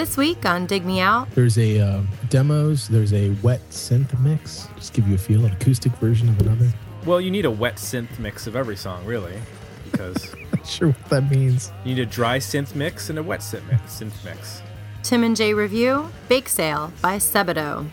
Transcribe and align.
This 0.00 0.16
week 0.16 0.46
on 0.46 0.64
Dig 0.64 0.86
Me 0.86 0.98
Out, 0.98 1.30
There's 1.32 1.58
a 1.58 1.78
uh, 1.78 2.00
demos. 2.30 2.88
There's 2.88 3.12
a 3.12 3.32
wet 3.42 3.60
synth 3.68 4.18
mix. 4.18 4.66
Just 4.76 4.94
give 4.94 5.06
you 5.06 5.14
a 5.14 5.18
feel, 5.18 5.44
an 5.44 5.52
acoustic 5.52 5.92
version 5.96 6.30
of 6.30 6.40
another. 6.40 6.72
Well, 7.04 7.20
you 7.20 7.30
need 7.30 7.44
a 7.44 7.50
wet 7.50 7.76
synth 7.76 8.18
mix 8.18 8.46
of 8.46 8.56
every 8.56 8.76
song, 8.76 9.04
really, 9.04 9.34
because 9.90 10.34
Not 10.54 10.66
sure 10.66 10.88
what 10.88 11.10
that 11.10 11.30
means. 11.30 11.70
you 11.84 11.94
need 11.94 12.00
a 12.00 12.06
dry 12.06 12.38
synth 12.38 12.74
mix 12.74 13.10
and 13.10 13.18
a 13.18 13.22
wet 13.22 13.40
synth 13.40 13.70
mix. 13.70 14.00
Synth 14.00 14.24
mix. 14.24 14.62
Tim 15.02 15.22
and 15.22 15.36
Jay 15.36 15.52
review 15.52 16.10
Bake 16.30 16.48
Sale 16.48 16.94
by 17.02 17.18
Sebadoh. 17.18 17.86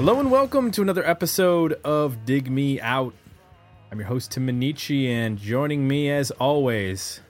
Hello 0.00 0.18
and 0.18 0.30
welcome 0.30 0.70
to 0.70 0.80
another 0.80 1.06
episode 1.06 1.74
of 1.84 2.24
Dig 2.24 2.50
Me 2.50 2.80
Out. 2.80 3.12
I'm 3.92 3.98
your 3.98 4.08
host 4.08 4.30
Tim 4.30 4.46
Minneci, 4.46 5.06
and 5.08 5.36
joining 5.36 5.86
me 5.86 6.10
as 6.10 6.30
always, 6.30 7.20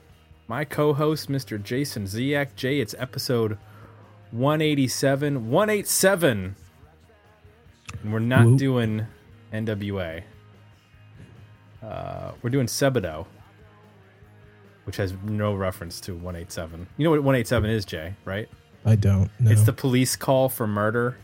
my 0.47 0.63
co-host 0.63 1.29
Mr. 1.29 1.61
Jason 1.61 2.05
Ziak. 2.05 2.55
Jay, 2.55 2.79
it's 2.79 2.95
episode 2.97 3.57
187, 4.31 5.49
187, 5.49 6.55
and 8.03 8.13
we're 8.13 8.19
not 8.19 8.45
Whoop. 8.45 8.57
doing 8.57 9.05
NWA. 9.51 10.23
Uh, 11.83 12.31
we're 12.41 12.51
doing 12.51 12.67
Sebadoh, 12.67 13.25
which 14.85 14.95
has 14.95 15.13
no 15.25 15.55
reference 15.55 15.99
to 15.99 16.13
187. 16.13 16.87
You 16.95 17.03
know 17.03 17.09
what 17.09 17.19
187 17.19 17.69
is, 17.69 17.83
Jay? 17.83 18.15
Right? 18.23 18.47
I 18.85 18.95
don't 18.95 19.29
know. 19.41 19.51
It's 19.51 19.63
the 19.63 19.73
police 19.73 20.15
call 20.15 20.47
for 20.47 20.67
murder 20.67 21.17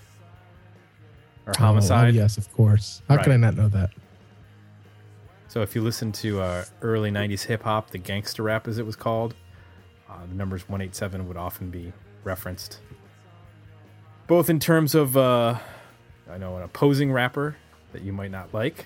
or 1.48 1.54
Oh, 1.58 1.64
homicide. 1.64 2.10
oh, 2.10 2.18
yes, 2.18 2.38
of 2.38 2.52
course. 2.54 3.02
How 3.10 3.18
could 3.18 3.32
I 3.34 3.38
not 3.38 3.56
know 3.56 3.68
that? 3.70 3.90
So 5.48 5.62
if 5.62 5.74
you 5.76 5.82
listen 5.82 6.12
to 6.14 6.42
uh, 6.42 6.66
early 6.82 7.10
'90s 7.10 7.44
hip 7.46 7.64
hop, 7.64 7.90
the 7.92 7.98
gangster 7.98 8.44
rap, 8.44 8.68
as 8.68 8.78
it 8.78 8.86
was 8.86 8.96
called, 8.96 9.34
uh, 10.10 10.26
the 10.28 10.36
numbers 10.36 10.68
187 10.70 11.28
would 11.28 11.38
often 11.38 11.70
be 11.72 11.94
referenced, 12.24 12.80
both 14.28 14.50
in 14.50 14.60
terms 14.60 14.94
of 14.94 15.16
uh, 15.16 15.58
I 16.30 16.38
know 16.38 16.58
an 16.58 16.64
opposing 16.64 17.12
rapper 17.14 17.56
that 17.94 18.02
you 18.02 18.12
might 18.12 18.30
not 18.32 18.54
like. 18.54 18.86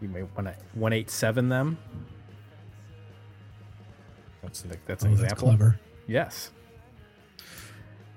You 0.00 0.08
may 0.08 0.22
want 0.22 0.46
to 0.46 0.54
187 0.74 1.48
them. 1.48 1.76
That's 4.42 4.64
like 4.66 4.84
that's 4.86 5.02
an 5.04 5.12
Oh, 5.12 5.16
that's 5.16 5.32
example. 5.32 5.48
clever. 5.48 5.80
Yes. 6.06 6.50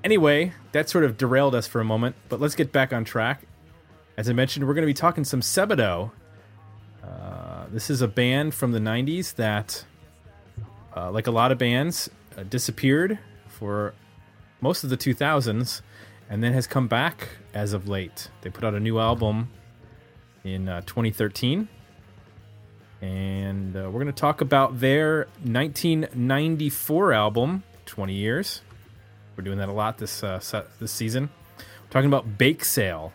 Anyway, 0.03 0.53
that 0.73 0.89
sort 0.89 1.03
of 1.03 1.17
derailed 1.17 1.55
us 1.55 1.65
for 1.67 1.81
a 1.81 1.83
moment, 1.85 2.15
but 2.29 2.39
let's 2.39 2.53
get 2.55 2.71
back 2.71 2.93
on 2.93 3.03
track. 3.03 3.46
As 4.17 4.27
I 4.27 4.33
mentioned, 4.33 4.67
we're 4.67 4.73
going 4.73 4.81
to 4.81 4.87
be 4.87 4.95
talking 4.95 5.23
some 5.23 5.41
Sebadoh. 5.41 6.09
Uh, 7.03 7.65
this 7.71 7.91
is 7.91 8.01
a 8.01 8.07
band 8.07 8.55
from 8.55 8.71
the 8.71 8.79
90s 8.79 9.35
that, 9.35 9.85
uh, 10.95 11.11
like 11.11 11.27
a 11.27 11.31
lot 11.31 11.51
of 11.51 11.59
bands, 11.59 12.09
uh, 12.35 12.41
disappeared 12.41 13.19
for 13.47 13.93
most 14.59 14.83
of 14.83 14.89
the 14.89 14.97
2000s 14.97 15.81
and 16.31 16.43
then 16.43 16.51
has 16.53 16.65
come 16.65 16.87
back 16.87 17.27
as 17.53 17.73
of 17.73 17.87
late. 17.87 18.31
They 18.41 18.49
put 18.49 18.63
out 18.63 18.73
a 18.73 18.79
new 18.79 18.97
album 18.97 19.51
in 20.43 20.67
uh, 20.67 20.81
2013 20.81 21.67
and 23.01 23.75
uh, 23.75 23.81
we're 23.81 24.01
going 24.01 24.07
to 24.07 24.11
talk 24.11 24.41
about 24.41 24.79
their 24.79 25.27
1994 25.43 27.13
album 27.13 27.61
20 27.85 28.13
years 28.13 28.61
we're 29.35 29.43
doing 29.43 29.59
that 29.59 29.69
a 29.69 29.71
lot 29.71 29.99
this 29.99 30.23
uh, 30.23 30.39
this 30.79 30.91
season 30.91 31.29
we're 31.57 31.91
talking 31.91 32.07
about 32.07 32.39
bake 32.39 32.65
sale 32.65 33.13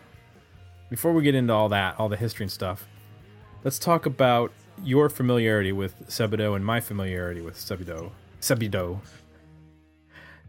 before 0.93 1.11
we 1.11 1.23
get 1.23 1.33
into 1.33 1.51
all 1.51 1.69
that 1.69 1.99
all 1.99 2.07
the 2.07 2.15
history 2.15 2.43
and 2.43 2.51
stuff 2.51 2.85
let's 3.63 3.79
talk 3.79 4.05
about 4.05 4.51
your 4.83 5.09
familiarity 5.09 5.71
with 5.71 5.95
Sebadoh 6.07 6.55
and 6.55 6.63
my 6.63 6.79
familiarity 6.79 7.41
with 7.41 7.55
Sebadoh 7.55 8.11
Sebadoh 8.39 8.99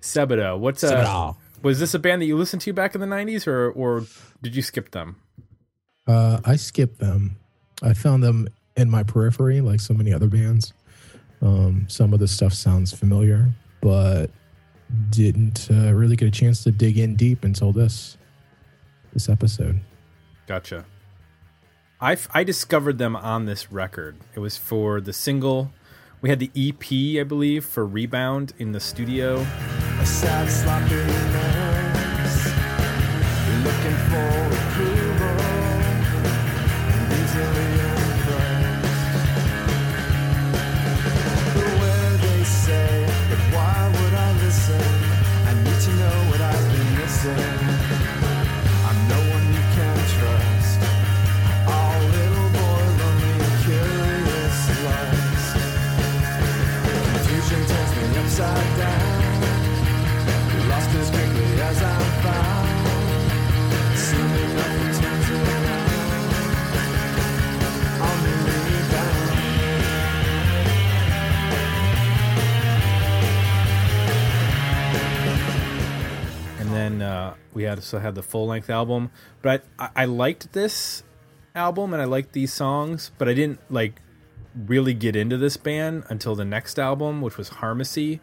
Sebadoh 0.03 0.59
what's 0.59 0.85
uh, 0.85 1.33
was 1.63 1.81
this 1.81 1.95
a 1.95 1.99
band 1.99 2.21
that 2.21 2.27
you 2.27 2.37
listened 2.37 2.61
to 2.61 2.75
back 2.75 2.95
in 2.95 3.01
the 3.01 3.07
90s 3.07 3.47
or 3.47 3.71
or 3.71 4.05
did 4.43 4.55
you 4.55 4.61
skip 4.61 4.91
them 4.91 5.17
Uh, 6.07 6.39
I 6.45 6.57
skipped 6.57 6.99
them. 6.99 7.37
I 7.83 7.95
found 7.95 8.23
them 8.23 8.47
in 8.77 8.91
my 8.91 9.03
periphery, 9.03 9.63
like 9.63 9.81
so 9.81 9.95
many 9.95 10.13
other 10.13 10.29
bands. 10.29 10.75
Um, 11.41 11.87
some 11.89 12.13
of 12.13 12.21
the 12.21 12.29
stuff 12.29 12.53
sounds 12.53 12.93
familiar, 12.93 13.51
but 13.81 14.27
didn't 15.09 15.69
uh, 15.71 15.95
really 15.95 16.17
get 16.17 16.29
a 16.29 16.31
chance 16.31 16.63
to 16.65 16.71
dig 16.71 16.99
in 16.99 17.17
deep 17.17 17.45
until 17.45 17.73
this 17.73 18.19
this 19.15 19.31
episode. 19.31 19.81
Gotcha. 20.47 20.85
I, 22.01 22.13
f- 22.13 22.29
I 22.35 22.45
discovered 22.45 22.99
them 22.99 23.17
on 23.17 23.47
this 23.47 23.73
record. 23.73 24.17
It 24.35 24.41
was 24.41 24.57
for 24.59 25.01
the 25.01 25.13
single. 25.13 25.71
We 26.21 26.29
had 26.29 26.39
the 26.39 26.51
EP, 26.57 27.21
I 27.21 27.25
believe, 27.25 27.65
for 27.65 27.87
Rebound 27.87 28.53
in 28.59 28.73
the 28.73 28.81
studio. 28.81 29.47
A 30.01 30.07
sad, 30.07 30.51
sloppy 30.51 30.97
mess, 30.97 32.47
looking 33.65 33.97
for 34.11 34.29
approval, 34.57 34.93
and 34.93 34.94
we 77.55 77.63
had 77.63 77.79
also 77.79 77.99
had 77.99 78.15
the 78.15 78.23
full 78.23 78.47
length 78.47 78.69
album. 78.69 79.11
But 79.41 79.65
I, 79.79 79.91
I 79.97 80.05
liked 80.05 80.53
this 80.53 81.03
album 81.55 81.93
and 81.93 82.03
I 82.03 82.05
liked 82.05 82.33
these 82.33 82.53
songs, 82.53 83.11
but 83.17 83.29
I 83.29 83.35
didn't 83.35 83.61
like 83.71 84.01
really 84.67 84.95
get 84.95 85.17
into 85.17 85.37
this 85.37 85.57
band 85.57 86.05
until 86.09 86.35
the 86.35 86.45
next 86.45 86.79
album, 86.79 87.23
which 87.23 87.37
was 87.37 87.51
Harmacy, 87.51 88.21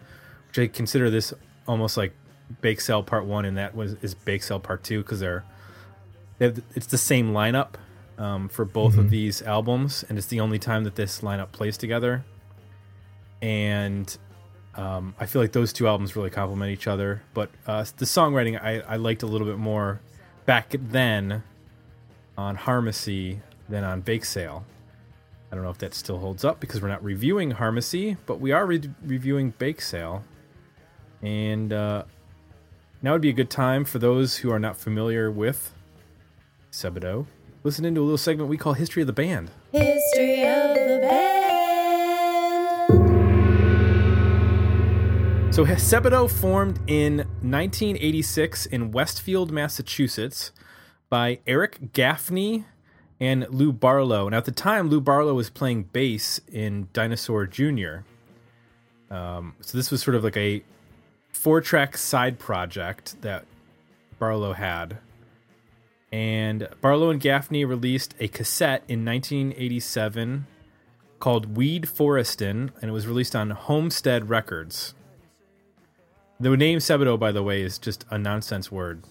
which 0.47 0.59
I 0.59 0.67
consider 0.67 1.09
this 1.09 1.33
almost 1.67 1.97
like 1.97 2.13
Bake 2.59 2.81
Sale 2.81 3.03
Part 3.03 3.25
One, 3.25 3.45
and 3.45 3.57
that 3.57 3.75
was 3.75 3.95
is 4.01 4.13
Bake 4.13 4.43
Sale 4.43 4.59
Part 4.59 4.83
Two 4.83 5.01
because 5.01 5.19
they're 5.19 5.45
they 6.37 6.45
have, 6.45 6.61
it's 6.75 6.87
the 6.87 6.97
same 6.97 7.31
lineup 7.31 7.75
um, 8.17 8.49
for 8.49 8.65
both 8.65 8.97
of 8.97 9.09
these 9.09 9.41
albums, 9.41 10.03
and 10.09 10.17
it's 10.17 10.27
the 10.27 10.39
only 10.39 10.59
time 10.59 10.83
that 10.83 10.95
this 10.95 11.21
lineup 11.21 11.51
plays 11.51 11.77
together. 11.77 12.25
And 13.41 14.15
um, 14.75 15.15
I 15.19 15.25
feel 15.25 15.41
like 15.41 15.51
those 15.51 15.73
two 15.73 15.87
albums 15.87 16.15
really 16.15 16.29
complement 16.29 16.71
each 16.71 16.87
other. 16.87 17.21
But 17.33 17.49
uh, 17.67 17.85
the 17.97 18.05
songwriting 18.05 18.61
I, 18.61 18.79
I 18.81 18.95
liked 18.95 19.23
a 19.23 19.27
little 19.27 19.47
bit 19.47 19.57
more 19.57 20.01
back 20.45 20.73
then 20.77 21.43
on 22.37 22.57
Harmacy 22.57 23.39
than 23.69 23.83
on 23.83 24.01
Bake 24.01 24.25
Sale. 24.25 24.65
I 25.51 25.55
don't 25.55 25.63
know 25.63 25.69
if 25.69 25.79
that 25.79 25.93
still 25.93 26.19
holds 26.19 26.45
up 26.45 26.59
because 26.59 26.81
we're 26.81 26.87
not 26.87 27.03
reviewing 27.03 27.53
Harmacy, 27.53 28.17
but 28.25 28.39
we 28.39 28.51
are 28.53 28.65
re- 28.65 28.89
reviewing 29.03 29.51
Bake 29.57 29.81
Sale. 29.81 30.23
And 31.21 31.73
uh, 31.73 32.05
now 33.01 33.13
would 33.13 33.21
be 33.21 33.29
a 33.29 33.33
good 33.33 33.49
time 33.49 33.83
for 33.83 33.99
those 33.99 34.37
who 34.37 34.51
are 34.51 34.59
not 34.59 34.77
familiar 34.77 35.29
with 35.29 35.73
Sebadoh. 36.71 37.25
Listen 37.63 37.83
into 37.83 38.01
a 38.01 38.03
little 38.03 38.17
segment 38.17 38.49
we 38.49 38.57
call 38.57 38.73
History 38.73 39.03
of 39.03 39.07
the 39.07 39.13
Band. 39.13 39.51
History 39.71 40.43
of 40.43 40.73
the 40.73 40.99
band. 41.01 41.30
So 45.51 45.65
Sebadoh 45.65 46.31
formed 46.31 46.79
in 46.87 47.17
1986 47.41 48.67
in 48.67 48.93
Westfield, 48.93 49.51
Massachusetts, 49.51 50.53
by 51.09 51.39
Eric 51.45 51.91
Gaffney 51.91 52.63
and 53.19 53.45
Lou 53.49 53.73
Barlow. 53.73 54.27
And 54.27 54.33
at 54.33 54.45
the 54.45 54.53
time, 54.53 54.87
Lou 54.87 55.01
Barlow 55.01 55.33
was 55.33 55.49
playing 55.49 55.83
bass 55.91 56.39
in 56.47 56.87
Dinosaur 56.93 57.47
Jr. 57.47 58.05
Um, 59.09 59.55
so 59.59 59.77
this 59.77 59.91
was 59.91 60.01
sort 60.01 60.15
of 60.15 60.23
like 60.23 60.37
a 60.37 60.63
four-track 61.33 61.97
side 61.97 62.39
project 62.39 63.21
that 63.21 63.43
Barlow 64.19 64.53
had. 64.53 64.99
And 66.13 66.69
Barlow 66.79 67.09
and 67.09 67.19
Gaffney 67.19 67.65
released 67.65 68.15
a 68.21 68.29
cassette 68.29 68.83
in 68.87 69.03
1987 69.03 70.47
called 71.19 71.57
Weed 71.57 71.87
Forestin, 71.87 72.71
and 72.81 72.83
it 72.89 72.93
was 72.93 73.05
released 73.05 73.35
on 73.35 73.49
Homestead 73.49 74.29
Records. 74.29 74.93
The 76.41 76.57
name 76.57 76.79
Sebadoh, 76.79 77.19
by 77.19 77.31
the 77.31 77.43
way, 77.43 77.61
is 77.61 77.77
just 77.77 78.03
a 78.09 78.17
nonsense 78.17 78.71
word. 78.71 79.03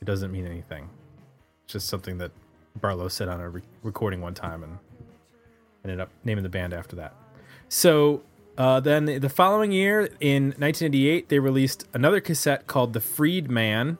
It 0.00 0.04
doesn't 0.04 0.32
mean 0.32 0.48
anything. 0.48 0.90
It's 1.62 1.74
just 1.74 1.86
something 1.86 2.18
that 2.18 2.32
Barlow 2.80 3.06
said 3.06 3.28
on 3.28 3.40
a 3.40 3.48
re- 3.48 3.62
recording 3.84 4.20
one 4.20 4.34
time 4.34 4.64
and 4.64 4.78
ended 5.84 6.00
up 6.00 6.08
naming 6.24 6.42
the 6.42 6.48
band 6.48 6.74
after 6.74 6.96
that. 6.96 7.14
So 7.68 8.24
uh, 8.58 8.80
then 8.80 9.04
the 9.04 9.28
following 9.28 9.70
year, 9.70 10.08
in 10.18 10.46
1988, 10.58 11.28
they 11.28 11.38
released 11.38 11.86
another 11.94 12.20
cassette 12.20 12.66
called 12.66 12.94
The 12.94 13.00
Freed 13.00 13.48
Man. 13.48 13.98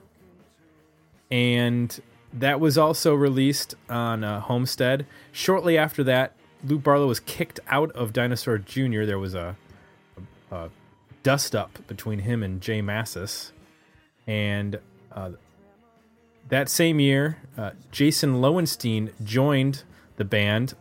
And 1.30 2.02
that 2.32 2.58
was 2.58 2.76
also 2.76 3.14
released 3.14 3.76
on 3.88 4.24
uh, 4.24 4.40
Homestead. 4.40 5.06
Shortly 5.30 5.78
after 5.78 6.02
that, 6.02 6.32
Lou 6.64 6.80
Barlow 6.80 7.06
was 7.06 7.20
kicked 7.20 7.60
out 7.68 7.92
of 7.92 8.12
Dinosaur 8.12 8.58
Jr. 8.58 9.04
There 9.04 9.20
was 9.20 9.36
a, 9.36 9.54
a, 10.50 10.56
a 10.56 10.70
dust 11.24 11.56
up 11.56 11.84
between 11.88 12.20
him 12.20 12.44
and 12.44 12.60
J 12.60 12.80
Mascis. 12.80 13.50
And 14.28 14.78
uh, 15.10 15.32
that 16.48 16.68
same 16.68 17.00
year, 17.00 17.38
uh, 17.58 17.72
Jason 17.90 18.40
Lowenstein 18.40 19.10
joined 19.24 19.82
the 20.16 20.24
band. 20.24 20.74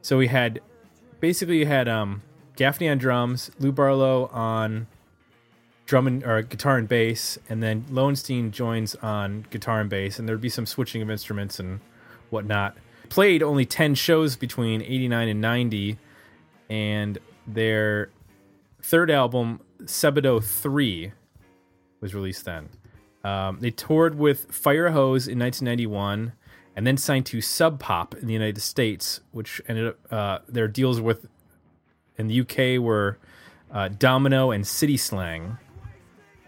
So 0.00 0.16
we 0.16 0.28
had 0.28 0.60
basically 1.20 1.58
you 1.58 1.66
had 1.66 1.88
um, 1.88 2.22
Gaffney 2.56 2.88
on 2.88 2.96
drums, 2.96 3.50
Lou 3.58 3.72
Barlow 3.72 4.26
on 4.32 4.86
drum 5.84 6.06
and 6.06 6.24
or 6.24 6.42
guitar 6.42 6.78
and 6.78 6.88
bass, 6.88 7.38
and 7.48 7.62
then 7.62 7.84
Lowenstein 7.90 8.50
joins 8.50 8.94
on 8.96 9.46
guitar 9.50 9.80
and 9.80 9.90
bass, 9.90 10.18
and 10.18 10.28
there'd 10.28 10.40
be 10.40 10.48
some 10.48 10.64
switching 10.64 11.02
of 11.02 11.10
instruments 11.10 11.58
and 11.60 11.80
whatnot. 12.30 12.76
Played 13.08 13.42
only 13.42 13.66
ten 13.66 13.94
shows 13.94 14.36
between 14.36 14.80
'89 14.80 15.28
and 15.28 15.40
'90, 15.40 15.98
and 16.70 17.18
their 17.46 18.10
third 18.80 19.10
album, 19.10 19.60
Sebadoh 19.84 20.42
Three, 20.42 21.12
was 22.00 22.14
released 22.14 22.44
then. 22.44 22.68
Um, 23.24 23.58
they 23.60 23.70
toured 23.70 24.18
with 24.18 24.52
Fire 24.52 24.90
Hose 24.90 25.28
in 25.28 25.38
1991, 25.38 26.32
and 26.74 26.86
then 26.86 26.96
signed 26.96 27.26
to 27.26 27.40
Sub 27.40 27.78
Pop 27.78 28.14
in 28.14 28.26
the 28.26 28.32
United 28.32 28.60
States, 28.60 29.20
which 29.30 29.60
ended 29.68 29.88
up 29.88 30.12
uh, 30.12 30.38
their 30.48 30.68
deals 30.68 31.00
with 31.00 31.26
in 32.18 32.28
the 32.28 32.40
UK 32.40 32.82
were 32.82 33.18
uh, 33.72 33.88
Domino 33.88 34.50
and 34.50 34.66
City 34.66 34.96
Slang, 34.96 35.58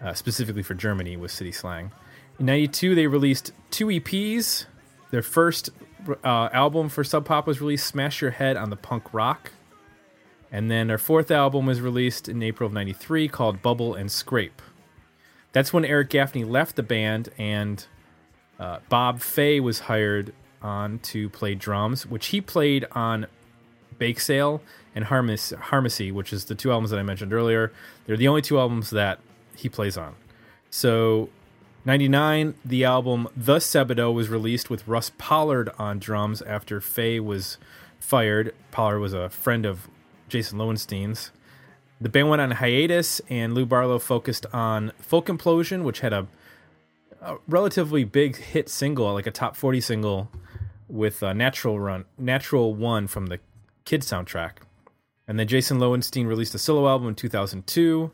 uh, 0.03 0.13
specifically 0.13 0.63
for 0.63 0.75
Germany 0.75 1.17
was 1.17 1.33
City 1.33 1.53
Slang. 1.53 1.93
In 2.39 2.47
'92, 2.47 2.95
they 2.95 3.07
released 3.07 3.53
two 3.71 3.87
EPs. 3.87 4.67
Their 5.11 5.23
first 5.23 5.71
uh, 6.25 6.49
album 6.53 6.89
for 6.89 7.05
Sub 7.05 7.25
Pop 7.25 7.47
was 7.47 7.61
released, 7.61 7.87
"Smash 7.87 8.21
Your 8.21 8.33
Head 8.33 8.57
on 8.57 8.71
the 8.71 8.77
Punk 8.77 9.15
Rock," 9.15 9.53
and 10.55 10.71
then 10.71 10.87
their 10.87 10.99
fourth 10.99 11.33
album 11.33 11.67
was 11.67 11.81
released 11.81 12.29
in 12.29 12.41
April 12.41 12.69
of 12.69 12.73
'93 12.73 13.27
called 13.27 13.61
"Bubble 13.61 13.95
and 13.95 14.09
Scrape." 14.11 14.63
That's 15.51 15.73
when 15.73 15.85
Eric 15.85 16.11
Gaffney 16.11 16.45
left 16.45 16.77
the 16.77 16.83
band 16.85 17.31
and 17.37 17.85
uh, 18.61 18.79
Bob 18.89 19.21
Fay 19.21 19.59
was 19.59 19.81
hired 19.81 20.33
on 20.63 21.01
to 21.01 21.29
play 21.31 21.57
drums, 21.57 22.07
which 22.07 22.27
he 22.27 22.41
played 22.41 22.87
on 22.93 23.27
Bake 23.99 24.21
Sale 24.21 24.63
and 24.95 25.07
Harmacy, 25.07 26.13
which 26.13 26.33
is 26.33 26.45
the 26.45 26.55
two 26.55 26.71
albums 26.71 26.91
that 26.91 27.01
I 27.01 27.03
mentioned 27.03 27.33
earlier. 27.33 27.73
They're 28.07 28.17
the 28.17 28.29
only 28.29 28.43
two 28.43 28.61
albums 28.61 28.91
that 28.91 29.19
he 29.57 29.69
plays 29.69 29.97
on. 29.97 30.15
So, 30.71 31.31
99, 31.85 32.55
the 32.65 32.85
album 32.85 33.29
The 33.37 33.57
Sebadoh 33.57 34.15
was 34.15 34.29
released 34.29 34.71
with 34.71 34.87
Russ 34.87 35.11
Pollard 35.19 35.71
on 35.79 35.99
drums 35.99 36.43
after 36.43 36.81
Fay 36.81 37.19
was 37.19 37.59
fired. 37.99 38.55
Pollard 38.71 39.01
was 39.01 39.13
a 39.13 39.29
friend 39.29 39.67
of 39.67 39.89
Jason 40.29 40.59
Lowenstein's. 40.59 41.31
The 42.01 42.09
band 42.09 42.29
went 42.29 42.43
on 42.43 42.51
hiatus, 42.53 43.21
and 43.29 43.55
Lou 43.55 43.65
Barlow 43.65 43.99
focused 43.99 44.47
on 44.53 44.93
Folk 44.99 45.27
Implosion, 45.27 45.85
which 45.85 46.01
had 46.01 46.13
a, 46.13 46.27
a 47.23 47.37
relatively 47.49 48.05
big 48.05 48.37
hit 48.37 48.69
single, 48.69 49.13
like 49.15 49.27
a 49.27 49.31
top 49.31 49.57
40 49.57 49.81
single, 49.81 50.31
with 50.89 51.23
a 51.23 51.33
Natural 51.33 51.79
Run, 51.79 52.05
Natural 52.19 52.75
One 52.75 53.07
from 53.07 53.27
the 53.27 53.39
Kid 53.85 54.03
soundtrack. 54.03 54.59
And 55.27 55.39
then 55.39 55.49
Jason 55.49 55.79
Lowenstein 55.79 56.27
released 56.27 56.55
a 56.55 56.59
solo 56.59 56.89
album 56.89 57.09
in 57.09 57.15
2002. 57.15 58.11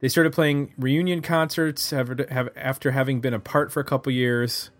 They 0.00 0.08
started 0.08 0.32
playing 0.32 0.72
reunion 0.78 1.22
concerts 1.22 1.92
after 1.92 2.90
having 2.92 3.20
been 3.20 3.34
apart 3.34 3.72
for 3.72 3.80
a 3.80 3.84
couple 3.84 4.12
years 4.12 4.70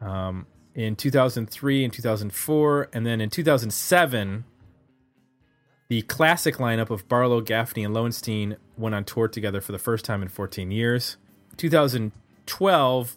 um, 0.00 0.46
in 0.74 0.96
2003 0.96 1.84
and 1.84 1.92
2004. 1.92 2.88
And 2.92 3.04
then 3.04 3.20
in 3.20 3.28
2007, 3.28 4.44
the 5.88 6.02
classic 6.02 6.56
lineup 6.56 6.90
of 6.90 7.08
Barlow, 7.08 7.40
Gaffney, 7.40 7.84
and 7.84 7.92
Lowenstein 7.92 8.56
went 8.76 8.94
on 8.94 9.04
tour 9.04 9.28
together 9.28 9.60
for 9.60 9.72
the 9.72 9.78
first 9.78 10.04
time 10.04 10.22
in 10.22 10.28
14 10.28 10.70
years. 10.70 11.16
2012, 11.56 13.16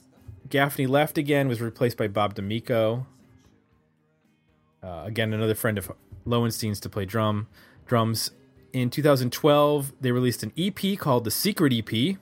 Gaffney 0.50 0.88
left 0.88 1.18
again, 1.18 1.48
was 1.48 1.62
replaced 1.62 1.98
by 1.98 2.08
Bob 2.08 2.36
D'Amico. 2.36 3.08
Uh, 4.84 5.04
again, 5.06 5.34
another 5.34 5.56
friend 5.56 5.78
of 5.78 5.92
Lowenstein's 6.26 6.80
to 6.82 6.90
play 6.90 7.06
drum 7.06 7.48
drums. 7.86 8.32
In 8.74 8.90
2012, 8.90 9.94
they 10.02 10.12
released 10.12 10.44
an 10.44 10.52
EP 10.58 10.98
called 10.98 11.24
The 11.24 11.32
Secret 11.32 11.74
EP. 11.74 12.18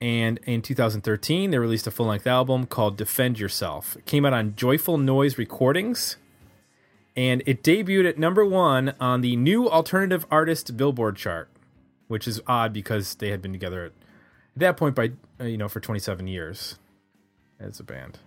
And 0.00 0.40
in 0.46 0.62
2013, 0.62 1.50
they 1.50 1.58
released 1.58 1.86
a 1.86 1.90
full 1.90 2.06
length 2.06 2.26
album 2.26 2.64
called 2.66 2.96
Defend 2.96 3.38
Yourself. 3.38 3.96
It 3.96 4.06
came 4.06 4.24
out 4.24 4.32
on 4.32 4.54
Joyful 4.56 4.96
Noise 4.96 5.36
Recordings. 5.36 6.16
And 7.16 7.42
it 7.46 7.62
debuted 7.62 8.08
at 8.08 8.18
number 8.18 8.44
one 8.44 8.94
on 9.00 9.20
the 9.20 9.36
new 9.36 9.68
alternative 9.68 10.26
artist 10.30 10.76
Billboard 10.76 11.16
chart, 11.16 11.48
which 12.08 12.28
is 12.28 12.40
odd 12.46 12.72
because 12.72 13.16
they 13.16 13.30
had 13.30 13.42
been 13.42 13.52
together 13.52 13.86
at, 13.86 13.92
at 14.54 14.60
that 14.60 14.76
point 14.76 14.94
by 14.94 15.12
uh, 15.40 15.44
you 15.44 15.58
know 15.58 15.68
for 15.68 15.80
27 15.80 16.26
years 16.26 16.78
as 17.58 17.80
a 17.80 17.84
band. 17.84 18.18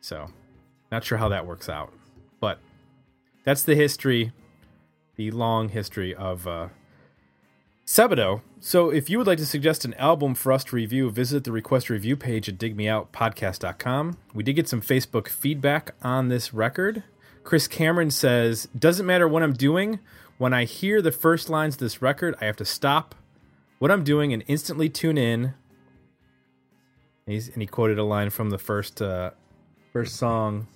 So, 0.00 0.28
not 0.90 1.04
sure 1.04 1.18
how 1.18 1.28
that 1.28 1.46
works 1.46 1.68
out, 1.68 1.92
but 2.40 2.58
that's 3.44 3.62
the 3.62 3.74
history 3.74 4.32
the 5.16 5.30
long 5.30 5.68
history 5.68 6.14
of 6.14 6.46
uh, 6.46 6.68
Sebadoh. 7.86 8.40
So, 8.60 8.90
if 8.90 9.10
you 9.10 9.18
would 9.18 9.26
like 9.26 9.38
to 9.38 9.46
suggest 9.46 9.84
an 9.84 9.94
album 9.94 10.34
for 10.34 10.52
us 10.52 10.64
to 10.64 10.76
review, 10.76 11.10
visit 11.10 11.44
the 11.44 11.52
request 11.52 11.90
review 11.90 12.16
page 12.16 12.48
at 12.48 12.58
digmeoutpodcast.com. 12.58 14.18
We 14.34 14.42
did 14.42 14.54
get 14.54 14.68
some 14.68 14.80
Facebook 14.80 15.28
feedback 15.28 15.94
on 16.02 16.28
this 16.28 16.54
record. 16.54 17.02
Chris 17.44 17.68
Cameron 17.68 18.10
says, 18.10 18.68
Doesn't 18.78 19.06
matter 19.06 19.28
what 19.28 19.42
I'm 19.42 19.52
doing. 19.52 19.98
When 20.38 20.52
I 20.52 20.64
hear 20.64 21.00
the 21.00 21.12
first 21.12 21.48
lines 21.48 21.74
of 21.74 21.80
this 21.80 22.02
record, 22.02 22.34
I 22.40 22.46
have 22.46 22.56
to 22.56 22.64
stop 22.64 23.14
what 23.78 23.90
I'm 23.90 24.04
doing 24.04 24.32
and 24.32 24.42
instantly 24.46 24.88
tune 24.88 25.18
in. 25.18 25.54
He's, 27.26 27.48
and 27.48 27.62
he 27.62 27.66
quoted 27.66 27.98
a 27.98 28.04
line 28.04 28.30
from 28.30 28.50
the 28.50 28.58
first 28.58 29.00
uh, 29.00 29.30
first 29.92 30.16
song. 30.16 30.66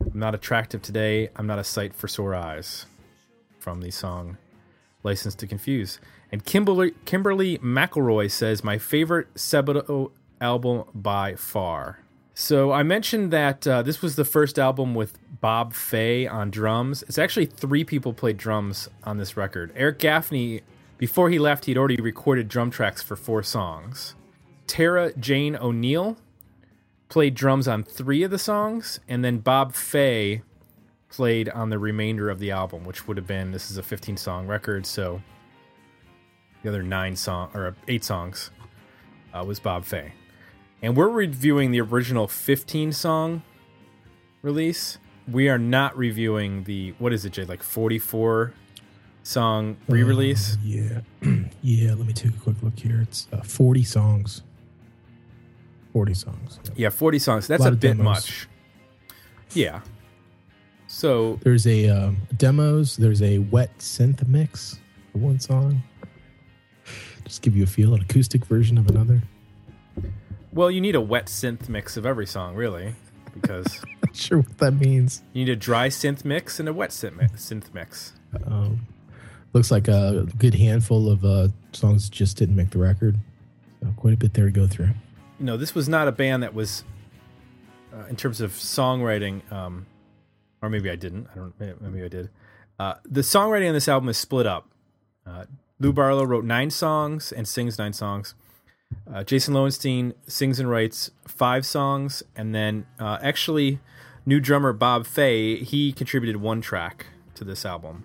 I'm 0.00 0.18
not 0.18 0.34
attractive 0.34 0.82
today. 0.82 1.30
I'm 1.36 1.46
not 1.46 1.58
a 1.58 1.64
sight 1.64 1.94
for 1.94 2.08
sore 2.08 2.34
eyes 2.34 2.86
from 3.58 3.80
the 3.80 3.90
song 3.90 4.38
License 5.02 5.34
to 5.36 5.46
Confuse. 5.46 6.00
And 6.32 6.44
Kimberly, 6.44 6.92
Kimberly 7.04 7.58
McElroy 7.58 8.30
says, 8.30 8.62
My 8.62 8.78
favorite 8.78 9.32
Sebadoh 9.34 10.10
album 10.40 10.84
by 10.94 11.34
far. 11.34 12.00
So 12.40 12.72
I 12.72 12.82
mentioned 12.84 13.34
that 13.34 13.66
uh, 13.66 13.82
this 13.82 14.00
was 14.00 14.16
the 14.16 14.24
first 14.24 14.58
album 14.58 14.94
with 14.94 15.18
Bob 15.42 15.74
Fay 15.74 16.26
on 16.26 16.50
drums. 16.50 17.02
It's 17.02 17.18
actually 17.18 17.44
three 17.44 17.84
people 17.84 18.14
played 18.14 18.38
drums 18.38 18.88
on 19.04 19.18
this 19.18 19.36
record. 19.36 19.70
Eric 19.76 19.98
Gaffney, 19.98 20.62
before 20.96 21.28
he 21.28 21.38
left, 21.38 21.66
he'd 21.66 21.76
already 21.76 22.00
recorded 22.00 22.48
drum 22.48 22.70
tracks 22.70 23.02
for 23.02 23.14
four 23.14 23.42
songs. 23.42 24.14
Tara 24.66 25.12
Jane 25.18 25.54
O'Neill 25.54 26.16
played 27.10 27.34
drums 27.34 27.68
on 27.68 27.82
three 27.82 28.22
of 28.22 28.30
the 28.30 28.38
songs, 28.38 29.00
and 29.06 29.22
then 29.22 29.40
Bob 29.40 29.74
Fay 29.74 30.40
played 31.10 31.50
on 31.50 31.68
the 31.68 31.78
remainder 31.78 32.30
of 32.30 32.38
the 32.38 32.50
album, 32.50 32.84
which 32.84 33.06
would 33.06 33.18
have 33.18 33.26
been 33.26 33.50
this 33.52 33.70
is 33.70 33.76
a 33.76 33.82
15 33.82 34.16
song 34.16 34.46
record, 34.46 34.86
so 34.86 35.20
the 36.62 36.70
other 36.70 36.82
nine 36.82 37.16
song 37.16 37.50
or 37.52 37.76
eight 37.86 38.02
songs 38.02 38.50
uh, 39.34 39.44
was 39.44 39.60
Bob 39.60 39.84
Fay, 39.84 40.14
and 40.82 40.96
we're 40.96 41.08
reviewing 41.08 41.70
the 41.70 41.80
original 41.80 42.26
15 42.26 42.92
song 42.92 43.42
release. 44.42 44.98
We 45.30 45.48
are 45.48 45.58
not 45.58 45.96
reviewing 45.96 46.64
the 46.64 46.94
what 46.98 47.12
is 47.12 47.24
it, 47.24 47.32
Jay? 47.32 47.44
Like 47.44 47.62
44 47.62 48.52
song 49.22 49.76
re-release. 49.88 50.54
Uh, 50.54 50.58
yeah, 50.64 51.00
yeah. 51.62 51.90
Let 51.94 52.06
me 52.06 52.12
take 52.12 52.34
a 52.34 52.40
quick 52.40 52.56
look 52.62 52.78
here. 52.78 53.00
It's 53.02 53.28
uh, 53.32 53.42
40 53.42 53.84
songs. 53.84 54.42
40 55.92 56.14
songs. 56.14 56.60
Yep. 56.64 56.74
Yeah, 56.76 56.90
40 56.90 57.18
songs. 57.18 57.46
That's 57.46 57.62
Lot 57.62 57.72
a 57.72 57.76
bit 57.76 57.96
demos. 57.96 58.04
much. 58.04 58.48
Yeah. 59.52 59.80
So 60.86 61.38
There's 61.42 61.66
a 61.66 61.88
um, 61.88 62.18
demos. 62.36 62.96
There's 62.96 63.22
a 63.22 63.38
wet 63.38 63.76
synth 63.78 64.26
mix 64.26 64.78
for 65.12 65.18
one 65.18 65.38
song. 65.38 65.82
Just 67.24 67.42
give 67.42 67.56
you 67.56 67.62
a 67.62 67.66
feel, 67.66 67.94
an 67.94 68.00
acoustic 68.00 68.44
version 68.44 68.78
of 68.78 68.88
another. 68.88 69.22
Well, 70.52 70.70
you 70.70 70.80
need 70.80 70.94
a 70.96 71.00
wet 71.00 71.26
synth 71.26 71.68
mix 71.68 71.96
of 71.96 72.04
every 72.04 72.26
song, 72.26 72.54
really, 72.56 72.94
because 73.34 73.66
Not 74.04 74.16
sure 74.16 74.38
what 74.38 74.58
that 74.58 74.72
means. 74.72 75.22
you 75.32 75.44
need 75.44 75.50
a 75.52 75.56
dry 75.56 75.88
synth 75.88 76.24
mix 76.24 76.58
and 76.58 76.68
a 76.68 76.72
wet 76.72 76.90
synth 76.90 77.16
mix. 77.16 77.32
Synth 77.48 77.72
mix. 77.72 78.12
Um, 78.46 78.86
looks 79.52 79.70
like 79.70 79.86
a 79.88 80.26
good 80.38 80.54
handful 80.54 81.08
of 81.10 81.24
uh, 81.24 81.48
songs 81.72 82.08
just 82.10 82.36
didn't 82.36 82.56
make 82.56 82.70
the 82.70 82.78
record. 82.78 83.16
So 83.80 83.88
quite 83.96 84.14
a 84.14 84.16
bit 84.16 84.34
there 84.34 84.46
to 84.46 84.50
go 84.52 84.66
through. 84.66 84.90
You 85.38 85.46
know, 85.46 85.56
this 85.56 85.74
was 85.74 85.88
not 85.88 86.08
a 86.08 86.12
band 86.12 86.42
that 86.42 86.52
was 86.54 86.84
uh, 87.94 88.04
in 88.08 88.16
terms 88.16 88.40
of 88.40 88.52
songwriting, 88.52 89.50
um, 89.52 89.86
or 90.62 90.68
maybe 90.68 90.90
I 90.90 90.96
didn't. 90.96 91.28
I 91.32 91.36
don't. 91.36 91.58
may- 91.60 91.74
Maybe 91.80 92.04
I 92.04 92.08
did. 92.08 92.28
Uh, 92.78 92.94
the 93.04 93.20
songwriting 93.22 93.68
on 93.68 93.74
this 93.74 93.88
album 93.88 94.08
is 94.08 94.18
split 94.18 94.46
up. 94.46 94.68
Uh, 95.26 95.44
Lou 95.78 95.92
Barlow 95.92 96.24
wrote 96.24 96.44
nine 96.44 96.70
songs 96.70 97.30
and 97.32 97.46
sings 97.48 97.78
nine 97.78 97.92
songs. 97.92 98.34
Uh, 99.12 99.24
Jason 99.24 99.54
Lowenstein 99.54 100.14
sings 100.26 100.60
and 100.60 100.70
writes 100.70 101.10
five 101.26 101.66
songs, 101.66 102.22
and 102.36 102.54
then 102.54 102.86
uh, 102.98 103.18
actually, 103.22 103.80
new 104.24 104.38
drummer 104.40 104.72
Bob 104.72 105.06
Fay 105.06 105.56
he 105.64 105.92
contributed 105.92 106.36
one 106.36 106.60
track 106.60 107.06
to 107.34 107.44
this 107.44 107.64
album. 107.64 108.04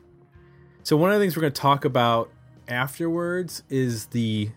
So 0.83 0.95
one 0.97 1.11
of 1.11 1.19
the 1.19 1.23
things 1.23 1.35
we're 1.35 1.41
going 1.41 1.53
to 1.53 1.61
talk 1.61 1.85
about 1.85 2.31
afterwards 2.67 3.63
is 3.69 4.07
the 4.07 4.49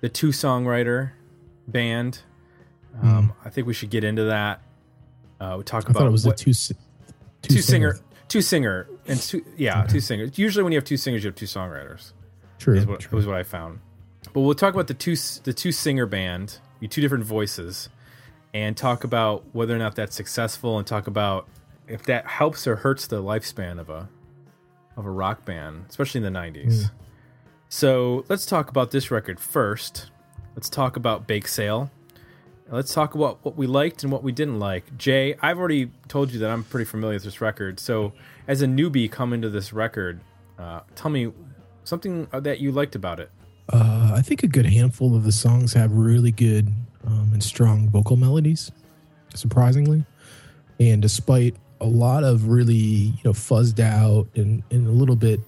the 0.00 0.08
two 0.08 0.28
songwriter 0.28 1.10
band. 1.66 2.22
Um, 3.02 3.32
I 3.44 3.50
think 3.50 3.66
we 3.66 3.74
should 3.74 3.90
get 3.90 4.04
into 4.04 4.24
that. 4.24 4.60
Uh, 5.40 5.56
we 5.58 5.64
talk 5.64 5.84
I 5.86 5.90
about 5.90 6.00
thought 6.00 6.06
it 6.08 6.12
was 6.12 6.26
what- 6.26 6.36
the 6.38 6.44
two 6.44 6.52
si- 6.52 6.74
two 7.42 7.60
singer, 7.60 7.98
two 8.28 8.42
singer, 8.42 8.88
and 9.06 9.20
two 9.20 9.44
yeah, 9.56 9.84
two 9.84 10.00
singers. 10.00 10.38
Usually, 10.38 10.62
when 10.62 10.72
you 10.72 10.78
have 10.78 10.84
two 10.84 10.96
singers, 10.96 11.24
you 11.24 11.28
have 11.28 11.36
two 11.36 11.46
songwriters. 11.46 12.12
True. 12.58 12.74
Is 12.76 12.86
what 12.86 13.00
true. 13.00 13.16
was 13.16 13.26
what 13.26 13.36
I 13.36 13.42
found. 13.42 13.80
But 14.32 14.40
we'll 14.40 14.54
talk 14.54 14.74
about 14.74 14.88
the 14.88 14.94
two 14.94 15.16
the 15.44 15.52
two 15.52 15.72
singer 15.72 16.06
band, 16.06 16.58
the 16.80 16.88
two 16.88 17.00
different 17.00 17.24
voices, 17.24 17.88
and 18.54 18.76
talk 18.76 19.04
about 19.04 19.44
whether 19.52 19.74
or 19.74 19.78
not 19.78 19.94
that's 19.94 20.16
successful, 20.16 20.78
and 20.78 20.86
talk 20.86 21.06
about 21.06 21.48
if 21.86 22.02
that 22.04 22.26
helps 22.26 22.66
or 22.66 22.76
hurts 22.76 23.06
the 23.06 23.22
lifespan 23.22 23.78
of 23.78 23.88
a 23.90 24.08
of 24.96 25.06
a 25.06 25.10
rock 25.10 25.44
band, 25.44 25.86
especially 25.88 26.24
in 26.24 26.32
the 26.32 26.38
'90s. 26.38 26.90
So 27.68 28.24
let's 28.28 28.46
talk 28.46 28.70
about 28.70 28.90
this 28.90 29.10
record 29.10 29.38
first. 29.38 30.10
Let's 30.56 30.70
talk 30.70 30.96
about 30.96 31.26
Bake 31.26 31.46
Sale. 31.46 31.90
Let's 32.70 32.92
talk 32.92 33.14
about 33.14 33.38
what 33.42 33.56
we 33.56 33.66
liked 33.66 34.02
and 34.02 34.12
what 34.12 34.22
we 34.22 34.32
didn't 34.32 34.58
like. 34.58 34.96
Jay, 34.98 35.36
I've 35.40 35.58
already 35.58 35.90
told 36.06 36.32
you 36.32 36.38
that 36.40 36.50
I'm 36.50 36.64
pretty 36.64 36.84
familiar 36.84 37.16
with 37.16 37.24
this 37.24 37.40
record. 37.40 37.80
So, 37.80 38.12
as 38.46 38.60
a 38.60 38.66
newbie 38.66 39.10
coming 39.10 39.40
to 39.40 39.48
this 39.48 39.72
record, 39.72 40.20
uh, 40.58 40.80
tell 40.94 41.10
me 41.10 41.32
something 41.84 42.28
that 42.32 42.60
you 42.60 42.72
liked 42.72 42.94
about 42.94 43.20
it. 43.20 43.30
Uh, 43.70 44.12
I 44.14 44.22
think 44.22 44.42
a 44.42 44.48
good 44.48 44.66
handful 44.66 45.14
of 45.14 45.24
the 45.24 45.32
songs 45.32 45.72
have 45.74 45.92
really 45.92 46.32
good 46.32 46.72
um, 47.06 47.30
and 47.32 47.42
strong 47.42 47.88
vocal 47.88 48.16
melodies, 48.16 48.72
surprisingly. 49.34 50.04
And 50.80 51.02
despite 51.02 51.56
a 51.80 51.86
lot 51.86 52.24
of 52.24 52.48
really, 52.48 52.74
you 52.74 53.20
know, 53.24 53.32
fuzzed 53.32 53.80
out 53.80 54.26
and, 54.34 54.62
and 54.70 54.86
a 54.86 54.90
little 54.90 55.16
bit 55.16 55.40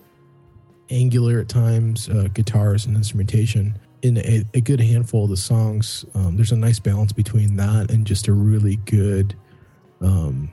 angular 0.90 1.40
at 1.40 1.48
times 1.48 2.08
uh, 2.08 2.28
guitars 2.34 2.86
and 2.86 2.96
instrumentation, 2.96 3.78
in 4.02 4.18
a, 4.18 4.44
a 4.54 4.60
good 4.60 4.80
handful 4.80 5.24
of 5.24 5.30
the 5.30 5.36
songs, 5.36 6.04
um, 6.14 6.36
there's 6.36 6.52
a 6.52 6.56
nice 6.56 6.78
balance 6.78 7.12
between 7.12 7.56
that 7.56 7.90
and 7.90 8.06
just 8.06 8.28
a 8.28 8.32
really 8.32 8.76
good, 8.76 9.34
um, 10.00 10.50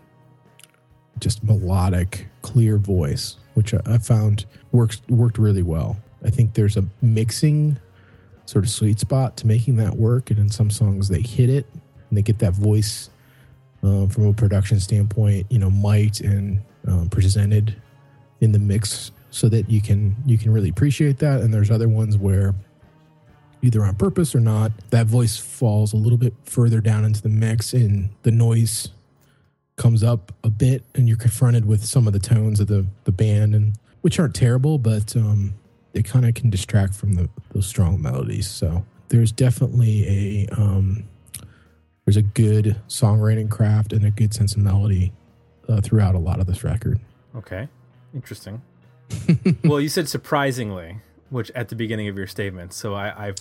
just 1.19 1.43
melodic, 1.43 2.27
clear 2.41 2.77
voice, 2.77 3.37
which 3.53 3.73
I, 3.73 3.81
I 3.85 3.97
found 3.97 4.45
works 4.71 5.01
worked 5.09 5.37
really 5.37 5.63
well. 5.63 5.97
I 6.23 6.29
think 6.29 6.53
there's 6.53 6.77
a 6.77 6.85
mixing 7.01 7.77
sort 8.45 8.63
of 8.63 8.71
sweet 8.71 8.99
spot 8.99 9.37
to 9.37 9.47
making 9.47 9.75
that 9.77 9.95
work, 9.95 10.29
and 10.29 10.39
in 10.39 10.49
some 10.49 10.69
songs 10.69 11.09
they 11.09 11.21
hit 11.21 11.49
it 11.49 11.65
and 12.09 12.17
they 12.17 12.21
get 12.21 12.39
that 12.39 12.53
voice 12.53 13.09
um, 13.83 14.09
from 14.09 14.27
a 14.27 14.33
production 14.33 14.79
standpoint, 14.79 15.45
you 15.49 15.59
know, 15.59 15.69
might 15.69 16.19
and 16.21 16.61
um, 16.87 17.09
presented 17.09 17.75
in 18.41 18.51
the 18.51 18.59
mix 18.59 19.11
so 19.29 19.49
that 19.49 19.69
you 19.69 19.81
can 19.81 20.15
you 20.25 20.37
can 20.37 20.51
really 20.51 20.69
appreciate 20.69 21.19
that. 21.19 21.41
And 21.41 21.53
there's 21.53 21.71
other 21.71 21.89
ones 21.89 22.17
where 22.17 22.55
either 23.61 23.83
on 23.83 23.95
purpose 23.95 24.33
or 24.35 24.39
not, 24.39 24.71
that 24.91 25.07
voice 25.07 25.37
falls 25.37 25.93
a 25.93 25.97
little 25.97 26.17
bit 26.17 26.33
further 26.43 26.79
down 26.79 27.03
into 27.05 27.21
the 27.21 27.29
mix 27.29 27.73
and 27.73 28.09
the 28.23 28.31
noise 28.31 28.89
comes 29.75 30.03
up 30.03 30.31
a 30.43 30.49
bit 30.49 30.83
and 30.95 31.07
you're 31.07 31.17
confronted 31.17 31.65
with 31.65 31.85
some 31.85 32.07
of 32.07 32.13
the 32.13 32.19
tones 32.19 32.59
of 32.59 32.67
the 32.67 32.85
the 33.03 33.11
band 33.11 33.53
and 33.53 33.73
which 34.01 34.19
aren't 34.19 34.35
terrible, 34.35 34.77
but 34.77 35.15
um 35.15 35.53
they 35.97 36.03
kind 36.03 36.27
of 36.27 36.35
can 36.35 36.51
distract 36.51 36.93
from 36.93 37.15
the 37.15 37.27
strong 37.59 37.99
melodies. 37.99 38.47
So 38.47 38.85
there's 39.09 39.31
definitely 39.31 40.05
a 40.07 40.47
um 40.55 41.05
there's 42.05 42.17
a 42.17 42.21
good 42.21 42.79
songwriting 42.87 43.49
craft 43.49 43.93
and 43.93 44.05
a 44.05 44.11
good 44.11 44.31
sense 44.31 44.53
of 44.53 44.59
melody 44.59 45.11
uh, 45.67 45.81
throughout 45.81 46.13
a 46.13 46.19
lot 46.19 46.39
of 46.39 46.45
this 46.45 46.63
record. 46.63 46.99
Okay, 47.35 47.67
interesting. 48.13 48.61
well, 49.63 49.81
you 49.81 49.89
said 49.89 50.07
surprisingly, 50.07 50.99
which 51.31 51.49
at 51.55 51.69
the 51.69 51.75
beginning 51.75 52.07
of 52.07 52.15
your 52.15 52.27
statement, 52.27 52.73
so 52.73 52.93
I, 52.93 53.29
I've 53.29 53.37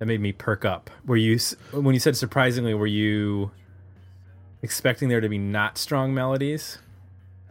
that 0.00 0.06
made 0.06 0.20
me 0.20 0.32
perk 0.32 0.64
up. 0.64 0.90
Were 1.06 1.16
you 1.16 1.38
when 1.70 1.94
you 1.94 2.00
said 2.00 2.16
surprisingly? 2.16 2.74
Were 2.74 2.88
you 2.88 3.52
expecting 4.60 5.08
there 5.08 5.20
to 5.20 5.28
be 5.28 5.38
not 5.38 5.78
strong 5.78 6.12
melodies? 6.12 6.78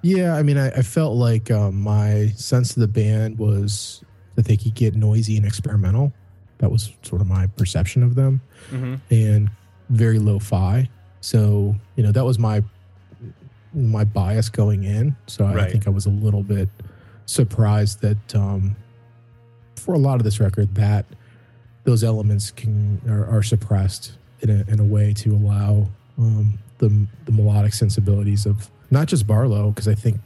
Yeah, 0.04 0.36
I 0.36 0.44
mean, 0.44 0.58
I, 0.58 0.68
I 0.70 0.82
felt 0.82 1.16
like 1.16 1.50
um, 1.50 1.82
my 1.82 2.28
sense 2.36 2.76
of 2.76 2.82
the 2.82 2.88
band 2.88 3.40
was 3.40 4.04
that 4.36 4.46
they 4.46 4.58
could 4.58 4.76
get 4.76 4.96
noisy 4.96 5.38
and 5.38 5.46
experimental. 5.46 6.12
That 6.60 6.70
was 6.72 6.92
sort 7.04 7.22
of 7.22 7.28
my 7.28 7.48
perception 7.48 8.04
of 8.04 8.14
them, 8.16 8.42
Mm-hmm. 8.70 8.96
and 9.12 9.50
very 9.90 10.20
lo-fi. 10.20 10.90
So 11.22 11.76
you 11.96 12.04
know, 12.04 12.12
that 12.12 12.24
was 12.26 12.38
my 12.38 12.62
my 13.74 14.04
bias 14.04 14.50
going 14.50 14.84
in. 14.84 15.16
So 15.28 15.46
I 15.46 15.54
Right. 15.56 15.72
think 15.72 15.88
I 15.88 15.90
was 15.90 16.06
a 16.06 16.10
little 16.10 16.44
bit 16.44 16.70
surprised 17.26 18.02
that 18.02 18.36
um, 18.36 18.76
for 19.78 19.94
a 19.96 19.98
lot 19.98 20.16
of 20.20 20.24
this 20.24 20.40
record, 20.40 20.76
that 20.76 21.06
those 21.86 22.04
elements 22.04 22.52
can 22.52 23.02
are, 23.10 23.26
are 23.26 23.44
suppressed 23.44 24.14
in 24.42 24.50
a 24.50 24.64
in 24.72 24.80
a 24.80 24.86
way 24.86 25.14
to 25.14 25.34
allow 25.36 25.88
um, 26.18 26.58
the 26.80 27.08
the 27.26 27.32
melodic 27.32 27.74
sensibilities 27.74 28.46
of 28.46 28.70
not 28.94 29.08
just 29.08 29.26
Barlow, 29.26 29.72
because 29.72 29.88
I 29.88 29.96
think 29.96 30.20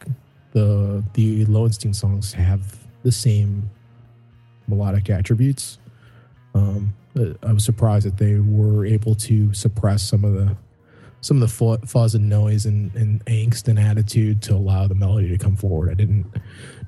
the 0.52 1.04
the 1.14 1.46
Lowenstein 1.46 1.94
songs 1.94 2.34
have 2.34 2.78
the 3.04 3.12
same 3.12 3.70
melodic 4.68 5.10
attributes. 5.10 5.80
Um, 6.54 6.94
I 7.42 7.54
was 7.54 7.64
surprised 7.64 8.06
that 8.06 8.18
they 8.18 8.36
were 8.36 8.86
able 8.86 9.16
to 9.16 9.54
suppress 9.54 10.04
some 10.04 10.24
of 10.24 10.34
the 10.34 10.56
some 11.22 11.42
of 11.42 11.42
the 11.42 11.48
fu- 11.48 11.78
fuzz 11.88 12.14
and 12.14 12.30
noise 12.30 12.66
and, 12.66 12.94
and 12.94 13.26
angst 13.26 13.68
and 13.68 13.80
attitude 13.80 14.42
to 14.44 14.54
allow 14.54 14.86
the 14.88 14.96
melody 14.96 15.30
to 15.30 15.38
come 15.38 15.56
forward. 15.56 15.90
I 15.90 15.94
didn't 15.94 16.26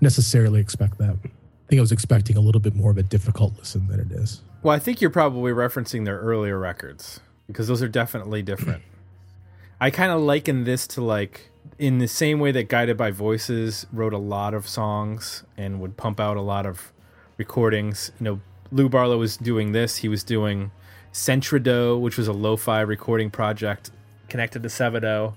necessarily 0.02 0.60
expect 0.60 0.98
that. 1.00 1.16
I 1.24 1.68
think 1.68 1.80
I 1.80 1.82
was 1.82 1.92
expecting 1.92 2.38
a 2.38 2.42
little 2.42 2.62
bit 2.62 2.76
more 2.76 2.92
of 2.92 2.98
a 2.98 3.04
difficult 3.04 3.58
listen 3.58 3.88
than 3.88 4.00
it 4.00 4.12
is. 4.12 4.42
Well, 4.62 4.76
I 4.76 4.80
think 4.80 5.02
you're 5.02 5.10
probably 5.10 5.52
referencing 5.52 6.06
their 6.06 6.20
earlier 6.20 6.60
records 6.60 7.22
because 7.48 7.68
those 7.68 7.82
are 7.82 7.88
definitely 7.88 8.42
different. 8.42 8.84
I 9.82 9.90
kind 9.90 10.12
of 10.12 10.22
liken 10.22 10.66
this 10.66 10.86
to 10.88 11.02
like 11.02 11.50
in 11.78 12.00
the 12.00 12.08
same 12.08 12.40
way 12.40 12.52
that 12.52 12.68
Guided 12.68 12.98
by 12.98 13.12
Voices 13.12 13.86
wrote 13.92 14.14
a 14.14 14.18
lot 14.18 14.54
of 14.54 14.68
songs 14.68 15.44
and 15.58 15.80
would 15.80 15.98
pump 15.98 16.20
out 16.20 16.38
a 16.38 16.42
lot 16.42 16.66
of 16.66 16.92
recordings. 17.38 18.12
You 18.20 18.24
know, 18.24 18.40
Lou 18.72 18.90
Barlow 18.90 19.18
was 19.18 19.38
doing 19.38 19.72
this. 19.72 19.98
He 19.98 20.08
was 20.08 20.24
doing 20.24 20.72
Sentridoh, 21.14 22.00
which 22.00 22.18
was 22.18 22.28
a 22.28 22.34
lo-fi 22.34 22.82
recording 22.82 23.30
project 23.30 23.92
connected 24.28 24.64
to 24.64 24.70
Sebadoh, 24.70 25.34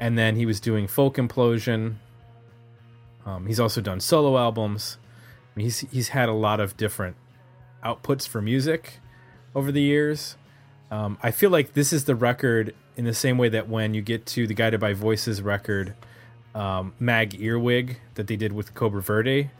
and 0.00 0.18
then 0.18 0.36
he 0.36 0.46
was 0.46 0.60
doing 0.60 0.86
Folk 0.86 1.16
Implosion. 1.16 1.96
Um, 3.24 3.46
he's 3.46 3.60
also 3.60 3.80
done 3.80 4.00
solo 4.00 4.36
albums. 4.36 4.98
I 5.54 5.58
mean, 5.58 5.64
he's 5.64 5.80
he's 5.80 6.08
had 6.08 6.28
a 6.28 6.32
lot 6.34 6.60
of 6.60 6.76
different 6.76 7.16
outputs 7.84 8.26
for 8.26 8.42
music 8.42 9.00
over 9.54 9.72
the 9.72 9.80
years. 9.80 10.36
Um, 10.90 11.18
I 11.22 11.30
feel 11.30 11.50
like 11.50 11.74
this 11.74 11.92
is 11.92 12.04
the 12.04 12.14
record 12.14 12.74
in 12.96 13.04
the 13.04 13.14
same 13.14 13.38
way 13.38 13.48
that 13.48 13.68
when 13.68 13.94
you 13.94 14.02
get 14.02 14.24
to 14.26 14.46
the 14.46 14.54
Guided 14.54 14.80
by 14.80 14.92
Voices 14.92 15.42
record, 15.42 15.94
um, 16.54 16.94
Mag 16.98 17.40
Earwig 17.40 17.98
that 18.14 18.26
they 18.26 18.36
did 18.36 18.52
with 18.52 18.74
Cobra 18.74 19.02
Verde, 19.02 19.50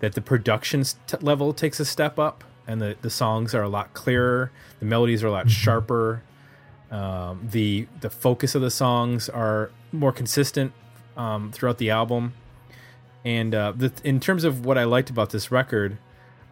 that 0.00 0.14
the 0.14 0.20
production 0.20 0.84
level 1.20 1.52
takes 1.52 1.80
a 1.80 1.84
step 1.84 2.18
up 2.18 2.44
and 2.66 2.80
the, 2.80 2.96
the 3.02 3.10
songs 3.10 3.54
are 3.54 3.62
a 3.62 3.68
lot 3.68 3.92
clearer, 3.94 4.50
the 4.78 4.86
melodies 4.86 5.24
are 5.24 5.28
a 5.28 5.32
lot 5.32 5.50
sharper, 5.50 6.22
um, 6.90 7.48
the 7.50 7.88
the 8.00 8.10
focus 8.10 8.54
of 8.54 8.62
the 8.62 8.70
songs 8.70 9.28
are 9.28 9.70
more 9.90 10.12
consistent 10.12 10.72
um, 11.16 11.50
throughout 11.50 11.78
the 11.78 11.90
album. 11.90 12.34
And 13.24 13.54
uh, 13.54 13.72
the, 13.74 13.92
in 14.04 14.20
terms 14.20 14.44
of 14.44 14.66
what 14.66 14.76
I 14.76 14.84
liked 14.84 15.10
about 15.10 15.30
this 15.30 15.50
record, 15.50 15.98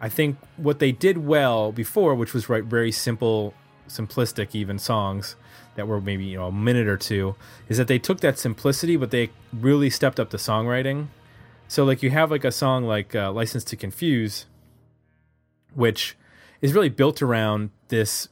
I 0.01 0.09
think 0.09 0.37
what 0.57 0.79
they 0.79 0.91
did 0.91 1.19
well 1.19 1.71
before, 1.71 2.15
which 2.15 2.33
was 2.33 2.49
write 2.49 2.65
very 2.65 2.91
simple, 2.91 3.53
simplistic 3.87 4.53
even 4.53 4.79
songs 4.79 5.35
that 5.75 5.87
were 5.87 5.99
maybe 5.99 6.25
you 6.25 6.37
know 6.37 6.47
a 6.47 6.51
minute 6.51 6.87
or 6.87 6.97
two, 6.97 7.35
is 7.69 7.77
that 7.77 7.87
they 7.87 7.99
took 7.99 8.19
that 8.21 8.37
simplicity, 8.37 8.95
but 8.95 9.11
they 9.11 9.29
really 9.51 9.89
stepped 9.89 10.19
up 10.19 10.29
the 10.29 10.37
songwriting. 10.37 11.07
So 11.67 11.83
like 11.83 12.03
you 12.03 12.11
have 12.11 12.31
like 12.31 12.43
a 12.43 12.51
song 12.51 12.85
like 12.85 13.15
uh, 13.15 13.31
"License 13.31 13.63
to 13.65 13.75
Confuse," 13.75 14.45
which 15.73 16.15
is 16.61 16.73
really 16.73 16.89
built 16.89 17.21
around 17.21 17.71
this 17.87 18.29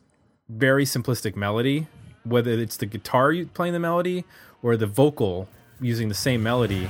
very 0.50 0.86
simplistic 0.86 1.36
melody, 1.36 1.88
whether 2.24 2.51
it's 2.51 2.77
the 2.77 2.86
guitar 2.86 3.34
playing 3.53 3.74
the 3.74 3.79
melody 3.79 4.25
or 4.62 4.77
the 4.77 4.88
vocal 4.88 5.48
using 5.79 6.10
the 6.10 6.15
same 6.15 6.43
melody. 6.43 6.88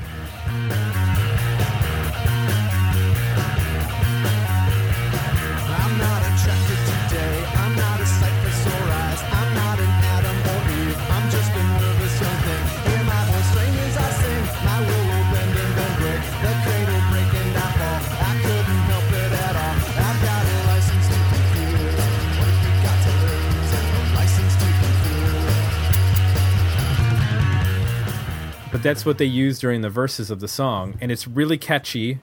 But 28.82 28.90
that's 28.90 29.06
what 29.06 29.20
they 29.20 29.26
use 29.26 29.60
during 29.60 29.82
the 29.82 29.92
verses 29.92 30.32
of 30.32 30.40
the 30.40 30.48
song, 30.48 30.98
and 31.00 31.12
it's 31.12 31.28
really 31.28 31.56
catchy, 31.56 32.18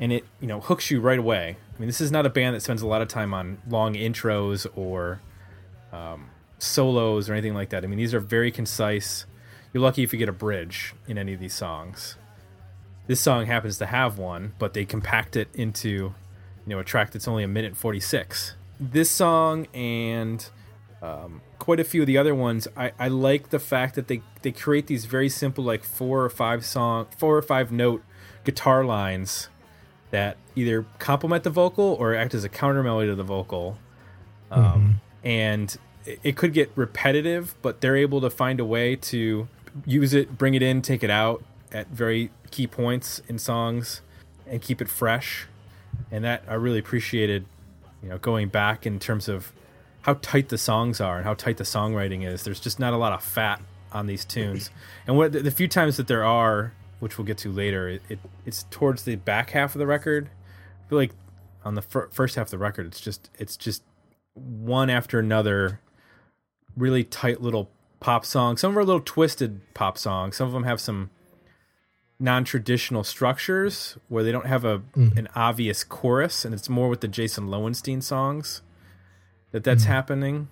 and 0.00 0.12
it 0.12 0.24
you 0.40 0.46
know 0.46 0.60
hooks 0.60 0.88
you 0.88 1.00
right 1.00 1.18
away. 1.18 1.56
I 1.74 1.80
mean, 1.80 1.88
this 1.88 2.00
is 2.00 2.12
not 2.12 2.24
a 2.24 2.30
band 2.30 2.54
that 2.54 2.60
spends 2.60 2.80
a 2.80 2.86
lot 2.86 3.02
of 3.02 3.08
time 3.08 3.34
on 3.34 3.58
long 3.68 3.94
intros 3.94 4.68
or 4.76 5.20
um, 5.92 6.30
solos 6.60 7.28
or 7.28 7.32
anything 7.32 7.54
like 7.54 7.70
that. 7.70 7.82
I 7.82 7.88
mean, 7.88 7.98
these 7.98 8.14
are 8.14 8.20
very 8.20 8.52
concise. 8.52 9.26
You're 9.72 9.82
lucky 9.82 10.04
if 10.04 10.12
you 10.12 10.18
get 10.20 10.28
a 10.28 10.32
bridge 10.32 10.94
in 11.08 11.18
any 11.18 11.34
of 11.34 11.40
these 11.40 11.54
songs. 11.54 12.14
This 13.08 13.20
song 13.20 13.46
happens 13.46 13.78
to 13.78 13.86
have 13.86 14.16
one, 14.16 14.52
but 14.60 14.74
they 14.74 14.84
compact 14.84 15.34
it 15.34 15.48
into, 15.54 15.88
you 15.88 16.14
know, 16.66 16.78
a 16.78 16.84
track 16.84 17.10
that's 17.10 17.26
only 17.26 17.42
a 17.42 17.48
minute 17.48 17.76
46. 17.76 18.54
This 18.78 19.10
song 19.10 19.66
and 19.74 20.48
um, 21.06 21.40
quite 21.58 21.80
a 21.80 21.84
few 21.84 22.00
of 22.02 22.06
the 22.06 22.18
other 22.18 22.34
ones, 22.34 22.68
I, 22.76 22.92
I 22.98 23.08
like 23.08 23.50
the 23.50 23.58
fact 23.58 23.94
that 23.94 24.08
they, 24.08 24.22
they 24.42 24.52
create 24.52 24.86
these 24.86 25.04
very 25.04 25.28
simple, 25.28 25.62
like 25.62 25.84
four 25.84 26.24
or 26.24 26.30
five 26.30 26.64
song, 26.64 27.06
four 27.16 27.36
or 27.36 27.42
five 27.42 27.70
note 27.70 28.02
guitar 28.44 28.84
lines 28.84 29.48
that 30.10 30.36
either 30.54 30.86
complement 30.98 31.44
the 31.44 31.50
vocal 31.50 31.96
or 32.00 32.14
act 32.14 32.34
as 32.34 32.44
a 32.44 32.48
counter 32.48 32.82
melody 32.82 33.08
to 33.08 33.14
the 33.14 33.24
vocal. 33.24 33.78
Um, 34.50 35.00
And 35.26 35.76
it, 36.04 36.20
it 36.22 36.36
could 36.36 36.52
get 36.52 36.70
repetitive, 36.76 37.56
but 37.60 37.80
they're 37.80 37.96
able 37.96 38.20
to 38.20 38.30
find 38.30 38.60
a 38.60 38.64
way 38.64 38.94
to 38.96 39.48
use 39.84 40.14
it, 40.14 40.38
bring 40.38 40.54
it 40.54 40.62
in, 40.62 40.82
take 40.82 41.02
it 41.02 41.10
out 41.10 41.42
at 41.72 41.88
very 41.88 42.30
key 42.52 42.68
points 42.68 43.20
in 43.28 43.38
songs, 43.38 44.02
and 44.46 44.62
keep 44.62 44.80
it 44.80 44.88
fresh. 44.88 45.48
And 46.10 46.24
that 46.24 46.44
I 46.48 46.54
really 46.54 46.78
appreciated, 46.78 47.44
you 48.02 48.08
know, 48.08 48.18
going 48.18 48.48
back 48.48 48.86
in 48.86 49.00
terms 49.00 49.28
of 49.28 49.52
how 50.06 50.14
tight 50.22 50.50
the 50.50 50.56
songs 50.56 51.00
are 51.00 51.16
and 51.16 51.24
how 51.24 51.34
tight 51.34 51.56
the 51.56 51.64
songwriting 51.64 52.24
is. 52.24 52.44
There's 52.44 52.60
just 52.60 52.78
not 52.78 52.94
a 52.94 52.96
lot 52.96 53.12
of 53.12 53.24
fat 53.24 53.60
on 53.90 54.06
these 54.06 54.24
tunes, 54.24 54.70
and 55.04 55.16
what 55.16 55.32
the, 55.32 55.40
the 55.40 55.50
few 55.50 55.66
times 55.66 55.96
that 55.96 56.06
there 56.06 56.24
are, 56.24 56.72
which 57.00 57.18
we'll 57.18 57.24
get 57.24 57.38
to 57.38 57.50
later, 57.50 57.88
it, 57.88 58.02
it 58.08 58.20
it's 58.44 58.64
towards 58.70 59.02
the 59.02 59.16
back 59.16 59.50
half 59.50 59.74
of 59.74 59.80
the 59.80 59.86
record. 59.86 60.30
I 60.84 60.88
feel 60.88 60.98
like 60.98 61.10
on 61.64 61.74
the 61.74 61.82
fir- 61.82 62.08
first 62.12 62.36
half 62.36 62.46
of 62.46 62.50
the 62.52 62.58
record, 62.58 62.86
it's 62.86 63.00
just 63.00 63.30
it's 63.36 63.56
just 63.56 63.82
one 64.34 64.90
after 64.90 65.18
another, 65.18 65.80
really 66.76 67.02
tight 67.02 67.42
little 67.42 67.68
pop 67.98 68.24
songs. 68.24 68.60
Some 68.60 68.68
of 68.68 68.74
them 68.74 68.78
are 68.78 68.82
a 68.82 68.86
little 68.86 69.00
twisted 69.00 69.60
pop 69.74 69.98
songs. 69.98 70.36
Some 70.36 70.46
of 70.46 70.52
them 70.52 70.64
have 70.64 70.80
some 70.80 71.10
non-traditional 72.20 73.02
structures 73.02 73.98
where 74.08 74.22
they 74.22 74.30
don't 74.30 74.46
have 74.46 74.64
a 74.64 74.78
mm. 74.96 75.16
an 75.18 75.26
obvious 75.34 75.82
chorus, 75.82 76.44
and 76.44 76.54
it's 76.54 76.68
more 76.68 76.88
with 76.88 77.00
the 77.00 77.08
Jason 77.08 77.48
Lowenstein 77.48 78.00
songs 78.00 78.62
that 79.52 79.64
that's 79.64 79.84
happening. 79.84 80.48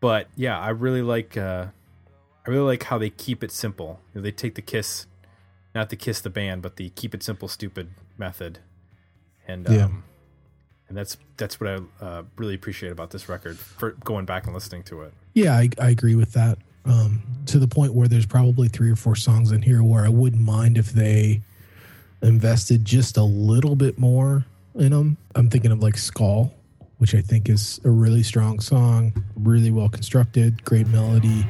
But 0.00 0.26
yeah, 0.36 0.58
I 0.58 0.70
really 0.70 1.02
like 1.02 1.36
uh, 1.36 1.66
I 2.46 2.50
really 2.50 2.66
like 2.66 2.84
how 2.84 2.98
they 2.98 3.10
keep 3.10 3.44
it 3.44 3.52
simple. 3.52 4.00
You 4.12 4.20
know, 4.20 4.24
they 4.24 4.32
take 4.32 4.54
the 4.56 4.62
kiss, 4.62 5.06
not 5.74 5.90
the 5.90 5.96
kiss 5.96 6.20
the 6.20 6.30
band, 6.30 6.62
but 6.62 6.76
the 6.76 6.90
keep 6.90 7.14
it 7.14 7.22
simple, 7.22 7.46
stupid 7.48 7.90
method, 8.18 8.58
and 9.46 9.68
Yeah. 9.68 9.84
um, 9.84 10.04
and 10.88 10.96
that's 10.98 11.16
that's 11.36 11.60
what 11.60 11.70
I 11.70 12.04
uh, 12.04 12.22
really 12.36 12.54
appreciate 12.54 12.90
about 12.92 13.10
this 13.10 13.28
record 13.28 13.58
for 13.58 13.92
going 14.04 14.24
back 14.26 14.44
and 14.46 14.54
listening 14.54 14.82
to 14.84 15.02
it. 15.02 15.12
Yeah, 15.34 15.54
I, 15.54 15.68
I 15.80 15.90
agree 15.90 16.14
with 16.16 16.32
that. 16.32 16.58
Um, 16.84 17.22
to 17.46 17.58
the 17.60 17.68
point 17.68 17.94
where 17.94 18.08
there's 18.08 18.26
probably 18.26 18.66
three 18.68 18.90
or 18.90 18.96
four 18.96 19.14
songs 19.14 19.52
in 19.52 19.62
here 19.62 19.82
where 19.84 20.04
I 20.04 20.08
wouldn't 20.08 20.42
mind 20.42 20.76
if 20.76 20.92
they 20.92 21.40
invested 22.22 22.84
just 22.84 23.16
a 23.16 23.22
little 23.22 23.76
bit 23.76 23.98
more 23.98 24.44
in 24.74 24.90
them. 24.90 25.16
I'm 25.34 25.48
thinking 25.48 25.70
of 25.70 25.80
like 25.82 25.96
Skull, 25.96 26.52
which 27.02 27.16
I 27.16 27.20
think 27.20 27.48
is 27.48 27.80
a 27.84 27.90
really 27.90 28.22
strong 28.22 28.60
song, 28.60 29.12
really 29.34 29.72
well 29.72 29.88
constructed, 29.88 30.64
great 30.64 30.86
melody. 30.86 31.44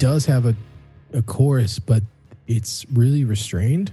Does 0.00 0.26
have 0.26 0.46
a, 0.46 0.56
a 1.12 1.22
chorus, 1.22 1.78
but 1.78 2.02
it's 2.48 2.84
really 2.92 3.24
restrained, 3.24 3.92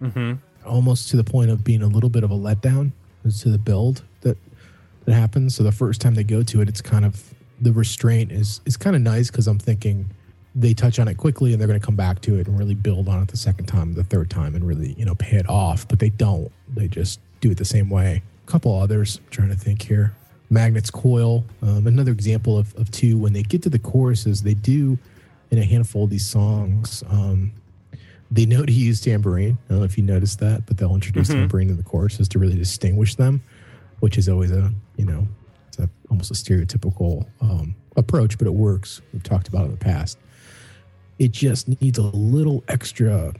Mm-hmm. 0.00 0.34
almost 0.68 1.08
to 1.08 1.16
the 1.16 1.24
point 1.24 1.50
of 1.50 1.64
being 1.64 1.80
a 1.82 1.86
little 1.86 2.10
bit 2.10 2.22
of 2.22 2.30
a 2.30 2.34
letdown 2.34 2.92
as 3.24 3.40
to 3.40 3.48
the 3.48 3.56
build 3.58 4.04
that 4.20 4.36
that 5.06 5.14
happens. 5.14 5.56
So 5.56 5.62
the 5.62 5.72
first 5.72 6.02
time 6.02 6.14
they 6.14 6.22
go 6.22 6.42
to 6.42 6.60
it, 6.60 6.68
it's 6.68 6.82
kind 6.82 7.04
of 7.06 7.32
the 7.62 7.72
restraint 7.72 8.30
is 8.30 8.60
is 8.66 8.76
kind 8.76 8.94
of 8.94 9.00
nice 9.00 9.30
because 9.30 9.46
I'm 9.46 9.58
thinking 9.58 10.06
they 10.54 10.74
touch 10.74 10.98
on 10.98 11.08
it 11.08 11.16
quickly 11.16 11.52
and 11.52 11.60
they're 11.60 11.66
going 11.66 11.80
to 11.80 11.84
come 11.84 11.96
back 11.96 12.20
to 12.22 12.38
it 12.38 12.46
and 12.46 12.58
really 12.58 12.74
build 12.74 13.08
on 13.08 13.22
it 13.22 13.28
the 13.28 13.38
second 13.38 13.66
time, 13.66 13.94
the 13.94 14.04
third 14.04 14.28
time, 14.28 14.54
and 14.54 14.66
really 14.66 14.92
you 14.98 15.06
know 15.06 15.14
pay 15.14 15.38
it 15.38 15.48
off. 15.48 15.88
But 15.88 15.98
they 15.98 16.10
don't. 16.10 16.52
They 16.74 16.88
just 16.88 17.18
do 17.40 17.50
it 17.50 17.56
the 17.56 17.64
same 17.64 17.88
way. 17.88 18.22
A 18.46 18.50
couple 18.50 18.78
others. 18.78 19.18
I'm 19.24 19.30
trying 19.30 19.48
to 19.48 19.56
think 19.56 19.80
here. 19.80 20.12
Magnets 20.50 20.90
Coil, 20.90 21.42
um, 21.62 21.86
another 21.86 22.12
example 22.12 22.58
of, 22.58 22.74
of 22.76 22.90
two. 22.90 23.16
When 23.18 23.32
they 23.32 23.42
get 23.42 23.62
to 23.62 23.70
the 23.70 23.78
choruses, 23.80 24.42
they 24.42 24.54
do 24.54 24.98
in 25.56 25.62
a 25.62 25.66
handful 25.66 26.04
of 26.04 26.10
these 26.10 26.26
songs. 26.26 27.02
Um, 27.08 27.52
they 28.30 28.44
know 28.44 28.64
to 28.64 28.72
use 28.72 29.00
tambourine. 29.00 29.56
I 29.66 29.68
don't 29.70 29.78
know 29.78 29.84
if 29.84 29.96
you 29.96 30.04
noticed 30.04 30.40
that, 30.40 30.66
but 30.66 30.76
they'll 30.76 30.94
introduce 30.94 31.28
tambourine 31.28 31.70
in 31.70 31.76
the 31.76 31.82
choruses 31.82 32.28
to 32.30 32.38
really 32.38 32.56
distinguish 32.56 33.14
them, 33.14 33.40
which 34.00 34.18
is 34.18 34.28
always 34.28 34.50
a 34.50 34.72
you 34.96 35.04
know 35.04 35.26
it's 35.68 35.78
a, 35.78 35.88
almost 36.10 36.30
a 36.30 36.34
stereotypical 36.34 37.26
um, 37.40 37.74
approach, 37.96 38.36
but 38.36 38.46
it 38.46 38.54
works. 38.54 39.00
We've 39.12 39.22
talked 39.22 39.48
about 39.48 39.62
it 39.62 39.64
in 39.66 39.70
the 39.72 39.76
past. 39.78 40.18
It 41.18 41.32
just 41.32 41.68
needs 41.80 41.98
a 41.98 42.02
little 42.02 42.62
extra. 42.68 43.32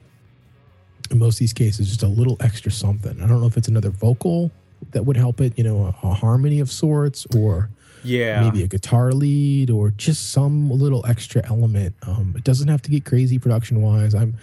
In 1.10 1.18
most 1.18 1.36
of 1.36 1.40
these 1.40 1.52
cases, 1.52 1.88
just 1.88 2.02
a 2.02 2.08
little 2.08 2.36
extra 2.40 2.72
something. 2.72 3.20
I 3.22 3.26
don't 3.28 3.40
know 3.40 3.46
if 3.46 3.56
it's 3.56 3.68
another 3.68 3.90
vocal 3.90 4.50
that 4.90 5.04
would 5.04 5.16
help 5.16 5.40
it, 5.40 5.56
you 5.56 5.62
know, 5.64 5.94
a, 6.02 6.06
a 6.06 6.14
harmony 6.14 6.60
of 6.60 6.70
sorts, 6.70 7.26
or 7.36 7.70
Yeah, 8.06 8.42
maybe 8.42 8.62
a 8.62 8.68
guitar 8.68 9.12
lead 9.12 9.70
or 9.70 9.90
just 9.90 10.30
some 10.30 10.70
little 10.70 11.04
extra 11.06 11.44
element. 11.46 11.94
Um, 12.06 12.34
it 12.36 12.44
doesn't 12.44 12.68
have 12.68 12.82
to 12.82 12.90
get 12.90 13.04
crazy 13.04 13.38
production 13.38 13.82
wise. 13.82 14.14
I'm 14.14 14.36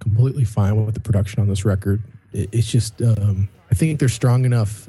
completely 0.00 0.44
fine 0.44 0.84
with 0.84 0.94
the 0.94 1.00
production 1.00 1.40
on 1.40 1.48
this 1.48 1.64
record. 1.64 2.02
It, 2.32 2.48
it's 2.52 2.70
just, 2.70 3.00
um, 3.02 3.48
I 3.70 3.74
think 3.74 4.00
they're 4.00 4.08
strong 4.08 4.44
enough 4.44 4.88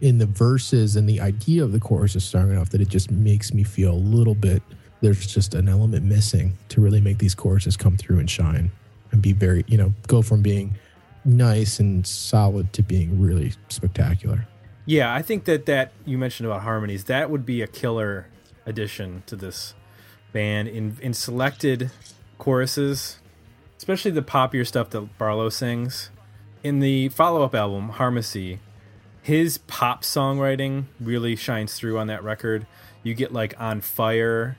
in 0.00 0.18
the 0.18 0.26
verses 0.26 0.96
and 0.96 1.08
the 1.08 1.20
idea 1.20 1.62
of 1.62 1.72
the 1.72 1.78
chorus 1.78 2.16
is 2.16 2.24
strong 2.24 2.50
enough 2.50 2.70
that 2.70 2.80
it 2.80 2.88
just 2.88 3.10
makes 3.10 3.54
me 3.54 3.62
feel 3.62 3.92
a 3.92 3.94
little 3.94 4.34
bit. 4.34 4.62
There's 5.00 5.26
just 5.26 5.54
an 5.54 5.68
element 5.68 6.04
missing 6.04 6.58
to 6.70 6.80
really 6.80 7.00
make 7.00 7.18
these 7.18 7.34
choruses 7.34 7.76
come 7.76 7.96
through 7.96 8.18
and 8.18 8.28
shine 8.28 8.70
and 9.12 9.22
be 9.22 9.32
very, 9.32 9.64
you 9.68 9.78
know, 9.78 9.92
go 10.08 10.20
from 10.22 10.42
being 10.42 10.74
nice 11.24 11.78
and 11.78 12.04
solid 12.04 12.72
to 12.72 12.82
being 12.82 13.20
really 13.20 13.52
spectacular. 13.68 14.46
Yeah, 14.84 15.14
I 15.14 15.22
think 15.22 15.44
that 15.44 15.66
that 15.66 15.92
you 16.04 16.18
mentioned 16.18 16.46
about 16.46 16.62
harmonies, 16.62 17.04
that 17.04 17.30
would 17.30 17.46
be 17.46 17.62
a 17.62 17.66
killer 17.66 18.26
addition 18.66 19.22
to 19.26 19.36
this 19.36 19.74
band 20.32 20.68
in 20.68 20.96
in 21.00 21.14
selected 21.14 21.90
choruses, 22.38 23.18
especially 23.78 24.10
the 24.10 24.22
poppier 24.22 24.66
stuff 24.66 24.90
that 24.90 25.18
Barlow 25.18 25.48
sings. 25.48 26.10
In 26.64 26.78
the 26.78 27.08
follow-up 27.08 27.56
album, 27.56 27.92
Harmacy, 27.94 28.58
his 29.20 29.58
pop 29.58 30.02
songwriting 30.02 30.84
really 31.00 31.34
shines 31.34 31.74
through 31.74 31.98
on 31.98 32.06
that 32.06 32.22
record. 32.22 32.66
You 33.02 33.14
get 33.14 33.32
like 33.32 33.54
On 33.58 33.80
Fire 33.80 34.56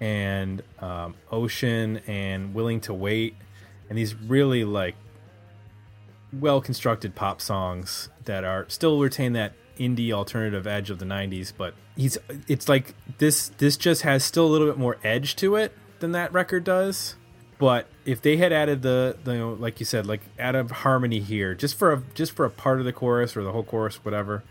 and 0.00 0.62
um, 0.80 1.14
Ocean 1.30 2.00
and 2.06 2.52
Willing 2.52 2.80
to 2.82 2.94
Wait 2.94 3.36
and 3.88 3.96
these 3.96 4.14
really 4.14 4.64
like 4.64 4.96
well 6.40 6.60
constructed 6.60 7.14
pop 7.14 7.40
songs 7.40 8.08
that 8.24 8.44
are 8.44 8.66
still 8.68 8.98
retain 8.98 9.32
that 9.32 9.52
indie 9.78 10.10
alternative 10.10 10.66
edge 10.66 10.88
of 10.88 10.98
the 10.98 11.04
90s 11.04 11.52
but 11.56 11.74
he's 11.96 12.18
it's 12.48 12.68
like 12.68 12.94
this 13.18 13.48
this 13.58 13.76
just 13.76 14.02
has 14.02 14.24
still 14.24 14.46
a 14.46 14.48
little 14.48 14.66
bit 14.66 14.78
more 14.78 14.96
edge 15.02 15.36
to 15.36 15.56
it 15.56 15.72
than 16.00 16.12
that 16.12 16.32
record 16.32 16.64
does. 16.64 17.16
But 17.58 17.86
if 18.04 18.20
they 18.20 18.36
had 18.36 18.52
added 18.52 18.82
the, 18.82 19.16
the 19.24 19.32
you 19.32 19.38
know, 19.38 19.52
like 19.54 19.80
you 19.80 19.86
said 19.86 20.06
like 20.06 20.20
add 20.38 20.54
a 20.54 20.64
harmony 20.64 21.20
here 21.20 21.54
just 21.54 21.76
for 21.76 21.92
a 21.92 22.02
just 22.14 22.32
for 22.32 22.44
a 22.44 22.50
part 22.50 22.80
of 22.80 22.84
the 22.84 22.92
chorus 22.92 23.36
or 23.36 23.42
the 23.42 23.52
whole 23.52 23.64
chorus 23.64 24.04
whatever 24.04 24.44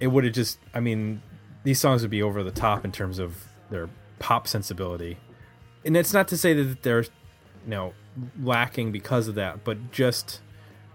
it 0.00 0.08
would 0.08 0.24
have 0.24 0.32
just 0.32 0.58
i 0.74 0.80
mean 0.80 1.22
these 1.62 1.78
songs 1.78 2.02
would 2.02 2.10
be 2.10 2.22
over 2.22 2.42
the 2.42 2.50
top 2.50 2.84
in 2.84 2.90
terms 2.90 3.18
of 3.18 3.44
their 3.70 3.88
pop 4.18 4.46
sensibility. 4.46 5.16
And 5.84 5.96
it's 5.96 6.12
not 6.12 6.28
to 6.28 6.36
say 6.36 6.52
that 6.52 6.82
they're 6.82 7.02
you 7.02 7.10
know 7.66 7.94
lacking 8.42 8.92
because 8.92 9.28
of 9.28 9.34
that 9.36 9.64
but 9.64 9.90
just 9.90 10.40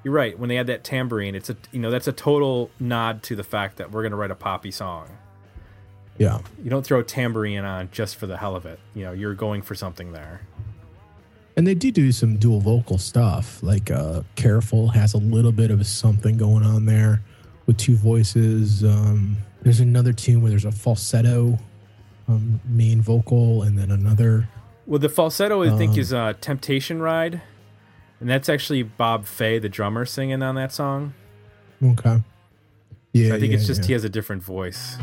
you're 0.03 0.13
right 0.13 0.37
when 0.39 0.49
they 0.49 0.57
add 0.57 0.67
that 0.67 0.83
tambourine 0.83 1.35
it's 1.35 1.49
a 1.49 1.57
you 1.71 1.79
know 1.79 1.91
that's 1.91 2.07
a 2.07 2.11
total 2.13 2.69
nod 2.79 3.21
to 3.23 3.35
the 3.35 3.43
fact 3.43 3.77
that 3.77 3.91
we're 3.91 4.01
going 4.01 4.11
to 4.11 4.17
write 4.17 4.31
a 4.31 4.35
poppy 4.35 4.71
song 4.71 5.07
Yeah. 6.17 6.39
You 6.61 6.69
don't 6.69 6.85
throw 6.85 6.99
a 6.99 7.03
tambourine 7.03 7.63
on 7.63 7.89
just 7.91 8.17
for 8.17 8.27
the 8.27 8.35
hell 8.35 8.55
of 8.55 8.65
it. 8.65 8.77
You 8.93 9.05
know, 9.05 9.13
you're 9.13 9.33
going 9.35 9.61
for 9.61 9.73
something 9.73 10.11
there. 10.11 10.41
And 11.55 11.65
they 11.65 11.73
do 11.75 11.91
do 11.91 12.11
some 12.11 12.35
dual 12.37 12.59
vocal 12.59 12.97
stuff. 12.97 13.63
Like 13.63 13.89
uh, 13.89 14.23
Careful 14.35 14.89
has 14.89 15.13
a 15.13 15.17
little 15.17 15.53
bit 15.53 15.71
of 15.71 15.85
something 15.87 16.35
going 16.37 16.63
on 16.65 16.85
there 16.85 17.21
with 17.67 17.77
two 17.77 17.95
voices. 17.95 18.83
Um, 18.83 19.37
there's 19.61 19.79
another 19.79 20.11
tune 20.11 20.41
where 20.41 20.49
there's 20.49 20.65
a 20.65 20.73
falsetto 20.73 21.57
um, 22.27 22.59
main 22.65 23.01
vocal 23.01 23.63
and 23.63 23.77
then 23.77 23.89
another. 23.91 24.49
Well, 24.85 24.99
the 24.99 25.07
falsetto 25.09 25.63
I 25.63 25.77
think 25.77 25.93
Um, 25.93 25.99
is 25.99 26.11
uh, 26.11 26.33
"Temptation 26.41 27.01
Ride," 27.01 27.41
and 28.19 28.29
that's 28.29 28.49
actually 28.49 28.83
Bob 28.83 29.25
Fay, 29.25 29.59
the 29.59 29.69
drummer, 29.69 30.05
singing 30.05 30.41
on 30.41 30.55
that 30.55 30.71
song. 30.71 31.13
Okay. 31.83 32.21
Yeah. 33.13 33.29
So 33.29 33.35
I 33.35 33.39
think 33.39 33.51
yeah, 33.51 33.57
it's 33.57 33.67
just 33.67 33.81
yeah. 33.81 33.87
he 33.87 33.93
has 33.93 34.03
a 34.03 34.09
different 34.09 34.43
voice. 34.43 34.97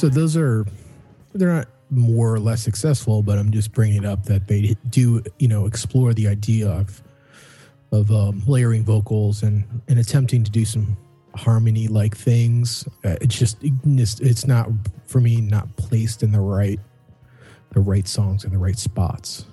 So 0.00 0.08
those 0.08 0.34
are 0.34 0.64
they're 1.34 1.52
not 1.52 1.68
more 1.90 2.32
or 2.32 2.40
less 2.40 2.62
successful, 2.62 3.22
but 3.22 3.36
I'm 3.36 3.50
just 3.50 3.70
bringing 3.72 4.04
it 4.04 4.06
up 4.06 4.24
that 4.24 4.48
they 4.48 4.74
do 4.88 5.22
you 5.38 5.46
know 5.46 5.66
explore 5.66 6.14
the 6.14 6.26
idea 6.26 6.70
of 6.70 7.02
of 7.92 8.10
um, 8.10 8.42
layering 8.46 8.82
vocals 8.82 9.42
and 9.42 9.82
and 9.88 9.98
attempting 9.98 10.42
to 10.42 10.50
do 10.50 10.64
some 10.64 10.96
harmony 11.34 11.86
like 11.86 12.16
things. 12.16 12.88
Uh, 13.04 13.16
it's 13.20 13.38
just 13.38 13.58
it's, 13.60 14.46
not 14.46 14.70
for 15.04 15.20
me 15.20 15.38
not 15.42 15.76
placed 15.76 16.22
in 16.22 16.32
the 16.32 16.40
right 16.40 16.80
the 17.74 17.80
right 17.80 18.08
songs 18.08 18.44
in 18.44 18.52
the 18.52 18.58
right 18.58 18.78
spots. 18.78 19.44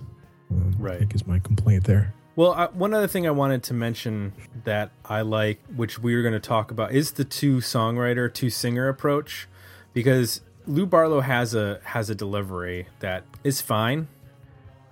Um, 0.49 0.73
I 0.79 0.81
Right. 0.81 0.99
think 0.99 1.13
is 1.13 1.27
my 1.27 1.39
complaint 1.39 1.83
there. 1.83 2.13
Well, 2.38 2.53
uh, 2.53 2.69
one 2.69 2.93
other 2.93 3.07
thing 3.07 3.27
I 3.27 3.31
wanted 3.31 3.63
to 3.63 3.73
mention 3.73 4.31
that 4.63 4.91
I 5.03 5.21
like, 5.21 5.60
which 5.75 5.99
we 5.99 6.15
are 6.15 6.21
going 6.21 6.36
to 6.36 6.39
talk 6.39 6.71
about, 6.71 6.93
is 6.93 7.12
the 7.13 7.25
two 7.25 7.57
songwriter, 7.57 8.33
two 8.33 8.49
singer 8.49 8.88
approach, 8.88 9.49
because 10.01 10.41
Lou 10.67 10.86
Barlow 10.86 11.21
has 11.21 11.55
a 11.55 11.79
has 11.83 12.12
a 12.12 12.15
delivery 12.15 12.88
that 12.99 13.23
is 13.43 13.62
fine. 13.62 14.07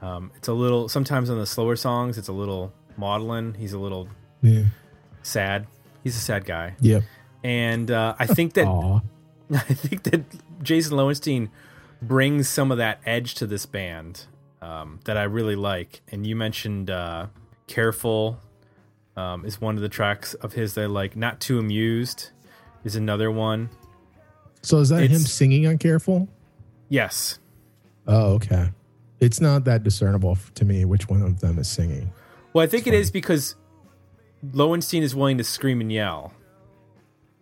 Um, 0.02 0.32
it's 0.36 0.48
a 0.48 0.54
little 0.54 0.90
sometimes 0.90 1.30
on 1.30 1.38
the 1.38 1.46
slower 1.46 1.76
songs, 1.76 2.18
it's 2.18 2.28
a 2.28 2.34
little 2.34 2.74
maudlin. 2.98 3.54
He's 3.54 3.74
a 3.74 3.78
little 3.78 4.08
Yeah. 4.42 4.64
sad. 5.22 5.68
He's 6.04 6.16
a 6.18 6.20
sad 6.20 6.46
guy, 6.46 6.76
Yep. 6.82 7.04
and 7.44 7.92
uh, 7.92 8.16
I 8.18 8.26
think 8.26 8.54
that 8.54 8.66
I 9.54 9.60
think 9.60 10.04
that 10.04 10.24
Jason 10.64 10.98
Lowenstein 10.98 11.50
brings 12.02 12.50
some 12.50 12.72
of 12.72 12.80
that 12.80 13.00
edge 13.06 13.36
to 13.36 13.46
this 13.46 13.66
band 13.68 14.26
um, 14.64 15.00
that 15.06 15.18
I 15.18 15.24
really 15.24 15.56
like. 15.56 16.02
And 16.12 16.26
you 16.26 16.36
mentioned 16.36 16.90
uh, 16.90 17.28
"Careful" 17.68 18.40
um, 19.16 19.46
is 19.46 19.62
one 19.62 19.76
of 19.76 19.82
the 19.84 19.90
tracks 19.90 20.34
of 20.36 20.54
his 20.54 20.74
that 20.74 20.82
I 20.84 20.88
like. 20.88 21.16
"Not 21.16 21.40
Too 21.40 21.60
Amused" 21.60 22.30
is 22.84 22.96
another 22.96 23.30
one. 23.30 23.70
So 24.66 24.80
is 24.80 24.90
that 24.90 25.10
him 25.10 25.20
singing 25.20 25.68
on 25.68 25.78
"Careful"? 25.78 26.28
Yes, 26.90 27.40
Oh, 28.08 28.34
okay. 28.34 28.70
It's 29.20 29.42
not 29.42 29.64
that 29.66 29.84
discernible 29.84 30.38
to 30.56 30.66
me 30.66 30.86
which 30.86 31.10
one 31.10 31.22
of 31.24 31.40
them 31.40 31.58
is 31.58 31.68
singing. 31.68 32.12
well, 32.54 32.64
I 32.64 32.68
think 32.68 32.86
it 32.88 32.94
is 32.94 33.10
because 33.12 33.56
Lowenstein 34.54 35.02
is 35.04 35.16
willing 35.16 35.38
to 35.40 35.44
scream 35.44 35.82
and 35.82 35.92
yell, 35.92 36.34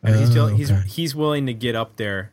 and 0.02 0.16
he's 0.16 0.36
Oh, 0.38 0.48
he's 0.48 0.72
okay. 0.72 0.88
he's 0.88 1.14
willing 1.16 1.46
to 1.48 1.54
get 1.54 1.76
up 1.76 1.96
there. 1.98 2.32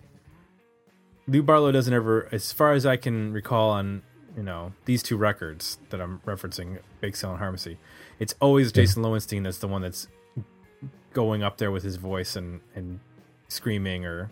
Lou 1.27 1.43
Barlow 1.43 1.71
doesn't 1.73 1.93
ever, 1.95 2.29
as 2.33 2.53
far 2.53 2.73
as 2.73 2.85
I 2.87 2.97
can 2.97 3.33
recall, 3.33 3.71
on 3.71 4.03
you 4.37 4.43
know 4.45 4.73
these 4.85 5.03
two 5.03 5.17
records 5.17 5.79
that 5.91 6.01
I'm 6.01 6.21
referencing, 6.27 6.79
Bake 7.01 7.17
Sale 7.17 7.33
and 7.35 7.41
Harmacy. 7.41 7.77
It's 8.21 8.35
always 8.41 8.71
Jason 8.73 9.03
Lowenstein 9.03 9.43
that's 9.45 9.59
the 9.59 9.69
one 9.69 9.83
that's 9.83 10.07
going 11.13 11.43
up 11.43 11.59
there 11.59 11.71
with 11.73 11.83
his 11.83 11.97
voice 11.97 12.37
and 12.37 12.61
and 12.75 13.01
screaming 13.49 14.05
or 14.05 14.31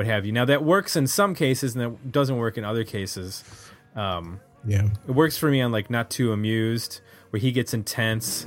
what 0.00 0.06
have 0.06 0.24
you. 0.24 0.32
Now 0.32 0.46
that 0.46 0.64
works 0.64 0.96
in 0.96 1.06
some 1.06 1.34
cases, 1.34 1.76
and 1.76 1.84
that 1.84 2.10
doesn't 2.10 2.38
work 2.38 2.56
in 2.56 2.64
other 2.64 2.84
cases. 2.84 3.44
Um, 3.94 4.40
Yeah. 4.64 4.88
it 5.06 5.10
works 5.12 5.36
for 5.36 5.50
me 5.50 5.60
on 5.60 5.72
like 5.72 5.90
not 5.90 6.08
too 6.10 6.32
amused, 6.32 7.02
where 7.28 7.40
he 7.40 7.52
gets 7.52 7.74
intense. 7.74 8.46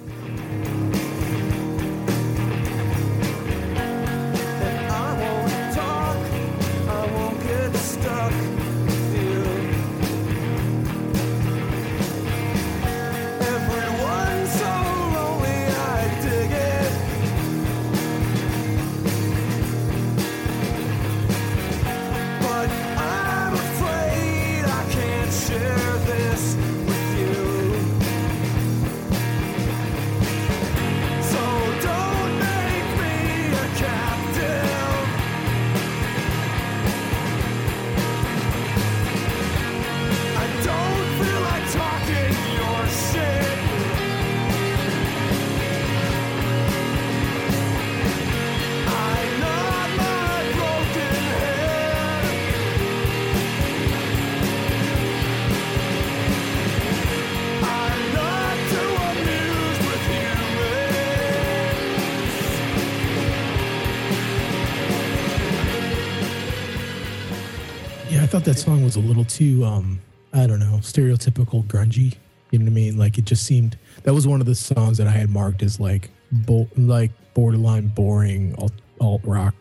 Was 68.95 69.03
a 69.03 69.07
little 69.07 69.25
too, 69.25 69.63
um, 69.65 70.01
I 70.33 70.47
don't 70.47 70.59
know, 70.59 70.77
stereotypical 70.81 71.63
grungy. 71.65 72.15
You 72.51 72.59
know 72.59 72.65
what 72.65 72.71
I 72.71 72.73
mean? 72.73 72.97
Like 72.97 73.17
it 73.17 73.25
just 73.25 73.45
seemed 73.45 73.77
that 74.03 74.13
was 74.13 74.27
one 74.27 74.39
of 74.39 74.45
the 74.45 74.55
songs 74.55 74.97
that 74.97 75.07
I 75.07 75.11
had 75.11 75.29
marked 75.29 75.63
as 75.63 75.79
like, 75.79 76.09
bo- 76.31 76.69
like 76.77 77.11
borderline 77.33 77.87
boring 77.87 78.55
alt, 78.57 78.73
alt 79.01 79.21
rock. 79.23 79.55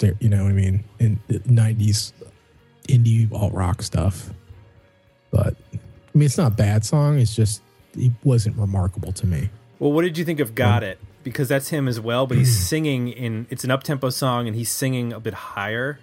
You 0.00 0.28
know 0.28 0.42
what 0.44 0.50
I 0.50 0.54
mean? 0.54 0.84
In 0.98 1.18
the 1.28 1.38
'90s 1.40 2.12
indie 2.88 3.30
alt 3.32 3.52
rock 3.52 3.82
stuff. 3.82 4.30
But 5.30 5.56
I 5.72 5.78
mean, 6.14 6.26
it's 6.26 6.38
not 6.38 6.52
a 6.52 6.54
bad 6.54 6.84
song. 6.84 7.18
It's 7.18 7.34
just 7.34 7.62
it 7.96 8.12
wasn't 8.22 8.56
remarkable 8.56 9.12
to 9.12 9.26
me. 9.26 9.50
Well, 9.78 9.92
what 9.92 10.02
did 10.02 10.18
you 10.18 10.24
think 10.24 10.40
of 10.40 10.54
"Got 10.54 10.82
It"? 10.82 10.98
Because 11.22 11.48
that's 11.48 11.68
him 11.68 11.88
as 11.88 11.98
well, 11.98 12.26
but 12.26 12.36
he's 12.36 12.66
singing 12.68 13.08
in. 13.08 13.46
It's 13.48 13.64
an 13.64 13.70
up 13.70 13.82
tempo 13.82 14.10
song, 14.10 14.46
and 14.46 14.56
he's 14.56 14.70
singing 14.70 15.12
a 15.12 15.20
bit 15.20 15.34
higher 15.34 16.00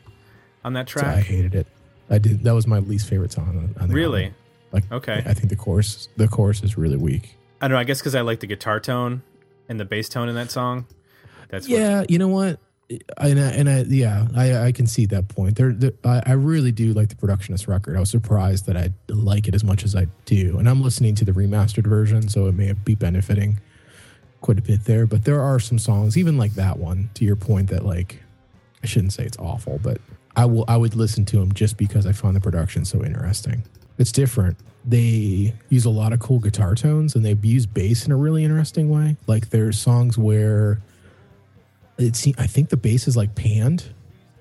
on 0.63 0.73
that 0.73 0.89
So 0.89 1.01
I 1.01 1.21
hated 1.21 1.55
it. 1.55 1.67
I 2.11 2.17
did. 2.17 2.43
That 2.43 2.53
was 2.53 2.67
my 2.67 2.79
least 2.79 3.07
favorite 3.09 3.31
song. 3.31 3.73
On, 3.77 3.83
on 3.83 3.89
Really? 3.89 4.25
album. 4.25 4.35
Like, 4.73 4.91
Okay. 4.91 5.23
I 5.25 5.33
think 5.33 5.49
the 5.49 5.55
chorus, 5.55 6.07
the 6.17 6.27
chorus 6.27 6.61
is 6.63 6.77
really 6.77 6.97
weak. 6.97 7.37
I 7.61 7.67
don't 7.67 7.75
know. 7.75 7.79
I 7.79 7.83
guess 7.83 7.99
because 7.99 8.15
I 8.15 8.21
like 8.21 8.39
the 8.41 8.47
guitar 8.47 8.79
tone 8.79 9.21
and 9.69 9.79
the 9.79 9.85
bass 9.85 10.09
tone 10.09 10.29
in 10.29 10.35
that 10.35 10.51
song. 10.51 10.85
That's 11.49 11.67
what, 11.67 11.79
Yeah, 11.79 12.03
you 12.07 12.17
know 12.19 12.27
what? 12.27 12.59
and 13.17 13.39
I, 13.39 13.51
and 13.51 13.69
I 13.69 13.81
yeah 13.83 14.27
I 14.35 14.65
I 14.67 14.71
can 14.73 14.85
see 14.85 15.05
that 15.07 15.29
point. 15.29 15.55
There, 15.55 15.71
there 15.71 15.93
I, 16.03 16.21
I 16.25 16.31
really 16.33 16.73
do 16.73 16.91
like 16.93 17.07
the 17.07 17.15
productionist 17.15 17.67
record. 17.69 17.95
I 17.95 18.01
was 18.01 18.09
surprised 18.09 18.65
that 18.65 18.75
I 18.75 18.91
like 19.07 19.47
it 19.47 19.55
as 19.55 19.63
much 19.63 19.85
as 19.85 19.95
I 19.95 20.07
do, 20.25 20.57
and 20.59 20.67
I'm 20.67 20.81
listening 20.81 21.15
to 21.15 21.23
the 21.25 21.31
remastered 21.31 21.87
version, 21.87 22.27
so 22.27 22.47
it 22.47 22.51
may 22.53 22.73
be 22.73 22.95
benefiting 22.95 23.61
quite 24.41 24.59
a 24.59 24.61
bit 24.61 24.83
there. 24.83 25.05
But 25.07 25.23
there 25.23 25.39
are 25.39 25.57
some 25.57 25.79
songs, 25.79 26.17
even 26.17 26.37
like 26.37 26.55
that 26.55 26.79
one, 26.79 27.09
to 27.13 27.23
your 27.23 27.37
point, 27.37 27.69
that 27.69 27.85
like 27.85 28.21
I 28.83 28.87
shouldn't 28.87 29.13
say 29.13 29.23
it's 29.23 29.37
awful, 29.37 29.79
but 29.81 30.01
I 30.35 30.45
will 30.45 30.65
I 30.67 30.77
would 30.77 30.95
listen 30.95 31.25
to 31.25 31.37
them 31.37 31.51
just 31.53 31.77
because 31.77 32.05
I 32.05 32.11
find 32.11 32.35
the 32.35 32.41
production 32.41 32.85
so 32.85 33.03
interesting. 33.03 33.63
It's 33.97 34.11
different. 34.11 34.57
They 34.85 35.53
use 35.69 35.85
a 35.85 35.89
lot 35.89 36.13
of 36.13 36.19
cool 36.19 36.39
guitar 36.39 36.73
tones 36.75 37.15
and 37.15 37.23
they 37.23 37.37
use 37.47 37.65
bass 37.65 38.05
in 38.05 38.11
a 38.11 38.17
really 38.17 38.43
interesting 38.43 38.89
way. 38.89 39.17
Like 39.27 39.49
there's 39.49 39.77
songs 39.77 40.17
where 40.17 40.81
it's 41.97 42.27
I 42.37 42.47
think 42.47 42.69
the 42.69 42.77
bass 42.77 43.07
is 43.07 43.17
like 43.17 43.35
panned 43.35 43.85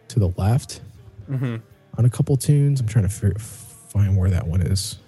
to 0.08 0.18
the 0.18 0.28
left 0.36 0.80
mm-hmm. 1.28 1.56
on 1.98 2.04
a 2.04 2.10
couple 2.10 2.36
tunes. 2.36 2.80
I'm 2.80 2.86
trying 2.86 3.08
to 3.08 3.10
fi- 3.10 3.38
find 3.38 4.16
where 4.16 4.30
that 4.30 4.46
one 4.46 4.62
is. 4.62 4.98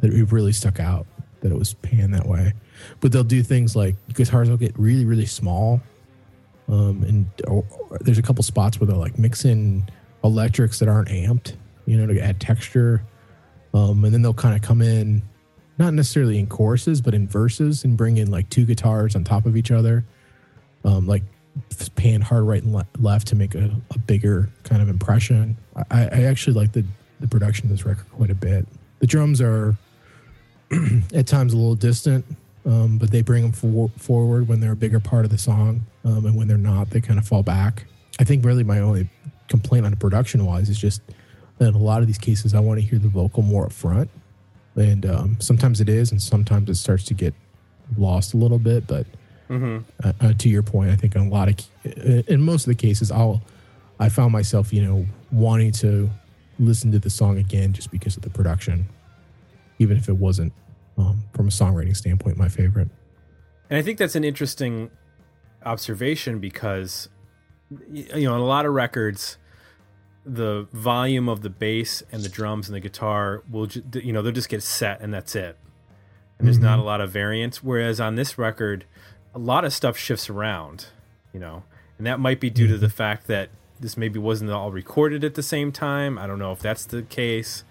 That 0.00 0.12
it 0.14 0.32
really 0.32 0.52
stuck 0.52 0.80
out 0.80 1.06
that 1.40 1.52
it 1.52 1.58
was 1.58 1.74
panned 1.74 2.14
that 2.14 2.26
way. 2.26 2.54
But 3.00 3.12
they'll 3.12 3.22
do 3.22 3.42
things 3.42 3.76
like 3.76 3.94
guitars 4.14 4.48
will 4.48 4.56
get 4.56 4.76
really 4.78 5.04
really 5.04 5.26
small 5.26 5.80
um, 6.70 7.02
and 7.02 7.26
or 7.48 7.64
there's 8.00 8.18
a 8.18 8.22
couple 8.22 8.44
spots 8.44 8.78
where 8.78 8.86
they'll 8.86 8.96
like 8.96 9.18
mix 9.18 9.44
in 9.44 9.88
electrics 10.22 10.78
that 10.78 10.88
aren't 10.88 11.08
amped, 11.08 11.54
you 11.86 11.96
know, 11.96 12.12
to 12.12 12.20
add 12.20 12.40
texture. 12.40 13.02
Um, 13.74 14.04
and 14.04 14.14
then 14.14 14.22
they'll 14.22 14.34
kind 14.34 14.54
of 14.54 14.62
come 14.62 14.82
in, 14.82 15.22
not 15.78 15.94
necessarily 15.94 16.38
in 16.38 16.46
choruses, 16.46 17.00
but 17.00 17.14
in 17.14 17.26
verses 17.26 17.84
and 17.84 17.96
bring 17.96 18.18
in 18.18 18.30
like 18.30 18.48
two 18.50 18.64
guitars 18.64 19.16
on 19.16 19.24
top 19.24 19.46
of 19.46 19.56
each 19.56 19.70
other, 19.70 20.04
um, 20.84 21.06
like 21.06 21.22
pan 21.96 22.20
hard 22.20 22.44
right 22.44 22.62
and 22.62 22.72
le- 22.72 22.86
left 22.98 23.26
to 23.28 23.36
make 23.36 23.54
a, 23.54 23.70
a 23.90 23.98
bigger 23.98 24.48
kind 24.64 24.82
of 24.82 24.88
impression. 24.88 25.56
I, 25.90 26.04
I 26.04 26.22
actually 26.24 26.54
like 26.54 26.72
the, 26.72 26.84
the 27.20 27.28
production 27.28 27.66
of 27.66 27.70
this 27.70 27.84
record 27.84 28.10
quite 28.12 28.30
a 28.30 28.34
bit. 28.34 28.66
The 29.00 29.06
drums 29.06 29.40
are 29.40 29.76
at 31.14 31.26
times 31.26 31.52
a 31.52 31.56
little 31.56 31.74
distant, 31.74 32.24
um, 32.70 32.98
but 32.98 33.10
they 33.10 33.20
bring 33.20 33.42
them 33.42 33.52
for, 33.52 33.90
forward 33.98 34.46
when 34.46 34.60
they're 34.60 34.72
a 34.72 34.76
bigger 34.76 35.00
part 35.00 35.24
of 35.24 35.32
the 35.32 35.38
song, 35.38 35.86
um, 36.04 36.24
and 36.24 36.36
when 36.36 36.46
they're 36.46 36.56
not, 36.56 36.90
they 36.90 37.00
kind 37.00 37.18
of 37.18 37.26
fall 37.26 37.42
back. 37.42 37.84
I 38.20 38.24
think 38.24 38.44
really 38.44 38.62
my 38.62 38.78
only 38.78 39.08
complaint 39.48 39.86
on 39.86 39.96
production 39.96 40.46
wise 40.46 40.68
is 40.68 40.78
just 40.78 41.02
that 41.58 41.68
in 41.68 41.74
a 41.74 41.78
lot 41.78 42.00
of 42.00 42.06
these 42.06 42.18
cases, 42.18 42.54
I 42.54 42.60
want 42.60 42.78
to 42.80 42.86
hear 42.86 43.00
the 43.00 43.08
vocal 43.08 43.42
more 43.42 43.66
up 43.66 43.72
front, 43.72 44.08
and 44.76 45.04
um, 45.04 45.36
sometimes 45.40 45.80
it 45.80 45.88
is, 45.88 46.12
and 46.12 46.22
sometimes 46.22 46.70
it 46.70 46.76
starts 46.76 47.02
to 47.04 47.14
get 47.14 47.34
lost 47.98 48.34
a 48.34 48.36
little 48.36 48.60
bit. 48.60 48.86
But 48.86 49.06
uh, 50.04 50.12
uh, 50.20 50.32
to 50.38 50.48
your 50.48 50.62
point, 50.62 50.90
I 50.90 50.96
think 50.96 51.16
in 51.16 51.22
a 51.22 51.28
lot 51.28 51.48
of 51.48 52.28
in 52.28 52.40
most 52.40 52.68
of 52.68 52.68
the 52.68 52.76
cases, 52.76 53.10
I'll 53.10 53.42
I 53.98 54.08
found 54.10 54.32
myself 54.32 54.72
you 54.72 54.82
know 54.82 55.06
wanting 55.32 55.72
to 55.72 56.08
listen 56.60 56.92
to 56.92 57.00
the 57.00 57.10
song 57.10 57.36
again 57.38 57.72
just 57.72 57.90
because 57.90 58.16
of 58.16 58.22
the 58.22 58.30
production, 58.30 58.86
even 59.80 59.96
if 59.96 60.08
it 60.08 60.16
wasn't 60.16 60.52
um, 60.98 61.24
from 61.34 61.48
a 61.48 61.50
songwriting 61.50 61.96
standpoint 61.96 62.36
my 62.36 62.48
favorite. 62.48 62.88
And 63.68 63.78
I 63.78 63.82
think 63.82 63.98
that's 63.98 64.16
an 64.16 64.24
interesting 64.24 64.90
observation 65.64 66.38
because 66.38 67.08
you 67.90 68.24
know, 68.24 68.34
on 68.34 68.40
a 68.40 68.44
lot 68.44 68.66
of 68.66 68.72
records 68.72 69.36
the 70.24 70.68
volume 70.72 71.28
of 71.28 71.40
the 71.40 71.50
bass 71.50 72.02
and 72.12 72.22
the 72.22 72.28
drums 72.28 72.68
and 72.68 72.76
the 72.76 72.80
guitar 72.80 73.42
will 73.50 73.66
ju- 73.66 73.82
you 73.94 74.12
know, 74.12 74.20
they'll 74.20 74.32
just 74.32 74.48
get 74.48 74.62
set 74.62 75.00
and 75.00 75.14
that's 75.14 75.34
it. 75.34 75.56
And 76.38 76.46
there's 76.46 76.58
not 76.58 76.78
a 76.78 76.82
lot 76.82 77.00
of 77.00 77.10
variance 77.10 77.62
whereas 77.62 78.00
on 78.00 78.16
this 78.16 78.38
record 78.38 78.84
a 79.34 79.38
lot 79.38 79.64
of 79.64 79.72
stuff 79.72 79.96
shifts 79.96 80.28
around, 80.28 80.86
you 81.32 81.40
know. 81.40 81.62
And 81.98 82.06
that 82.06 82.18
might 82.18 82.40
be 82.40 82.50
due 82.50 82.66
to 82.66 82.78
the 82.78 82.88
fact 82.88 83.26
that 83.26 83.50
this 83.78 83.96
maybe 83.96 84.18
wasn't 84.18 84.50
all 84.50 84.72
recorded 84.72 85.24
at 85.24 85.34
the 85.34 85.42
same 85.42 85.70
time. 85.72 86.18
I 86.18 86.26
don't 86.26 86.38
know 86.38 86.52
if 86.52 86.60
that's 86.60 86.84
the 86.84 87.02
case. 87.02 87.64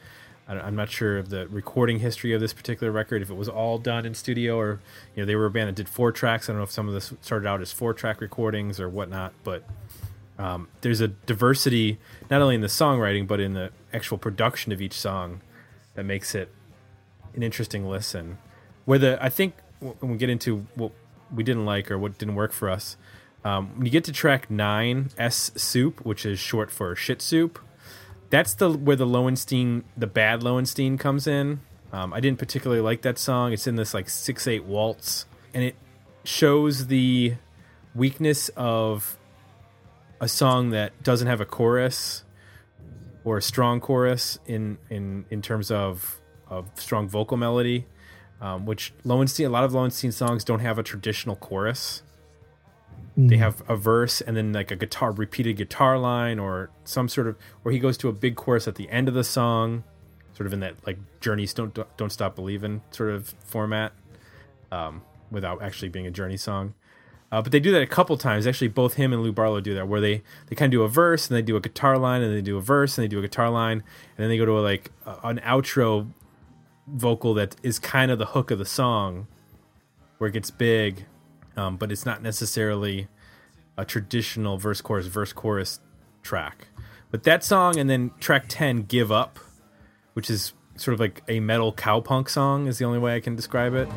I'm 0.58 0.76
not 0.76 0.90
sure 0.90 1.18
of 1.20 1.30
the 1.30 1.48
recording 1.48 2.00
history 2.00 2.34
of 2.34 2.42
this 2.42 2.54
particular 2.54 2.92
record. 2.92 3.22
If 3.22 3.30
it 3.30 3.36
was 3.36 3.48
all 3.48 3.78
done 3.78 4.06
in 4.06 4.16
studio, 4.16 4.58
or 4.58 4.80
you 5.16 5.22
know, 5.22 5.26
they 5.26 5.36
were 5.36 5.46
a 5.46 5.52
band 5.52 5.70
that 5.70 5.76
did 5.76 5.88
four 5.88 6.12
tracks. 6.12 6.50
I 6.50 6.54
don't 6.54 6.60
know 6.60 6.64
if 6.64 6.72
some 6.72 6.88
of 6.88 6.94
this 6.94 7.14
started 7.22 7.48
out 7.48 7.62
as 7.62 7.72
four 7.72 7.94
track 7.94 8.20
recordings 8.20 8.80
or 8.80 8.90
whatnot. 8.90 9.34
But 9.44 9.64
um, 10.40 10.70
there's 10.82 11.02
a 11.02 11.10
diversity 11.10 12.00
not 12.32 12.42
only 12.42 12.56
in 12.56 12.62
the 12.62 12.68
songwriting 12.68 13.28
but 13.28 13.40
in 13.40 13.54
the 13.54 13.72
actual 13.94 14.18
production 14.18 14.72
of 14.72 14.82
each 14.82 14.94
song 14.94 15.42
that 15.96 16.04
makes 16.04 16.34
it 16.34 16.50
an 17.36 17.44
interesting 17.44 17.88
listen. 17.88 18.40
Where 18.86 18.98
the 18.98 19.24
I 19.24 19.30
think 19.30 19.54
when 19.80 20.12
we 20.12 20.18
get 20.18 20.30
into 20.30 20.66
what 20.76 20.92
we 21.34 21.44
didn't 21.44 21.66
like 21.66 21.92
or 21.92 22.00
what 22.00 22.18
didn't 22.18 22.36
work 22.36 22.54
for 22.54 22.70
us, 22.70 22.98
um, 23.44 23.76
when 23.76 23.86
you 23.86 23.92
get 23.92 24.04
to 24.06 24.12
track 24.12 24.50
nine, 24.50 25.12
S 25.18 25.52
Soup, 25.56 26.04
which 26.06 26.26
is 26.26 26.40
short 26.40 26.72
for 26.72 26.96
shit 26.96 27.22
soup, 27.22 27.60
that's 28.30 28.54
the 28.54 28.72
where 28.72 28.96
the 28.96 29.06
Lowenstein, 29.06 29.84
the 29.98 30.08
bad 30.08 30.44
Lowenstein, 30.44 30.98
comes 30.98 31.28
in. 31.28 31.62
Um, 31.92 32.14
I 32.14 32.20
didn't 32.20 32.40
particularly 32.40 32.82
like 32.82 33.02
that 33.02 33.18
song. 33.18 33.54
It's 33.54 33.68
in 33.68 33.76
this 33.76 33.94
like 33.94 34.10
six 34.10 34.48
eight 34.48 34.64
waltz, 34.64 35.26
and 35.54 35.64
it 35.64 35.76
shows 36.24 36.88
the 36.88 37.36
weakness 37.96 38.50
of 38.50 39.18
a 40.22 40.28
song 40.28 40.70
that 40.72 41.02
doesn't 41.02 41.28
have 41.28 41.42
a 41.42 41.46
chorus 41.46 42.24
or 43.24 43.38
a 43.38 43.42
strong 43.42 43.80
chorus 43.80 44.38
in 44.46 44.78
in 44.90 45.26
in 45.30 45.42
terms 45.42 45.72
of 45.72 46.20
of 46.48 46.70
strong 46.76 47.08
vocal 47.08 47.38
melody. 47.38 47.86
Um, 48.42 48.66
which 48.66 48.94
Lowenstein, 49.04 49.48
a 49.48 49.50
lot 49.50 49.66
of 49.66 49.74
Lowenstein 49.74 50.14
songs 50.14 50.46
don't 50.46 50.62
have 50.62 50.80
a 50.80 50.84
traditional 50.84 51.36
chorus 51.36 52.04
they 53.18 53.38
have 53.38 53.62
a 53.68 53.76
verse 53.76 54.22
and 54.22 54.38
then 54.38 54.54
like 54.54 54.72
a 54.72 54.76
guitar 54.76 55.12
repeated 55.12 55.58
guitar 55.58 55.98
line 55.98 56.40
or 56.40 56.70
some 56.84 57.10
sort 57.10 57.28
of 57.28 57.36
where 57.64 57.72
he 57.74 57.80
goes 57.80 57.98
to 57.98 58.08
a 58.08 58.14
big 58.14 58.36
chorus 58.36 58.68
at 58.68 58.76
the 58.76 58.90
end 58.90 59.08
of 59.08 59.14
the 59.14 59.24
song 59.24 59.84
sort 60.40 60.48
of 60.48 60.54
in 60.54 60.62
that 60.62 60.76
like 60.88 60.98
journeys 61.20 61.54
don't 61.54 61.78
don't 61.98 62.12
stop 62.12 62.34
believing 62.34 62.82
sort 62.92 63.10
of 63.10 63.36
format 63.44 63.92
um, 64.72 65.02
without 65.30 65.62
actually 65.62 65.90
being 65.90 66.08
a 66.08 66.12
journey 66.12 66.38
song. 66.38 66.74
Uh, 67.32 67.42
but 67.42 67.52
they 67.52 67.60
do 67.60 67.72
that 67.72 67.82
a 67.82 67.88
couple 67.88 68.18
times. 68.18 68.48
Actually 68.48 68.70
both 68.70 68.94
him 68.94 69.12
and 69.12 69.22
lou 69.22 69.34
barlow 69.34 69.60
do 69.60 69.74
that 69.74 69.88
where 69.88 70.00
they 70.00 70.24
they 70.48 70.56
kind 70.56 70.74
of 70.74 70.78
do 70.78 70.84
a 70.84 70.88
verse 70.88 71.30
and 71.30 71.36
they 71.36 71.42
do 71.42 71.58
a 71.58 71.60
guitar 71.60 71.98
line 71.98 72.22
and 72.22 72.34
they 72.34 72.42
do 72.42 72.58
a 72.58 72.62
verse 72.62 72.98
and 72.98 73.04
they 73.04 73.10
do 73.10 73.20
a 73.20 73.22
guitar 73.22 73.50
line 73.50 73.80
and 73.80 74.18
then 74.18 74.30
they 74.30 74.38
go 74.38 74.46
to 74.46 74.58
a, 74.58 74.62
like 74.62 74.92
a, 75.06 75.18
an 75.24 75.40
outro 75.40 76.10
vocal 76.88 77.34
that 77.34 77.56
is 77.62 77.78
kind 77.78 78.10
of 78.10 78.18
the 78.18 78.28
hook 78.28 78.50
of 78.50 78.60
the 78.60 78.66
song 78.66 79.28
where 80.20 80.30
it 80.30 80.34
gets 80.34 80.52
big 80.52 81.06
um, 81.60 81.76
but 81.76 81.92
it's 81.92 82.06
not 82.06 82.24
necessarily 82.24 83.08
a 83.78 83.84
traditional 83.84 84.58
verse 84.58 84.82
chorus 84.82 85.08
verse 85.08 85.34
chorus 85.34 85.80
track. 86.24 86.70
But 87.12 87.24
that 87.24 87.44
song 87.44 87.78
and 87.78 87.90
then 87.90 88.12
track 88.20 88.46
10 88.48 88.84
Give 88.84 89.12
Up, 89.12 89.40
which 90.14 90.30
is 90.30 90.54
sort 90.76 90.94
of 90.94 91.00
like 91.00 91.22
a 91.28 91.40
metal 91.40 91.74
cowpunk 91.74 92.30
song 92.30 92.68
is 92.68 92.78
the 92.78 92.86
only 92.86 93.00
way 93.00 93.16
I 93.16 93.20
can 93.20 93.36
describe 93.36 93.74
it. 93.74 93.90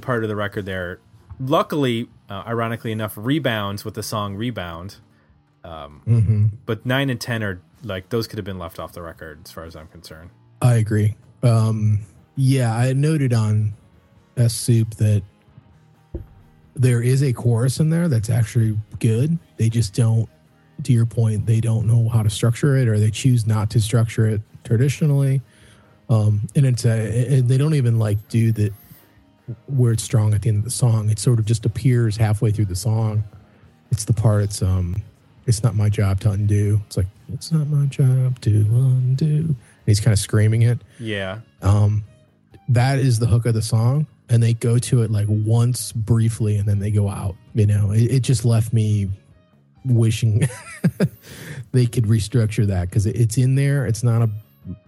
Part 0.00 0.22
of 0.22 0.28
the 0.28 0.36
record 0.36 0.66
there, 0.66 1.00
luckily, 1.38 2.08
uh, 2.28 2.42
ironically 2.46 2.92
enough, 2.92 3.14
rebounds 3.16 3.84
with 3.84 3.94
the 3.94 4.02
song 4.02 4.34
Rebound. 4.36 4.96
Um, 5.64 6.50
But 6.66 6.86
9 6.86 7.10
and 7.10 7.20
10 7.20 7.42
are 7.42 7.60
like, 7.82 8.08
those 8.08 8.26
could 8.26 8.38
have 8.38 8.44
been 8.44 8.58
left 8.58 8.78
off 8.78 8.92
the 8.92 9.02
record 9.02 9.40
as 9.44 9.52
far 9.52 9.64
as 9.64 9.76
I'm 9.76 9.88
concerned. 9.88 10.30
I 10.62 10.74
agree. 10.74 11.16
Um, 11.42 12.00
yeah, 12.36 12.74
I 12.74 12.92
noted 12.92 13.32
on 13.32 13.74
S 14.36 14.54
Soup 14.54 14.88
that 14.96 15.22
there 16.74 17.02
is 17.02 17.22
a 17.22 17.32
chorus 17.32 17.80
in 17.80 17.90
there 17.90 18.08
that's 18.08 18.30
actually 18.30 18.78
good. 19.00 19.38
They 19.56 19.68
just 19.68 19.94
don't, 19.94 20.28
to 20.84 20.92
your 20.92 21.06
point, 21.06 21.44
they 21.46 21.60
don't 21.60 21.86
know 21.86 22.08
how 22.08 22.22
to 22.22 22.30
structure 22.30 22.76
it 22.76 22.88
or 22.88 22.98
they 22.98 23.10
choose 23.10 23.46
not 23.46 23.70
to 23.70 23.80
structure 23.80 24.26
it 24.26 24.40
traditionally. 24.64 25.42
Um, 26.08 26.48
and 26.56 26.64
it's 26.66 26.84
a, 26.84 27.36
and 27.38 27.48
they 27.48 27.58
don't 27.58 27.74
even 27.74 27.98
like 27.98 28.28
do 28.28 28.50
the 28.52 28.72
where 29.66 29.92
it's 29.92 30.02
strong 30.02 30.34
at 30.34 30.42
the 30.42 30.48
end 30.48 30.58
of 30.58 30.64
the 30.64 30.70
song. 30.70 31.10
It 31.10 31.18
sort 31.18 31.38
of 31.38 31.44
just 31.44 31.66
appears 31.66 32.16
halfway 32.16 32.50
through 32.50 32.66
the 32.66 32.76
song. 32.76 33.24
It's 33.90 34.04
the 34.04 34.12
part. 34.12 34.44
It's 34.44 34.62
um, 34.62 35.02
it's 35.46 35.62
not 35.62 35.74
my 35.74 35.88
job 35.88 36.20
to 36.20 36.30
undo. 36.30 36.80
It's 36.86 36.96
like 36.96 37.06
it's 37.32 37.52
not 37.52 37.66
my 37.66 37.86
job 37.86 38.40
to 38.42 38.50
undo. 38.50 39.26
And 39.26 39.56
he's 39.86 40.00
kind 40.00 40.12
of 40.12 40.18
screaming 40.18 40.62
it. 40.62 40.78
Yeah. 40.98 41.40
Um, 41.62 42.04
that 42.68 42.98
is 42.98 43.18
the 43.18 43.26
hook 43.26 43.46
of 43.46 43.54
the 43.54 43.62
song, 43.62 44.06
and 44.28 44.42
they 44.42 44.54
go 44.54 44.78
to 44.78 45.02
it 45.02 45.10
like 45.10 45.26
once 45.28 45.92
briefly, 45.92 46.56
and 46.56 46.68
then 46.68 46.78
they 46.78 46.90
go 46.90 47.08
out. 47.08 47.34
You 47.54 47.66
know, 47.66 47.90
it, 47.90 48.02
it 48.02 48.20
just 48.20 48.44
left 48.44 48.72
me 48.72 49.10
wishing 49.84 50.48
they 51.72 51.86
could 51.86 52.04
restructure 52.04 52.66
that 52.66 52.88
because 52.88 53.06
it, 53.06 53.16
it's 53.16 53.38
in 53.38 53.54
there. 53.54 53.86
It's 53.86 54.02
not 54.02 54.22
a 54.22 54.30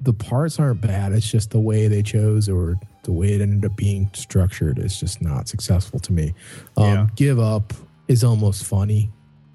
the 0.01 0.13
parts 0.13 0.59
aren't 0.61 0.81
bad. 0.81 1.13
It's 1.13 1.31
just 1.31 1.51
the 1.51 1.61
way 1.61 1.89
they 1.89 2.03
chose 2.03 2.49
or 2.49 2.79
the 3.05 3.13
way 3.13 3.33
it 3.33 3.41
ended 3.41 3.69
up 3.71 3.77
being 3.77 4.11
structured 4.15 4.79
is 4.79 4.99
just 4.99 5.21
not 5.23 5.49
successful 5.49 5.99
to 6.01 6.13
me. 6.13 6.35
Um, 6.77 6.85
Yeah. 6.85 7.07
Give 7.17 7.39
up 7.41 7.73
is 8.09 8.23
almost 8.23 8.65
funny. 8.65 9.11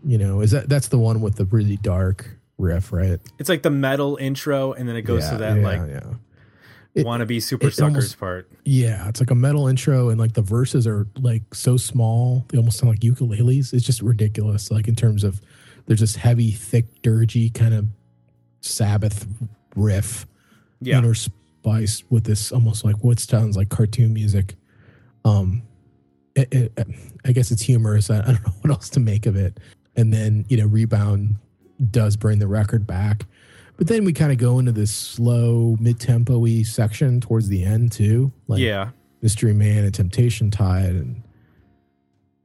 You 0.06 0.18
know, 0.18 0.42
is 0.42 0.52
that 0.52 0.70
that's 0.70 0.88
the 0.90 0.98
one 0.98 1.22
with 1.22 1.36
the 1.36 1.46
really 1.46 1.78
dark 1.78 2.30
riff, 2.58 2.92
right? 2.92 3.20
It's 3.40 3.50
like 3.50 3.62
the 3.64 3.70
metal 3.70 4.18
intro, 4.18 4.74
and 4.74 4.88
then 4.88 4.96
it 4.96 5.04
goes 5.04 5.28
to 5.30 5.38
that 5.38 5.58
like 5.60 5.82
yeah. 5.90 7.04
Wannabe 7.04 7.38
Supersuckers 7.38 7.84
almost- 7.84 8.20
part. 8.20 8.50
Yeah, 8.66 9.08
it's 9.08 9.20
like 9.20 9.30
a 9.32 9.36
metal 9.36 9.68
intro, 9.68 10.10
and 10.10 10.20
like 10.20 10.34
the 10.34 10.42
verses 10.42 10.88
are 10.88 11.08
like 11.20 11.54
so 11.54 11.78
small, 11.78 12.46
they 12.50 12.58
almost 12.58 12.80
sound 12.80 12.90
like 12.92 13.00
ukuleles. 13.02 13.74
It's 13.74 13.86
just 13.86 14.02
ridiculous. 14.02 14.72
Like 14.72 14.88
in 14.88 14.96
terms 14.96 15.24
of, 15.24 15.40
there's 15.86 16.00
this 16.00 16.16
heavy, 16.16 16.52
thick, 16.52 16.86
dirgy 17.04 17.54
kind 17.54 17.74
of 17.74 17.86
Sabbath 18.62 19.28
riff, 19.76 20.26
Yeah. 20.82 21.02
interspiced 21.02 22.04
with 22.10 22.24
this 22.24 22.52
almost 22.52 22.84
like 22.86 23.04
what 23.04 23.20
sounds 23.20 23.58
like 23.58 23.70
cartoon 23.70 24.14
music. 24.14 24.56
Um, 25.26 25.64
it, 26.36 26.48
it, 26.54 26.88
I 27.26 27.32
guess 27.32 27.52
it's 27.52 27.62
humorous. 27.62 28.10
I, 28.10 28.20
I 28.20 28.26
don't 28.34 28.44
know 28.46 28.54
what 28.62 28.72
else 28.72 28.90
to 28.92 29.00
make 29.00 29.26
of 29.26 29.36
it. 29.36 29.60
And 29.96 30.14
then 30.14 30.46
you 30.50 30.58
know, 30.58 30.68
rebound 30.68 31.36
does 31.92 32.16
bring 32.16 32.40
the 32.40 32.48
record 32.48 32.86
back. 32.88 33.26
But 33.78 33.88
then 33.88 34.06
we 34.06 34.14
kind 34.14 34.32
of 34.32 34.38
go 34.40 34.58
into 34.58 34.72
this 34.72 34.92
slow, 34.92 35.76
mid-tempo 35.80 36.40
y 36.40 36.64
section 36.64 37.22
towards 37.22 37.48
the 37.48 37.64
end 37.64 37.92
too. 37.92 38.32
Like 38.48 38.60
yeah. 38.60 38.90
Mystery 39.22 39.54
Man 39.54 39.84
and 39.84 39.94
Temptation 39.94 40.50
Tide, 40.50 40.90
and 40.96 41.22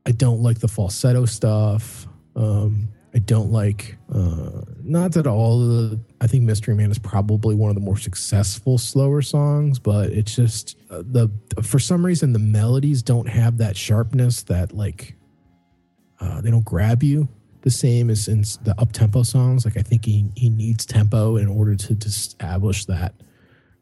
I 0.07 0.11
don't 0.13 0.43
like 0.43 0.59
the 0.61 0.69
falsetto 0.69 1.25
stuff. 1.27 2.07
Um, 2.37 2.89
I 3.15 3.19
don't 3.19 3.53
like 3.53 3.99
uh, 4.13 4.63
not 4.83 5.13
that 5.13 5.27
all 5.27 5.61
the. 5.61 6.01
I 6.21 6.27
think 6.27 6.45
Mystery 6.45 6.75
Man 6.75 6.91
is 6.91 6.99
probably 6.99 7.55
one 7.55 7.69
of 7.69 7.75
the 7.75 7.81
more 7.81 7.99
successful 7.99 8.79
slower 8.79 9.21
songs, 9.21 9.79
but 9.79 10.11
it's 10.11 10.35
just 10.35 10.79
uh, 10.91 11.03
the 11.05 11.31
for 11.63 11.79
some 11.79 12.07
reason 12.07 12.33
the 12.33 12.39
melodies 12.39 13.03
don't 13.03 13.29
have 13.29 13.59
that 13.59 13.77
sharpness 13.77 14.45
that 14.45 14.73
like 14.73 15.15
uh, 16.21 16.41
they 16.41 16.51
don't 16.51 16.65
grab 16.65 17.03
you 17.03 17.29
the 17.63 17.71
same 17.71 18.09
as 18.09 18.29
in 18.29 18.43
the 18.65 18.75
up 18.79 18.93
tempo 18.93 19.23
songs. 19.23 19.67
Like 19.67 19.77
I 19.77 19.83
think 19.83 20.07
he 20.07 20.31
he 20.35 20.49
needs 20.49 20.87
tempo 20.87 21.37
in 21.37 21.49
order 21.49 21.75
to, 21.75 21.95
to 21.95 22.09
establish 22.09 22.87
that 22.87 23.15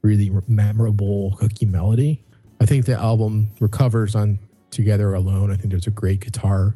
really 0.03 0.31
memorable 0.49 1.31
hooky 1.41 1.67
melody. 1.67 2.25
I 2.61 2.67
think 2.67 2.85
the 2.85 2.95
album 2.95 3.53
recovers 3.61 4.17
on 4.17 4.41
Together 4.71 5.15
Alone. 5.15 5.53
I 5.53 5.57
think 5.57 5.71
there's 5.71 5.87
a 5.87 5.93
great 5.93 6.21
guitar 6.21 6.75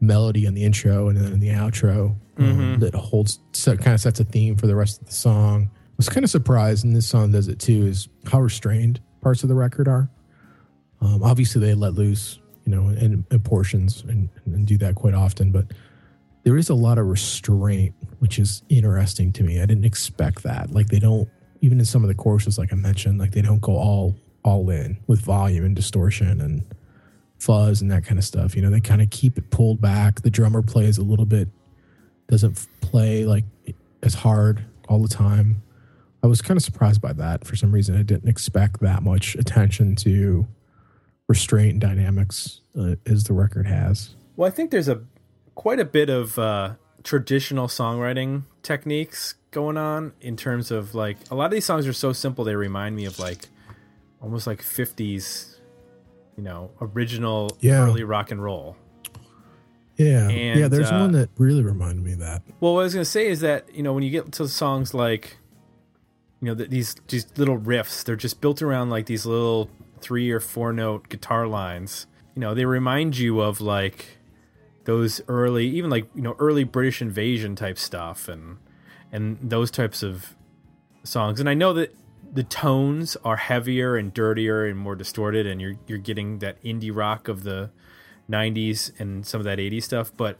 melody 0.00 0.46
on 0.46 0.54
the 0.54 0.64
intro 0.64 1.08
and 1.08 1.18
then 1.18 1.32
in 1.32 1.40
the 1.40 1.48
outro 1.48 2.14
um, 2.38 2.78
that 2.80 2.94
holds 2.94 3.40
set, 3.52 3.78
kind 3.78 3.94
of 3.94 4.00
sets 4.00 4.20
a 4.20 4.24
theme 4.24 4.56
for 4.56 4.66
the 4.66 4.76
rest 4.76 5.00
of 5.00 5.06
the 5.06 5.12
song. 5.12 5.70
I 5.72 5.94
was 5.96 6.08
kind 6.08 6.22
of 6.22 6.30
surprised, 6.30 6.84
and 6.84 6.94
this 6.94 7.08
song 7.08 7.32
does 7.32 7.48
it 7.48 7.58
too, 7.58 7.86
is 7.86 8.08
how 8.26 8.40
restrained 8.40 9.00
parts 9.20 9.42
of 9.42 9.48
the 9.48 9.54
record 9.54 9.88
are. 9.88 10.08
Um, 11.00 11.22
obviously, 11.22 11.60
they 11.60 11.74
let 11.74 11.94
loose, 11.94 12.38
you 12.64 12.74
know, 12.74 12.88
in, 12.88 13.24
in 13.30 13.40
portions 13.40 14.02
and, 14.02 14.28
and 14.46 14.66
do 14.66 14.76
that 14.78 14.94
quite 14.94 15.14
often, 15.14 15.50
but 15.50 15.66
there 16.44 16.56
is 16.56 16.70
a 16.70 16.74
lot 16.74 16.98
of 16.98 17.06
restraint, 17.06 17.94
which 18.20 18.38
is 18.38 18.62
interesting 18.68 19.32
to 19.32 19.42
me. 19.42 19.60
I 19.60 19.66
didn't 19.66 19.84
expect 19.84 20.44
that. 20.44 20.70
Like 20.70 20.88
they 20.88 20.98
don't 21.00 21.28
even 21.60 21.78
in 21.78 21.84
some 21.84 22.04
of 22.04 22.08
the 22.08 22.14
choruses, 22.14 22.58
like 22.58 22.72
I 22.72 22.76
mentioned, 22.76 23.18
like 23.18 23.32
they 23.32 23.42
don't 23.42 23.60
go 23.60 23.76
all 23.76 24.16
all 24.44 24.70
in 24.70 24.96
with 25.08 25.20
volume 25.20 25.64
and 25.64 25.74
distortion 25.74 26.40
and 26.40 26.64
fuzz 27.38 27.80
and 27.80 27.90
that 27.90 28.04
kind 28.04 28.18
of 28.18 28.24
stuff. 28.24 28.56
You 28.56 28.62
know, 28.62 28.70
they 28.70 28.80
kind 28.80 29.02
of 29.02 29.10
keep 29.10 29.38
it 29.38 29.50
pulled 29.50 29.80
back. 29.80 30.22
The 30.22 30.30
drummer 30.30 30.62
plays 30.62 30.98
a 30.98 31.02
little 31.02 31.24
bit, 31.24 31.48
doesn't 32.28 32.66
play 32.80 33.24
like 33.24 33.44
as 34.02 34.14
hard 34.14 34.64
all 34.88 35.00
the 35.00 35.08
time. 35.08 35.62
I 36.22 36.26
was 36.26 36.42
kind 36.42 36.56
of 36.56 36.62
surprised 36.62 37.00
by 37.00 37.12
that 37.14 37.46
for 37.46 37.54
some 37.54 37.72
reason. 37.72 37.96
I 37.96 38.02
didn't 38.02 38.28
expect 38.28 38.80
that 38.80 39.02
much 39.02 39.36
attention 39.36 39.94
to 39.96 40.46
restraint 41.28 41.72
and 41.72 41.80
dynamics 41.80 42.60
uh, 42.78 42.96
as 43.06 43.24
the 43.24 43.34
record 43.34 43.66
has. 43.66 44.14
Well, 44.36 44.48
I 44.48 44.50
think 44.50 44.70
there's 44.70 44.88
a 44.88 45.02
quite 45.54 45.78
a 45.78 45.84
bit 45.84 46.10
of 46.10 46.38
uh, 46.38 46.74
traditional 47.02 47.68
songwriting 47.68 48.44
techniques 48.62 49.34
going 49.50 49.76
on 49.76 50.12
in 50.20 50.36
terms 50.36 50.70
of 50.70 50.94
like 50.94 51.16
a 51.30 51.34
lot 51.34 51.46
of 51.46 51.50
these 51.52 51.64
songs 51.64 51.86
are 51.86 51.92
so 51.92 52.12
simple 52.12 52.44
they 52.44 52.56
remind 52.56 52.96
me 52.96 53.04
of 53.04 53.18
like 53.18 53.48
almost 54.20 54.46
like 54.46 54.60
50s, 54.62 55.56
you 56.38 56.44
know, 56.44 56.70
original 56.80 57.50
Yeah. 57.60 57.82
early 57.84 58.04
rock 58.04 58.30
and 58.30 58.42
roll. 58.42 58.76
Yeah, 59.96 60.28
And, 60.28 60.60
yeah. 60.60 60.68
There's 60.68 60.90
uh, 60.92 60.98
one 60.98 61.12
that 61.12 61.28
really 61.38 61.62
reminded 61.64 62.04
me 62.04 62.12
of 62.12 62.20
that. 62.20 62.42
Well, 62.60 62.74
what 62.74 62.80
I 62.82 62.84
was 62.84 62.94
gonna 62.94 63.04
say 63.04 63.26
is 63.26 63.40
that 63.40 63.74
you 63.74 63.82
know 63.82 63.92
when 63.92 64.04
you 64.04 64.10
get 64.10 64.30
to 64.32 64.46
songs 64.48 64.94
like, 64.94 65.36
you 66.40 66.46
know, 66.46 66.54
th- 66.54 66.70
these 66.70 66.94
these 67.08 67.26
little 67.36 67.58
riffs, 67.58 68.04
they're 68.04 68.14
just 68.16 68.40
built 68.40 68.62
around 68.62 68.90
like 68.90 69.06
these 69.06 69.26
little 69.26 69.68
three 70.00 70.30
or 70.30 70.38
four 70.38 70.72
note 70.72 71.08
guitar 71.08 71.48
lines. 71.48 72.06
You 72.36 72.40
know, 72.40 72.54
they 72.54 72.64
remind 72.64 73.18
you 73.18 73.40
of 73.40 73.60
like 73.60 74.18
those 74.84 75.20
early, 75.26 75.66
even 75.66 75.90
like 75.90 76.06
you 76.14 76.22
know, 76.22 76.36
early 76.38 76.62
British 76.62 77.02
invasion 77.02 77.56
type 77.56 77.76
stuff, 77.78 78.28
and 78.28 78.58
and 79.10 79.36
those 79.42 79.72
types 79.72 80.04
of 80.04 80.36
songs. 81.02 81.40
And 81.40 81.48
I 81.48 81.54
know 81.54 81.72
that 81.72 81.92
the 82.32 82.42
tones 82.42 83.16
are 83.24 83.36
heavier 83.36 83.96
and 83.96 84.12
dirtier 84.12 84.66
and 84.66 84.78
more 84.78 84.94
distorted, 84.94 85.46
and 85.46 85.60
you're 85.60 85.76
you're 85.86 85.98
getting 85.98 86.38
that 86.38 86.62
indie 86.62 86.94
rock 86.94 87.28
of 87.28 87.44
the 87.44 87.70
'90s 88.30 88.92
and 88.98 89.26
some 89.26 89.40
of 89.40 89.44
that 89.44 89.58
'80s 89.58 89.84
stuff, 89.84 90.12
but 90.16 90.38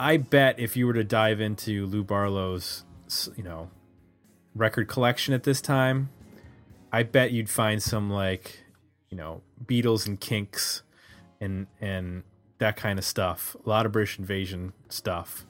I 0.00 0.16
bet 0.16 0.58
if 0.58 0.78
you 0.78 0.86
were 0.86 0.94
to 0.94 1.04
dive 1.04 1.42
into 1.42 1.84
Lou 1.84 2.02
Barlow's, 2.02 2.84
you 3.36 3.42
know, 3.44 3.70
record 4.54 4.88
collection 4.88 5.34
at 5.34 5.42
this 5.42 5.60
time, 5.60 6.08
I 6.90 7.02
bet 7.02 7.32
you'd 7.32 7.50
find 7.50 7.82
some 7.82 8.08
like, 8.08 8.64
you 9.10 9.16
know, 9.18 9.42
Beatles 9.62 10.06
and 10.06 10.18
Kinks, 10.18 10.82
and 11.38 11.66
and 11.82 12.22
that 12.56 12.76
kind 12.76 12.98
of 12.98 13.04
stuff. 13.04 13.54
A 13.66 13.68
lot 13.68 13.84
of 13.84 13.92
British 13.92 14.18
Invasion 14.18 14.72
stuff 14.88 15.46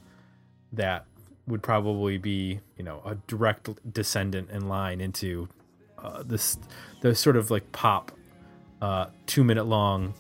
that 0.73 1.07
would 1.47 1.63
probably 1.63 2.19
be, 2.19 2.59
you 2.77 2.83
know, 2.83 3.03
a 3.05 3.15
direct 3.29 3.69
descendant 3.93 4.51
in 4.51 4.69
line 4.69 5.01
into 5.01 5.49
uh, 6.03 6.23
this 6.25 6.59
the 7.01 7.15
sort 7.15 7.37
of 7.37 7.51
like 7.51 7.71
pop, 7.73 8.13
uh, 8.83 9.07
two 9.27 9.45
minute 9.45 9.65
long 9.65 10.15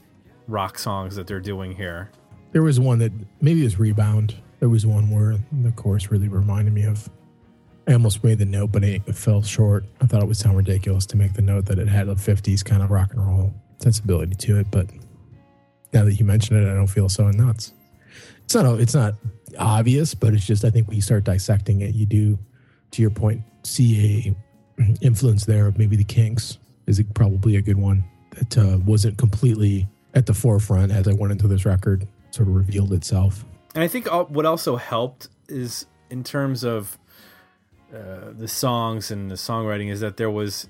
rock 0.48 0.78
songs 0.78 1.16
that 1.16 1.26
they're 1.26 1.40
doing 1.40 1.74
here. 1.74 2.10
There 2.52 2.62
was 2.62 2.80
one 2.80 2.98
that 2.98 3.12
maybe 3.40 3.60
it 3.60 3.64
was 3.64 3.78
Rebound. 3.78 4.34
There 4.58 4.68
was 4.68 4.84
one 4.84 5.10
where 5.10 5.38
the 5.62 5.72
chorus 5.72 6.10
really 6.10 6.28
reminded 6.28 6.74
me 6.74 6.84
of. 6.84 7.08
I 7.88 7.94
almost 7.94 8.22
made 8.22 8.38
the 8.38 8.44
note, 8.44 8.72
but 8.72 8.84
it 8.84 9.02
fell 9.14 9.42
short. 9.42 9.84
I 10.00 10.06
thought 10.06 10.22
it 10.22 10.26
would 10.26 10.36
sound 10.36 10.56
ridiculous 10.56 11.06
to 11.06 11.16
make 11.16 11.32
the 11.32 11.42
note 11.42 11.66
that 11.66 11.78
it 11.78 11.88
had 11.88 12.08
a 12.08 12.14
50s 12.14 12.64
kind 12.64 12.82
of 12.82 12.90
rock 12.90 13.12
and 13.12 13.26
roll 13.26 13.54
sensibility 13.78 14.34
to 14.34 14.58
it. 14.58 14.70
But 14.70 14.86
now 15.92 16.04
that 16.04 16.14
you 16.14 16.24
mention 16.24 16.56
it, 16.56 16.70
I 16.70 16.74
don't 16.74 16.86
feel 16.86 17.08
so 17.08 17.30
nuts. 17.30 17.72
It's 18.44 18.54
not, 18.54 18.80
it's 18.80 18.94
not 18.94 19.14
obvious, 19.58 20.14
but 20.14 20.34
it's 20.34 20.46
just, 20.46 20.64
I 20.64 20.70
think 20.70 20.88
when 20.88 20.96
you 20.96 21.02
start 21.02 21.24
dissecting 21.24 21.80
it, 21.80 21.94
you 21.94 22.06
do, 22.06 22.38
to 22.92 23.02
your 23.02 23.10
point, 23.10 23.42
see 23.64 24.28
a 24.28 24.49
influence 25.00 25.44
there 25.44 25.66
of 25.66 25.78
maybe 25.78 25.96
the 25.96 26.04
Kinks 26.04 26.58
is 26.86 27.02
probably 27.14 27.56
a 27.56 27.62
good 27.62 27.78
one 27.78 28.04
that 28.30 28.58
uh, 28.58 28.78
wasn't 28.78 29.18
completely 29.18 29.88
at 30.14 30.26
the 30.26 30.34
forefront 30.34 30.92
as 30.92 31.06
I 31.06 31.12
went 31.12 31.32
into 31.32 31.46
this 31.46 31.64
record, 31.64 32.06
sort 32.30 32.48
of 32.48 32.54
revealed 32.54 32.92
itself. 32.92 33.44
And 33.74 33.84
I 33.84 33.88
think 33.88 34.06
what 34.06 34.46
also 34.46 34.76
helped 34.76 35.28
is 35.48 35.86
in 36.10 36.24
terms 36.24 36.64
of 36.64 36.98
uh, 37.94 38.32
the 38.32 38.48
songs 38.48 39.10
and 39.10 39.30
the 39.30 39.36
songwriting 39.36 39.90
is 39.90 40.00
that 40.00 40.16
there 40.16 40.30
was 40.30 40.68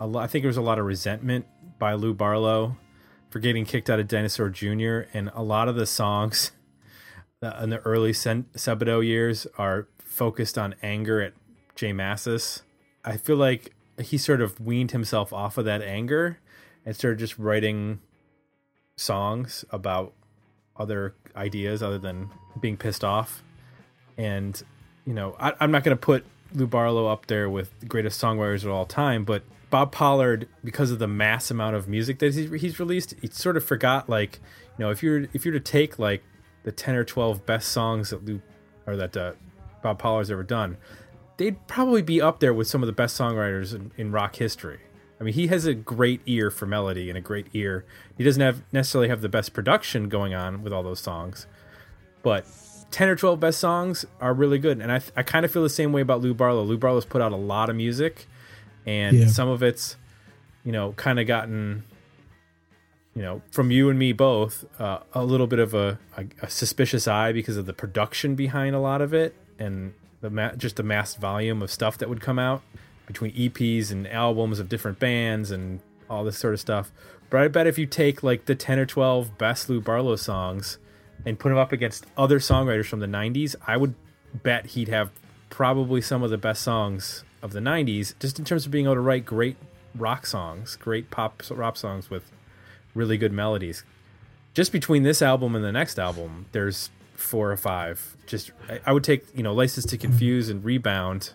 a 0.00 0.06
lot. 0.06 0.24
I 0.24 0.26
think 0.26 0.42
there 0.42 0.48
was 0.48 0.56
a 0.56 0.62
lot 0.62 0.78
of 0.78 0.86
resentment 0.86 1.46
by 1.78 1.94
Lou 1.94 2.14
Barlow 2.14 2.76
for 3.30 3.38
getting 3.40 3.64
kicked 3.64 3.90
out 3.90 3.98
of 3.98 4.08
Dinosaur 4.08 4.48
Jr. 4.48 5.08
And 5.12 5.30
a 5.34 5.42
lot 5.42 5.68
of 5.68 5.76
the 5.76 5.86
songs 5.86 6.52
in 7.42 7.70
the 7.70 7.80
early 7.80 8.12
Sen- 8.12 8.46
Sebadoh 8.54 9.04
years 9.04 9.46
are 9.58 9.88
focused 9.98 10.56
on 10.56 10.74
anger 10.82 11.20
at 11.20 11.32
J 11.74 11.92
Mascis. 11.92 12.62
I 13.04 13.16
feel 13.16 13.36
like 13.36 13.72
he 14.00 14.18
sort 14.18 14.40
of 14.40 14.60
weaned 14.60 14.90
himself 14.90 15.32
off 15.32 15.58
of 15.58 15.64
that 15.66 15.82
anger 15.82 16.38
and 16.84 16.96
started 16.96 17.18
just 17.18 17.38
writing 17.38 18.00
songs 18.96 19.64
about 19.70 20.12
other 20.76 21.14
ideas 21.36 21.82
other 21.82 21.98
than 21.98 22.30
being 22.60 22.76
pissed 22.76 23.04
off. 23.04 23.42
And, 24.16 24.60
you 25.04 25.14
know, 25.14 25.36
I, 25.38 25.52
I'm 25.60 25.70
not 25.70 25.84
going 25.84 25.96
to 25.96 26.00
put 26.00 26.24
Lou 26.54 26.66
Barlow 26.66 27.06
up 27.06 27.26
there 27.26 27.48
with 27.50 27.78
the 27.80 27.86
greatest 27.86 28.20
songwriters 28.20 28.64
of 28.64 28.70
all 28.70 28.86
time, 28.86 29.24
but 29.24 29.42
Bob 29.70 29.90
Pollard, 29.90 30.48
because 30.62 30.92
of 30.92 31.00
the 31.00 31.08
mass 31.08 31.50
amount 31.50 31.74
of 31.74 31.88
music 31.88 32.20
that 32.20 32.32
he's, 32.32 32.48
he's 32.60 32.78
released, 32.78 33.14
he 33.20 33.26
sort 33.26 33.56
of 33.56 33.64
forgot 33.64 34.08
like 34.08 34.38
you 34.78 34.84
know 34.84 34.90
if 34.92 35.02
you're 35.02 35.26
if 35.32 35.44
you're 35.44 35.54
to 35.54 35.58
take 35.58 35.98
like 35.98 36.22
the 36.62 36.70
ten 36.70 36.94
or 36.94 37.02
twelve 37.02 37.44
best 37.44 37.70
songs 37.70 38.10
that 38.10 38.24
Lou 38.24 38.40
or 38.86 38.94
that 38.94 39.16
uh, 39.16 39.32
Bob 39.82 39.98
Pollard's 39.98 40.30
ever 40.30 40.44
done, 40.44 40.76
they'd 41.36 41.66
probably 41.66 42.02
be 42.02 42.20
up 42.20 42.40
there 42.40 42.54
with 42.54 42.66
some 42.68 42.82
of 42.82 42.86
the 42.86 42.92
best 42.92 43.18
songwriters 43.18 43.74
in, 43.74 43.92
in 43.96 44.12
rock 44.12 44.36
history. 44.36 44.80
I 45.20 45.24
mean, 45.24 45.34
he 45.34 45.46
has 45.48 45.64
a 45.64 45.74
great 45.74 46.20
ear 46.26 46.50
for 46.50 46.66
melody 46.66 47.08
and 47.08 47.16
a 47.16 47.20
great 47.20 47.46
ear. 47.54 47.84
He 48.18 48.24
doesn't 48.24 48.42
have 48.42 48.62
necessarily 48.72 49.08
have 49.08 49.20
the 49.20 49.28
best 49.28 49.52
production 49.52 50.08
going 50.08 50.34
on 50.34 50.62
with 50.62 50.72
all 50.72 50.82
those 50.82 51.00
songs, 51.00 51.46
but 52.22 52.44
10 52.90 53.08
or 53.08 53.16
12 53.16 53.40
best 53.40 53.58
songs 53.60 54.04
are 54.20 54.34
really 54.34 54.58
good. 54.58 54.80
And 54.80 54.92
I, 54.92 55.00
I 55.16 55.22
kind 55.22 55.44
of 55.44 55.50
feel 55.52 55.62
the 55.62 55.68
same 55.68 55.92
way 55.92 56.00
about 56.00 56.20
Lou 56.20 56.34
Barlow. 56.34 56.62
Lou 56.62 56.76
Barlow's 56.78 57.04
put 57.04 57.22
out 57.22 57.32
a 57.32 57.36
lot 57.36 57.70
of 57.70 57.76
music, 57.76 58.26
and 58.86 59.16
Yeah. 59.18 59.26
some 59.28 59.48
of 59.48 59.62
it's, 59.62 59.96
you 60.64 60.72
know, 60.72 60.92
kind 60.92 61.18
of 61.18 61.26
gotten, 61.26 61.84
you 63.14 63.22
know, 63.22 63.40
from 63.50 63.70
you 63.70 63.90
and 63.90 63.98
me 63.98 64.12
both, 64.12 64.64
uh, 64.80 64.98
a 65.12 65.24
little 65.24 65.46
bit 65.46 65.58
of 65.60 65.74
a, 65.74 65.98
a, 66.16 66.24
a 66.42 66.50
suspicious 66.50 67.06
eye 67.08 67.32
because 67.32 67.56
of 67.56 67.66
the 67.66 67.72
production 67.72 68.34
behind 68.34 68.74
a 68.74 68.80
lot 68.80 69.00
of 69.00 69.14
it 69.14 69.34
and 69.58 69.94
the 70.24 70.30
ma- 70.30 70.54
just 70.56 70.76
the 70.76 70.82
mass 70.82 71.14
volume 71.14 71.60
of 71.62 71.70
stuff 71.70 71.98
that 71.98 72.08
would 72.08 72.22
come 72.22 72.38
out 72.38 72.62
between 73.06 73.30
EPs 73.34 73.92
and 73.92 74.08
albums 74.08 74.58
of 74.58 74.70
different 74.70 74.98
bands 74.98 75.50
and 75.50 75.80
all 76.08 76.24
this 76.24 76.38
sort 76.38 76.54
of 76.54 76.60
stuff. 76.60 76.90
But 77.28 77.42
I 77.42 77.48
bet 77.48 77.66
if 77.66 77.78
you 77.78 77.84
take 77.84 78.22
like 78.22 78.46
the 78.46 78.54
10 78.54 78.78
or 78.78 78.86
12 78.86 79.36
best 79.36 79.68
Lou 79.68 79.82
Barlow 79.82 80.16
songs 80.16 80.78
and 81.26 81.38
put 81.38 81.50
them 81.50 81.58
up 81.58 81.72
against 81.72 82.06
other 82.16 82.38
songwriters 82.38 82.86
from 82.86 83.00
the 83.00 83.06
90s, 83.06 83.54
I 83.66 83.76
would 83.76 83.94
bet 84.32 84.68
he'd 84.68 84.88
have 84.88 85.10
probably 85.50 86.00
some 86.00 86.22
of 86.22 86.30
the 86.30 86.38
best 86.38 86.62
songs 86.62 87.22
of 87.42 87.52
the 87.52 87.60
90s 87.60 88.18
just 88.18 88.38
in 88.38 88.46
terms 88.46 88.64
of 88.64 88.72
being 88.72 88.86
able 88.86 88.94
to 88.94 89.00
write 89.00 89.26
great 89.26 89.56
rock 89.94 90.24
songs, 90.24 90.76
great 90.76 91.10
pop 91.10 91.42
rock 91.50 91.76
songs 91.76 92.08
with 92.08 92.32
really 92.94 93.18
good 93.18 93.32
melodies. 93.32 93.84
Just 94.54 94.72
between 94.72 95.02
this 95.02 95.20
album 95.20 95.54
and 95.54 95.62
the 95.62 95.72
next 95.72 95.98
album, 95.98 96.46
there's 96.52 96.88
four 97.24 97.50
or 97.50 97.56
five. 97.56 98.16
Just 98.26 98.52
I, 98.68 98.80
I 98.86 98.92
would 98.92 99.04
take, 99.04 99.24
you 99.34 99.42
know, 99.42 99.52
License 99.52 99.86
to 99.86 99.98
Confuse 99.98 100.48
and 100.48 100.64
Rebound 100.64 101.32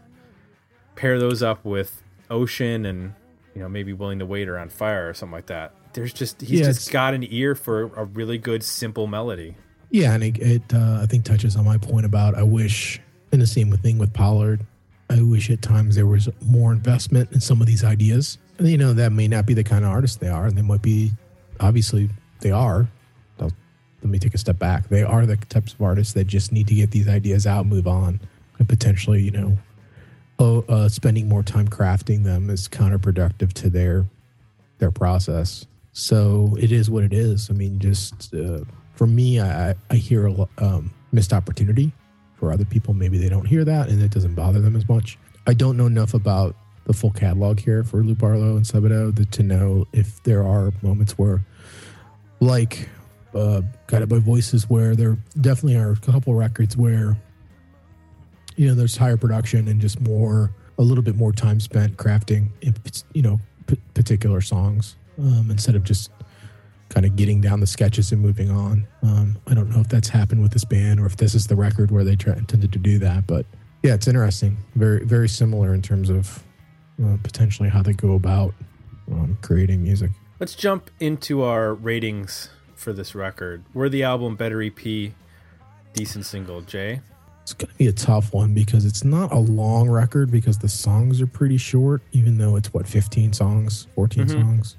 pair 0.96 1.20
those 1.20 1.42
up 1.42 1.64
with 1.64 2.02
Ocean 2.30 2.86
and 2.86 3.14
you 3.56 3.62
know 3.62 3.70
maybe 3.70 3.94
Willing 3.94 4.20
to 4.20 4.26
Wait 4.26 4.48
or 4.48 4.58
On 4.58 4.70
Fire 4.70 5.10
or 5.10 5.14
something 5.14 5.34
like 5.34 5.48
that. 5.48 5.74
There's 5.94 6.14
just 6.14 6.42
he's 6.42 6.60
Yeah, 6.60 6.68
just 6.68 6.92
got 6.92 7.14
an 7.14 7.26
ear 7.30 7.56
for 7.56 7.84
a 7.96 8.06
really 8.06 8.38
good 8.38 8.64
simple 8.64 9.08
melody. 9.08 9.56
Yeah, 9.90 10.14
and 10.14 10.24
it, 10.24 10.38
it 10.38 10.74
uh, 10.74 11.00
I 11.02 11.08
think 11.08 11.26
touches 11.26 11.56
on 11.56 11.66
my 11.66 11.78
point 11.78 12.06
about 12.06 12.36
I 12.36 12.44
wish, 12.44 13.00
and 13.32 13.42
the 13.42 13.48
same 13.48 13.72
thing 13.72 13.98
with 13.98 14.14
Pollard. 14.14 14.66
I 15.10 15.22
wish 15.24 15.50
at 15.50 15.64
times 15.64 15.96
there 15.96 16.06
was 16.06 16.30
more 16.46 16.72
investment 16.72 17.32
in 17.32 17.42
some 17.42 17.62
of 17.62 17.68
these 17.68 17.84
ideas. 17.84 18.38
And, 18.60 18.68
you 18.68 18.78
know, 18.78 18.94
that 18.94 19.12
may 19.12 19.28
not 19.28 19.48
be 19.48 19.56
the 19.56 19.64
kind 19.64 19.84
of 19.84 19.90
artist 19.90 20.20
they 20.20 20.28
are, 20.28 20.46
and 20.46 20.56
they 20.56 20.62
might 20.62 20.84
be. 20.84 21.12
Obviously, 21.60 22.10
they 22.42 22.52
are. 22.52 22.88
Let 24.02 24.10
me 24.10 24.20
take 24.20 24.34
a 24.34 24.38
step 24.38 24.58
back. 24.60 24.88
They 24.90 25.04
are 25.04 25.26
the 25.26 25.36
types 25.36 25.74
of 25.74 25.82
artists 25.82 26.14
that 26.14 26.26
just 26.28 26.52
need 26.52 26.68
to 26.68 26.76
get 26.76 26.92
these 26.92 27.08
ideas 27.08 27.46
out, 27.46 27.66
move 27.66 27.88
on, 27.88 28.20
and 28.58 28.68
potentially, 28.70 29.22
you 29.22 29.32
know, 29.32 29.58
oh, 30.40 30.64
uh, 30.70 30.88
spending 30.90 31.28
more 31.28 31.44
time 31.44 31.68
crafting 31.68 32.24
them 32.24 32.50
is 32.50 32.68
counterproductive 32.68 33.54
to 33.54 33.70
their 33.70 34.06
their 34.78 34.92
process. 34.92 35.66
So 35.92 36.56
it 36.60 36.72
is 36.72 36.90
what 36.90 37.04
it 37.04 37.12
is. 37.14 37.50
I 37.50 37.54
mean, 37.54 37.80
just 37.80 38.34
uh, 38.34 38.60
for 38.96 39.06
me, 39.08 39.42
I, 39.42 39.76
I- 39.90 39.96
hear 39.96 40.28
a 40.28 40.48
um, 40.60 40.92
missed 41.12 41.34
opportunity. 41.34 41.92
For 42.36 42.54
other 42.54 42.64
people, 42.64 42.94
maybe 42.94 43.18
they 43.18 43.28
don't 43.28 43.46
hear 43.46 43.66
that, 43.66 43.90
and 43.90 44.02
it 44.02 44.12
doesn't 44.12 44.36
bother 44.36 44.62
them 44.62 44.78
as 44.78 44.88
much. 44.88 45.18
I 45.46 45.54
don't 45.54 45.76
know 45.76 45.88
enough 45.88 46.14
about 46.14 46.56
the 46.86 46.94
full 46.94 47.12
catalog 47.12 47.60
here 47.60 47.84
for 47.84 48.02
Lou 48.02 48.16
Barlow 48.16 48.56
and 48.56 48.64
Sebadoh 48.66 49.14
that 49.16 49.30
to 49.34 49.44
know 49.44 49.86
if 49.92 50.24
there 50.24 50.44
are 50.44 50.72
moments 50.82 51.18
where, 51.18 51.44
like, 52.40 52.88
uh, 53.34 53.62
Guided 53.88 54.10
by 54.10 54.20
Voices, 54.20 54.70
where 54.70 54.96
there 54.96 55.18
definitely 55.40 55.78
are 55.78 55.92
a 55.92 55.96
couple 55.98 56.34
records 56.34 56.76
where 56.76 57.18
you 58.56 58.68
know 58.68 58.76
there's 58.76 58.98
higher 58.98 59.18
production 59.18 59.68
and 59.68 59.80
just 59.80 60.02
more 60.02 60.52
a 60.78 60.82
little 60.82 61.04
bit 61.04 61.16
more 61.16 61.32
time 61.32 61.60
spent 61.60 61.96
crafting 61.98 62.50
you 63.14 63.22
know 63.22 63.40
p- 63.68 63.80
particular 63.94 64.42
songs 64.42 64.96
um, 65.18 65.48
instead 65.50 65.76
of 65.76 65.84
just 65.84 66.12
kind 66.90 67.06
of 67.06 67.16
getting 67.16 67.40
down 67.40 67.60
the 67.60 67.68
sketches 67.68 68.12
and 68.12 68.22
moving 68.22 68.50
on. 68.50 68.86
Um, 69.04 69.38
i 69.48 69.54
don't 69.54 69.70
know 69.70 69.80
if 69.80 69.88
that's 69.88 70.10
happened 70.10 70.42
with 70.42 70.52
this 70.52 70.66
band 70.66 71.00
or 71.00 71.06
if 71.06 71.18
this 71.18 71.36
is 71.36 71.48
the 71.48 71.56
record 71.56 71.92
where 71.92 72.04
they 72.04 72.14
intended 72.14 72.74
to 72.74 72.80
do 72.80 73.00
that 73.00 73.28
but 73.28 73.46
yeah 73.84 73.94
it's 73.94 74.08
interesting. 74.08 74.58
Very 74.76 75.06
very 75.06 75.30
similar 75.30 75.74
in 75.74 75.82
terms 75.82 76.10
of 76.10 76.44
uh, 77.04 77.18
potentially 77.24 77.70
how 77.70 77.82
they 77.82 77.94
go 77.94 78.16
about 78.16 78.54
um, 79.12 79.38
creating 79.42 79.84
music. 79.84 80.12
Let's 80.40 80.56
jump 80.56 80.90
into 81.00 81.44
our 81.44 81.74
ratings 81.74 82.50
for 82.80 82.94
this 82.94 83.14
record. 83.14 83.64
We're 83.74 83.90
the 83.90 84.04
album 84.04 84.36
Better 84.36 84.62
EP, 84.64 85.12
decent 85.94 86.26
single. 86.26 86.62
Jay, 86.62 87.02
It's 87.44 87.54
going 87.54 87.70
to 87.72 87.78
be 87.78 87.88
a 87.88 87.92
tough 87.92 88.34
one 88.34 88.54
because 88.54 88.86
it's 88.86 89.04
not 89.04 89.32
a 89.34 89.38
long 89.40 89.90
record 89.90 90.32
because 90.32 90.58
the 90.60 90.70
songs 90.70 91.20
are 91.22 91.28
pretty 91.28 91.58
short, 91.58 92.02
even 92.14 92.38
though 92.38 92.56
it's 92.56 92.74
what, 92.74 92.88
15 92.88 93.34
songs, 93.34 93.88
14 93.96 94.26
Mhm. 94.28 94.32
songs. 94.32 94.76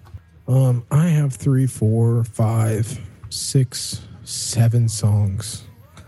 Um, 0.49 0.85
I 0.91 1.09
have 1.09 1.35
three, 1.35 1.67
four, 1.67 2.25
five, 2.25 2.99
six, 3.29 4.01
seven 4.25 4.89
songs 4.89 5.63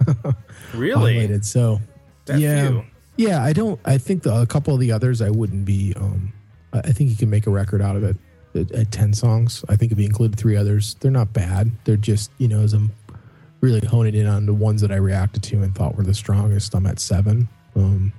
really? 0.74 1.40
So, 1.42 1.80
That 2.24 2.40
yeah. 2.40 2.68
few? 2.68 2.84
yeah, 3.16 3.42
I 3.44 3.52
don't, 3.52 3.78
I 3.84 3.98
think 3.98 4.22
the, 4.24 4.34
a 4.40 4.46
couple 4.46 4.74
of 4.74 4.80
the 4.80 4.90
others 4.92 5.20
I 5.22 5.30
wouldn't 5.30 5.64
be, 5.64 5.94
um, 5.96 6.32
I 6.72 6.92
think 6.92 7.10
you 7.10 7.16
can 7.16 7.30
make 7.30 7.46
a 7.46 7.50
record 7.50 7.80
out 7.82 7.94
of 7.96 8.02
it 8.02 8.16
at, 8.54 8.70
at 8.72 8.92
10 8.92 9.14
songs. 9.14 9.64
I 9.68 9.76
think 9.76 9.92
if 9.92 9.98
you 9.98 10.04
include 10.04 10.36
three 10.36 10.56
others, 10.56 10.94
they're 11.00 11.10
not 11.10 11.32
bad. 11.32 11.70
They're 11.84 11.96
just, 11.96 12.30
you 12.38 12.48
know, 12.48 12.60
as 12.60 12.72
I'm 12.72 12.92
really 13.60 13.84
honing 13.86 14.14
in 14.14 14.26
on 14.26 14.46
the 14.46 14.54
ones 14.54 14.80
that 14.80 14.90
I 14.90 14.96
reacted 14.96 15.42
to 15.44 15.62
and 15.62 15.74
thought 15.74 15.96
were 15.96 16.02
the 16.02 16.14
strongest, 16.14 16.74
I'm 16.74 16.86
at 16.86 16.98
seven. 16.98 17.48
Um, 17.76 18.12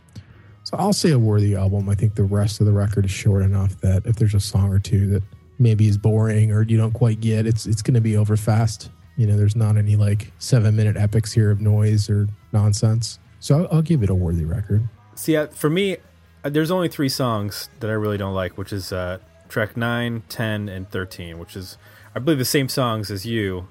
so 0.63 0.77
I'll 0.77 0.93
say 0.93 1.11
a 1.11 1.19
worthy 1.19 1.55
album. 1.55 1.89
I 1.89 1.95
think 1.95 2.15
the 2.15 2.23
rest 2.23 2.59
of 2.59 2.65
the 2.65 2.71
record 2.71 3.05
is 3.05 3.11
short 3.11 3.43
enough 3.43 3.79
that 3.81 4.05
if 4.05 4.15
there's 4.15 4.33
a 4.33 4.39
song 4.39 4.71
or 4.71 4.79
two 4.79 5.07
that 5.07 5.23
maybe 5.59 5.87
is 5.87 5.97
boring 5.97 6.51
or 6.51 6.63
you 6.63 6.77
don't 6.77 6.93
quite 6.93 7.19
get, 7.19 7.45
it's 7.45 7.65
it's 7.65 7.81
going 7.81 7.93
to 7.93 8.01
be 8.01 8.15
over 8.15 8.37
fast. 8.37 8.89
You 9.17 9.27
know, 9.27 9.37
there's 9.37 9.55
not 9.55 9.77
any 9.77 9.95
like 9.95 10.31
seven 10.39 10.75
minute 10.75 10.97
epics 10.97 11.31
here 11.31 11.51
of 11.51 11.61
noise 11.61 12.09
or 12.09 12.27
nonsense. 12.53 13.19
So 13.39 13.59
I'll, 13.59 13.77
I'll 13.77 13.81
give 13.81 14.03
it 14.03 14.09
a 14.09 14.15
worthy 14.15 14.45
record. 14.45 14.87
See, 15.15 15.35
uh, 15.35 15.47
for 15.47 15.69
me, 15.69 15.97
uh, 16.43 16.49
there's 16.49 16.71
only 16.71 16.87
three 16.87 17.09
songs 17.09 17.69
that 17.81 17.89
I 17.89 17.93
really 17.93 18.17
don't 18.17 18.33
like, 18.33 18.57
which 18.57 18.73
is 18.73 18.91
uh, 18.91 19.19
track 19.49 19.77
9, 19.77 20.23
10, 20.29 20.69
and 20.69 20.89
13, 20.89 21.39
which 21.39 21.55
is, 21.55 21.77
I 22.15 22.19
believe, 22.19 22.37
the 22.37 22.45
same 22.45 22.69
songs 22.69 23.11
as 23.11 23.25
you. 23.25 23.67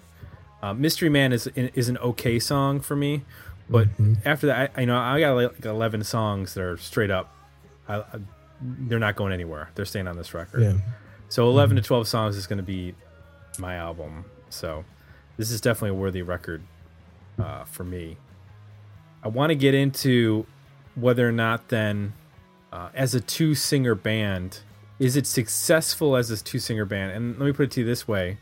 Uh, 0.62 0.72
Mystery 0.72 1.08
Man 1.08 1.32
is 1.32 1.48
is 1.48 1.88
an 1.88 1.98
okay 1.98 2.38
song 2.38 2.78
for 2.78 2.94
me, 2.94 3.22
but 3.68 3.88
after 4.24 4.46
that, 4.46 4.72
I, 4.76 4.80
you 4.82 4.86
know, 4.86 4.96
I 4.96 5.18
got 5.18 5.34
like 5.34 5.64
11 5.64 6.04
songs 6.04 6.54
that 6.54 6.62
are 6.62 6.76
straight 6.76 7.10
up. 7.10 7.34
I, 7.88 7.96
I, 7.96 8.04
they're 8.60 9.00
not 9.00 9.16
going 9.16 9.32
anywhere. 9.32 9.70
They're 9.74 9.84
staying 9.84 10.06
on 10.06 10.16
this 10.16 10.34
record. 10.34 10.62
Yeah. 10.62 10.74
So 11.28 11.48
11 11.48 11.76
to 11.76 11.82
12 11.82 12.06
songs 12.06 12.36
is 12.36 12.46
going 12.46 12.58
to 12.58 12.62
be 12.62 12.94
my 13.58 13.74
album. 13.74 14.26
So 14.50 14.84
this 15.36 15.50
is 15.50 15.60
definitely 15.60 15.90
a 15.90 16.00
worthy 16.00 16.22
record 16.22 16.62
uh, 17.38 17.64
for 17.64 17.84
me. 17.84 18.18
I 19.22 19.28
want 19.28 19.50
to 19.50 19.54
get 19.54 19.74
into 19.74 20.46
whether 20.94 21.26
or 21.26 21.32
not 21.32 21.68
then, 21.68 22.12
uh, 22.72 22.90
as 22.94 23.14
a 23.14 23.20
two 23.20 23.54
singer 23.54 23.94
band, 23.94 24.60
is 25.02 25.16
it 25.16 25.26
successful 25.26 26.14
as 26.14 26.30
a 26.30 26.42
two 26.42 26.60
singer 26.60 26.84
band? 26.84 27.10
And 27.10 27.36
let 27.38 27.46
me 27.46 27.52
put 27.52 27.64
it 27.64 27.70
to 27.72 27.80
you 27.80 27.86
this 27.86 28.06
way: 28.06 28.38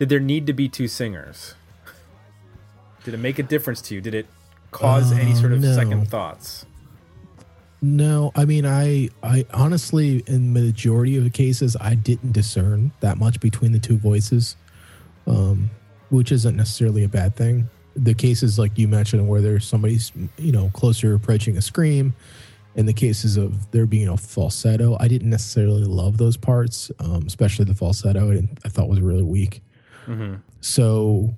Did 0.00 0.08
there 0.08 0.18
need 0.18 0.44
to 0.48 0.52
be 0.52 0.68
two 0.68 0.88
singers? 0.88 1.54
Did 3.04 3.14
it 3.14 3.18
make 3.18 3.38
a 3.38 3.44
difference 3.44 3.80
to 3.82 3.94
you? 3.94 4.00
Did 4.00 4.14
it 4.14 4.26
cause 4.72 5.12
any 5.12 5.34
sort 5.36 5.52
of 5.52 5.58
Uh, 5.62 5.68
no. 5.68 5.74
second 5.74 6.08
thoughts? 6.08 6.66
No, 7.80 8.30
I 8.34 8.44
mean, 8.44 8.66
I, 8.66 9.08
I 9.22 9.46
honestly, 9.54 10.22
in 10.26 10.52
the 10.52 10.60
majority 10.60 11.16
of 11.16 11.24
the 11.24 11.30
cases, 11.30 11.76
I 11.80 11.94
didn't 11.94 12.32
discern 12.32 12.90
that 13.00 13.16
much 13.16 13.40
between 13.40 13.72
the 13.72 13.78
two 13.78 13.96
voices, 13.96 14.56
um, 15.26 15.70
which 16.10 16.30
isn't 16.32 16.56
necessarily 16.56 17.04
a 17.04 17.08
bad 17.08 17.36
thing. 17.36 17.70
The 17.96 18.14
cases 18.14 18.58
like 18.58 18.76
you 18.76 18.86
mentioned, 18.86 19.26
where 19.28 19.40
there's 19.40 19.64
somebody's, 19.64 20.12
you 20.36 20.52
know, 20.52 20.70
closer 20.74 21.14
approaching 21.14 21.56
a 21.56 21.62
scream, 21.62 22.14
in 22.74 22.86
the 22.86 22.92
cases 22.92 23.36
of 23.36 23.70
there 23.72 23.86
being 23.86 24.08
a 24.08 24.16
falsetto, 24.16 24.96
I 25.00 25.08
didn't 25.08 25.30
necessarily 25.30 25.84
love 25.84 26.18
those 26.18 26.36
parts, 26.36 26.90
um, 27.00 27.24
especially 27.26 27.64
the 27.64 27.74
falsetto. 27.74 28.32
I, 28.32 28.48
I 28.64 28.68
thought 28.68 28.88
was 28.88 29.00
really 29.00 29.22
weak. 29.22 29.62
So, 30.60 31.34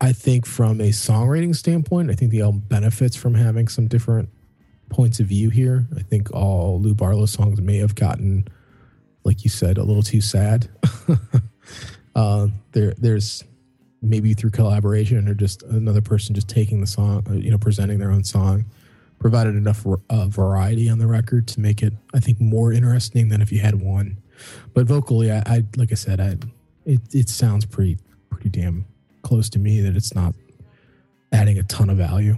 I 0.00 0.12
think 0.12 0.44
from 0.44 0.80
a 0.80 0.90
songwriting 0.90 1.56
standpoint, 1.56 2.10
I 2.10 2.14
think 2.14 2.30
the 2.30 2.42
album 2.42 2.62
benefits 2.68 3.16
from 3.16 3.34
having 3.34 3.66
some 3.66 3.88
different 3.88 4.28
points 4.90 5.20
of 5.20 5.26
view 5.26 5.50
here. 5.50 5.86
I 5.96 6.02
think 6.02 6.32
all 6.32 6.80
Lou 6.80 6.94
Barlow 6.94 7.26
songs 7.26 7.60
may 7.60 7.78
have 7.78 7.94
gotten, 7.94 8.46
like 9.24 9.42
you 9.44 9.50
said, 9.50 9.78
a 9.78 9.82
little 9.82 10.02
too 10.02 10.20
sad. 10.20 10.68
uh, 12.14 12.48
there, 12.72 12.92
there's 12.98 13.42
maybe 14.02 14.34
through 14.34 14.50
collaboration 14.50 15.28
or 15.28 15.34
just 15.34 15.62
another 15.64 16.02
person 16.02 16.34
just 16.34 16.48
taking 16.48 16.80
the 16.80 16.86
song, 16.86 17.26
uh, 17.28 17.32
you 17.32 17.50
know, 17.50 17.58
presenting 17.58 17.98
their 17.98 18.10
own 18.10 18.24
song, 18.24 18.66
provided 19.18 19.56
enough 19.56 19.86
uh, 20.10 20.26
variety 20.26 20.88
on 20.88 20.98
the 20.98 21.06
record 21.06 21.46
to 21.48 21.60
make 21.60 21.82
it, 21.82 21.92
I 22.14 22.20
think, 22.20 22.40
more 22.40 22.72
interesting 22.72 23.28
than 23.28 23.40
if 23.40 23.50
you 23.50 23.60
had 23.60 23.80
one 23.80 24.18
But 24.74 24.86
vocally, 24.86 25.30
I, 25.30 25.42
I 25.46 25.64
like 25.76 25.92
I 25.92 25.94
said, 25.96 26.20
I 26.20 26.36
it 26.84 27.00
it 27.12 27.28
sounds 27.28 27.64
pretty 27.64 27.98
pretty 28.30 28.48
damn 28.48 28.86
close 29.22 29.48
to 29.50 29.58
me 29.58 29.80
that 29.80 29.96
it's 29.96 30.14
not 30.14 30.34
adding 31.32 31.58
a 31.58 31.62
ton 31.62 31.90
of 31.90 31.96
value. 31.96 32.36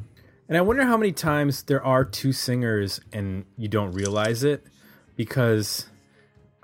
And 0.49 0.57
I 0.57 0.63
wonder 0.63 0.85
how 0.85 0.97
many 0.97 1.13
times 1.13 1.65
there 1.65 1.85
are 1.85 2.05
two 2.05 2.33
singers 2.33 3.01
and 3.13 3.45
you 3.59 3.69
don't 3.69 3.93
realize 3.93 4.43
it 4.43 4.65
because 5.15 5.87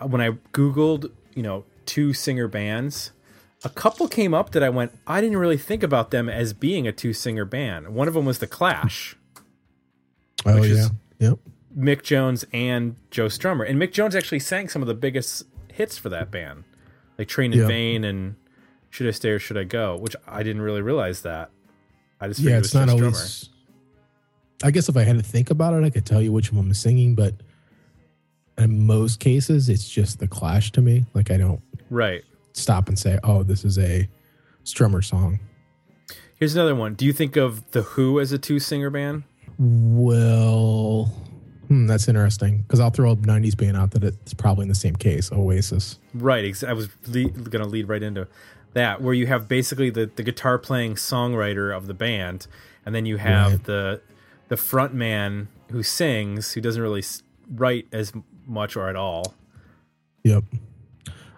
when 0.00 0.22
I 0.22 0.30
Googled, 0.52 1.12
you 1.34 1.42
know, 1.42 1.64
two 1.84 2.14
singer 2.14 2.48
bands, 2.48 3.12
a 3.62 3.68
couple 3.68 4.08
came 4.08 4.32
up 4.32 4.52
that 4.52 4.62
I 4.62 4.70
went, 4.70 4.92
I 5.06 5.20
didn't 5.20 5.36
really 5.36 5.58
think 5.58 5.82
about 5.82 6.10
them 6.10 6.30
as 6.30 6.54
being 6.54 6.86
a 6.88 6.92
two 6.92 7.12
singer 7.12 7.44
band. 7.44 7.94
One 7.94 8.08
of 8.08 8.14
them 8.14 8.24
was 8.24 8.38
The 8.38 8.46
Clash, 8.46 9.16
Oh 10.46 10.60
Which 10.60 10.70
yeah, 10.70 10.76
is- 10.76 10.90
yep. 11.18 11.38
Mick 11.76 12.02
Jones 12.02 12.44
and 12.52 12.96
Joe 13.10 13.26
Strummer. 13.26 13.68
And 13.68 13.80
Mick 13.80 13.92
Jones 13.92 14.14
actually 14.14 14.38
sang 14.40 14.68
some 14.68 14.80
of 14.82 14.86
the 14.88 14.94
biggest 14.94 15.44
hits 15.72 15.98
for 15.98 16.08
that 16.10 16.30
band, 16.30 16.64
like 17.18 17.26
Train 17.28 17.52
in 17.52 17.60
Yeah. 17.60 17.66
Vain 17.66 18.04
and 18.04 18.36
Should 18.90 19.08
I 19.08 19.10
Stay 19.10 19.30
or 19.30 19.38
Should 19.40 19.56
I 19.58 19.64
Go, 19.64 19.96
which 19.96 20.14
I 20.26 20.42
didn't 20.44 20.62
really 20.62 20.82
realize 20.82 21.22
that. 21.22 21.50
I 22.20 22.28
just 22.28 22.38
figured 22.40 22.50
Yeah, 22.52 22.56
it 22.56 22.60
was 22.60 22.66
it's 22.68 22.74
not 22.74 22.88
Joe 22.88 22.94
always. 23.06 23.16
Strummer. 23.16 23.48
I 24.62 24.70
guess 24.70 24.88
if 24.88 24.96
I 24.96 25.02
had 25.02 25.16
to 25.16 25.22
think 25.22 25.50
about 25.50 25.74
it, 25.74 25.84
I 25.84 25.90
could 25.90 26.06
tell 26.06 26.22
you 26.22 26.30
which 26.32 26.52
one 26.52 26.68
was 26.68 26.78
singing, 26.78 27.14
but 27.16 27.34
in 28.56 28.86
most 28.86 29.18
cases, 29.18 29.68
it's 29.68 29.88
just 29.88 30.20
the 30.20 30.28
Clash 30.28 30.70
to 30.72 30.80
me. 30.80 31.04
Like 31.12 31.30
I 31.32 31.36
don't 31.38 31.60
Right. 31.90 32.22
stop 32.52 32.88
and 32.88 32.96
say, 32.98 33.18
"Oh, 33.24 33.42
this 33.42 33.64
is 33.64 33.78
a 33.78 34.08
Strummer 34.64 35.04
song." 35.04 35.40
Here's 36.36 36.54
another 36.54 36.74
one. 36.76 36.94
Do 36.94 37.04
you 37.04 37.12
think 37.12 37.36
of 37.36 37.68
The 37.72 37.82
Who 37.82 38.20
as 38.20 38.30
a 38.32 38.38
two 38.38 38.58
singer 38.60 38.90
band? 38.90 39.24
Well, 39.58 41.04
hmm, 41.68 41.86
that's 41.86 42.08
interesting 42.08 42.62
because 42.62 42.80
I'll 42.80 42.90
throw 42.90 43.12
a 43.12 43.16
'90s 43.16 43.56
band 43.56 43.76
out 43.76 43.92
that 43.92 44.04
it's 44.04 44.34
probably 44.34 44.62
in 44.64 44.68
the 44.68 44.74
same 44.74 44.96
case, 44.96 45.30
Oasis. 45.32 45.98
Right. 46.12 46.44
Ex- 46.44 46.62
I 46.64 46.72
was 46.72 46.88
le- 47.06 47.28
going 47.30 47.62
to 47.64 47.68
lead 47.68 47.88
right 47.88 48.02
into 48.02 48.28
that, 48.74 49.00
where 49.00 49.14
you 49.14 49.26
have 49.26 49.48
basically 49.48 49.90
the, 49.90 50.10
the 50.14 50.22
guitar 50.22 50.58
playing 50.58 50.94
songwriter 50.96 51.74
of 51.76 51.86
the 51.86 51.94
band, 51.94 52.46
and 52.84 52.94
then 52.94 53.06
you 53.06 53.16
have 53.18 53.52
Right. 53.52 53.64
the 53.64 54.00
the 54.48 54.56
front 54.56 54.92
man 54.94 55.48
who 55.70 55.82
sings, 55.82 56.52
who 56.52 56.60
doesn't 56.60 56.82
really 56.82 57.02
write 57.54 57.86
as 57.92 58.12
much 58.46 58.76
or 58.76 58.88
at 58.88 58.96
all. 58.96 59.34
Yep. 60.24 60.44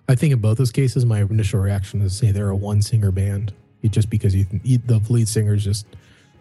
I 0.09 0.15
think 0.15 0.33
in 0.33 0.41
both 0.41 0.59
those 0.59 0.73
cases, 0.73 1.05
my 1.05 1.21
initial 1.21 1.61
reaction 1.61 2.01
is 2.03 2.13
to 2.13 2.27
say 2.27 2.33
they're 2.33 2.49
a 2.51 2.57
one 2.57 2.83
singer 2.83 3.11
band, 3.11 3.53
It- 3.83 3.93
just 3.93 4.11
because 4.11 4.35
you, 4.35 4.47
you 4.65 4.79
the 4.79 5.01
lead 5.09 5.29
singer 5.29 5.55
is 5.55 5.65
just 5.65 5.87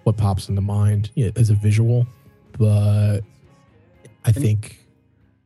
what 0.05 0.17
pops 0.17 0.49
into 0.49 0.61
mind 0.61 1.09
yeah, 1.15 1.31
as 1.35 1.49
a 1.49 1.55
visual. 1.55 2.07
But 2.57 3.21
I 4.23 4.31
think 4.31 4.85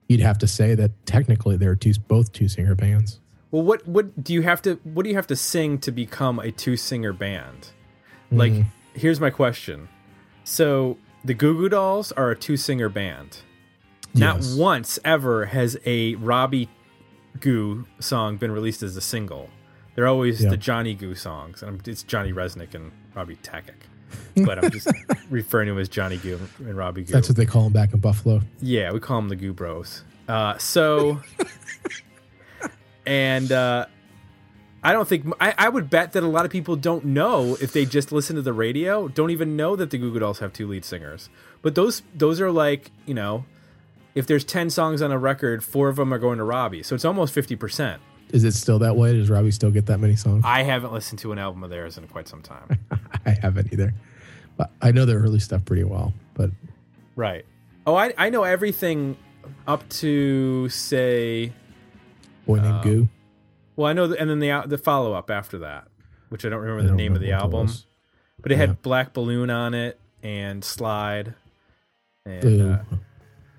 you'd 0.07 0.19
have 0.19 0.37
to 0.39 0.47
say 0.47 0.75
that 0.75 0.91
technically 1.05 1.57
they're 1.57 1.75
two 1.75 1.93
both 2.07 2.31
two 2.33 2.47
singer 2.47 2.75
bands. 2.75 3.19
Well, 3.51 3.63
what 3.63 3.87
what 3.87 4.23
do 4.23 4.33
you 4.33 4.41
have 4.41 4.61
to 4.63 4.75
what 4.83 5.03
do 5.03 5.09
you 5.09 5.15
have 5.15 5.27
to 5.27 5.35
sing 5.35 5.79
to 5.79 5.91
become 5.91 6.39
a 6.39 6.51
two 6.51 6.77
singer 6.77 7.13
band? 7.13 7.69
Like, 8.31 8.51
mm. 8.51 8.65
here's 8.93 9.19
my 9.19 9.31
question. 9.31 9.89
So 10.43 10.97
the 11.23 11.33
Goo 11.33 11.55
Goo 11.55 11.69
Dolls 11.69 12.11
are 12.11 12.29
a 12.29 12.35
two 12.35 12.57
singer 12.57 12.89
band. 12.89 13.39
Not 14.13 14.37
Yes. 14.37 14.55
once 14.55 14.99
ever 15.05 15.45
has 15.45 15.77
a 15.85 16.15
Robbie 16.15 16.69
Goo 17.39 17.85
song 17.99 18.37
been 18.37 18.51
released 18.51 18.83
as 18.83 18.97
a 18.97 19.01
single. 19.01 19.49
They're 19.95 20.07
always 20.07 20.43
Yeah. 20.43 20.49
the 20.49 20.57
Johnny 20.57 20.93
Goo 20.93 21.15
songs, 21.15 21.63
and 21.63 21.85
it's 21.87 22.03
Johnny 22.03 22.31
Rzeznik 22.31 22.73
and 22.75 22.91
Robby 23.15 23.37
Takac. 23.37 23.87
But 24.45 24.63
I'm 24.63 24.71
just 24.71 24.87
referring 25.29 25.67
to 25.67 25.73
him 25.73 25.79
as 25.79 25.89
Johnny 25.89 26.17
Goo 26.17 26.39
and 26.59 26.77
Robbie 26.77 27.03
Goo. 27.03 27.11
That's 27.11 27.27
what 27.27 27.35
they 27.35 27.45
call 27.45 27.67
him 27.67 27.73
back 27.73 27.93
in 27.93 27.99
Buffalo. 27.99 28.41
Yeah, 28.61 28.91
we 28.93 28.99
call 28.99 29.19
him 29.19 29.27
the 29.27 29.35
Goo 29.35 29.51
Bros. 29.51 30.03
Uh, 30.29 30.57
so, 30.57 31.19
and 33.05 33.51
uh, 33.51 33.85
I 34.83 34.93
don't 34.93 35.07
think 35.07 35.25
I, 35.41 35.53
I 35.57 35.69
would 35.69 35.89
bet 35.89 36.13
that 36.13 36.23
a 36.23 36.27
lot 36.27 36.45
of 36.45 36.51
people 36.51 36.75
don't 36.75 37.05
know 37.05 37.57
if 37.59 37.73
they 37.73 37.85
just 37.85 38.11
listen 38.11 38.35
to 38.37 38.41
the 38.41 38.53
radio, 38.53 39.07
don't 39.07 39.31
even 39.31 39.57
know 39.57 39.75
that 39.75 39.89
the 39.89 39.97
Goo 39.97 40.11
Goo 40.13 40.19
Dolls 40.19 40.39
have 40.39 40.53
two 40.53 40.67
lead 40.67 40.85
singers. 40.85 41.29
But 41.61 41.75
those 41.75 42.01
those 42.15 42.39
are 42.39 42.51
like 42.51 42.91
you 43.05 43.13
know, 43.13 43.45
if 44.15 44.25
there's 44.25 44.45
ten 44.45 44.69
songs 44.69 45.01
on 45.01 45.11
a 45.11 45.17
record, 45.17 45.63
four 45.63 45.89
of 45.89 45.97
them 45.97 46.13
are 46.13 46.19
going 46.19 46.37
to 46.37 46.43
Robbie, 46.45 46.83
so 46.83 46.95
it's 46.95 47.05
almost 47.05 47.33
fifty 47.33 47.55
percent. 47.57 48.01
Is 48.31 48.43
it 48.43 48.53
still 48.53 48.79
that 48.79 48.95
way? 48.95 49.13
Does 49.13 49.29
Robbie 49.29 49.51
still 49.51 49.71
get 49.71 49.87
that 49.87 49.99
many 49.99 50.15
songs? 50.15 50.43
I 50.45 50.61
haven't 50.63 50.93
listened 50.93 51.19
to 51.19 51.31
an 51.31 51.39
album 51.39 51.63
of 51.63 51.69
theirs 51.69 51.97
in 51.97 52.07
quite 52.07 52.27
some 52.27 52.41
time. 52.41 52.79
I 53.25 53.31
haven't 53.31 53.73
either. 53.73 53.93
But 54.57 54.71
I 54.81 54.91
know 54.91 55.05
their 55.05 55.19
early 55.19 55.39
stuff 55.39 55.65
pretty 55.65 55.83
well. 55.83 56.13
But 56.35 56.51
right. 57.15 57.45
Oh, 57.87 57.95
I 57.95 58.13
I 58.17 58.29
know 58.29 58.43
everything 58.43 59.17
up 59.67 59.87
to 59.89 60.69
say 60.69 61.53
boy 62.45 62.59
named 62.59 62.83
Goo. 62.83 63.09
Well, 63.75 63.87
I 63.87 63.93
know, 63.93 64.07
the, 64.07 64.19
and 64.19 64.29
then 64.29 64.39
the 64.39 64.63
the 64.67 64.77
follow 64.77 65.13
up 65.13 65.31
after 65.31 65.59
that, 65.59 65.87
which 66.29 66.45
I 66.45 66.49
don't 66.49 66.59
remember 66.59 66.81
I 66.81 66.83
the 66.83 66.87
don't 66.89 66.97
name 66.97 67.13
of 67.15 67.21
the 67.21 67.27
remember 67.31 67.45
what 67.45 67.51
that 67.67 67.71
album, 67.71 67.83
but 68.41 68.51
it 68.51 68.57
had 68.57 68.81
Black 68.81 69.13
Balloon 69.13 69.49
on 69.49 69.73
it 69.73 69.97
and 70.21 70.63
Slide, 70.63 71.33
and 72.25 72.43
uh, 72.73 72.79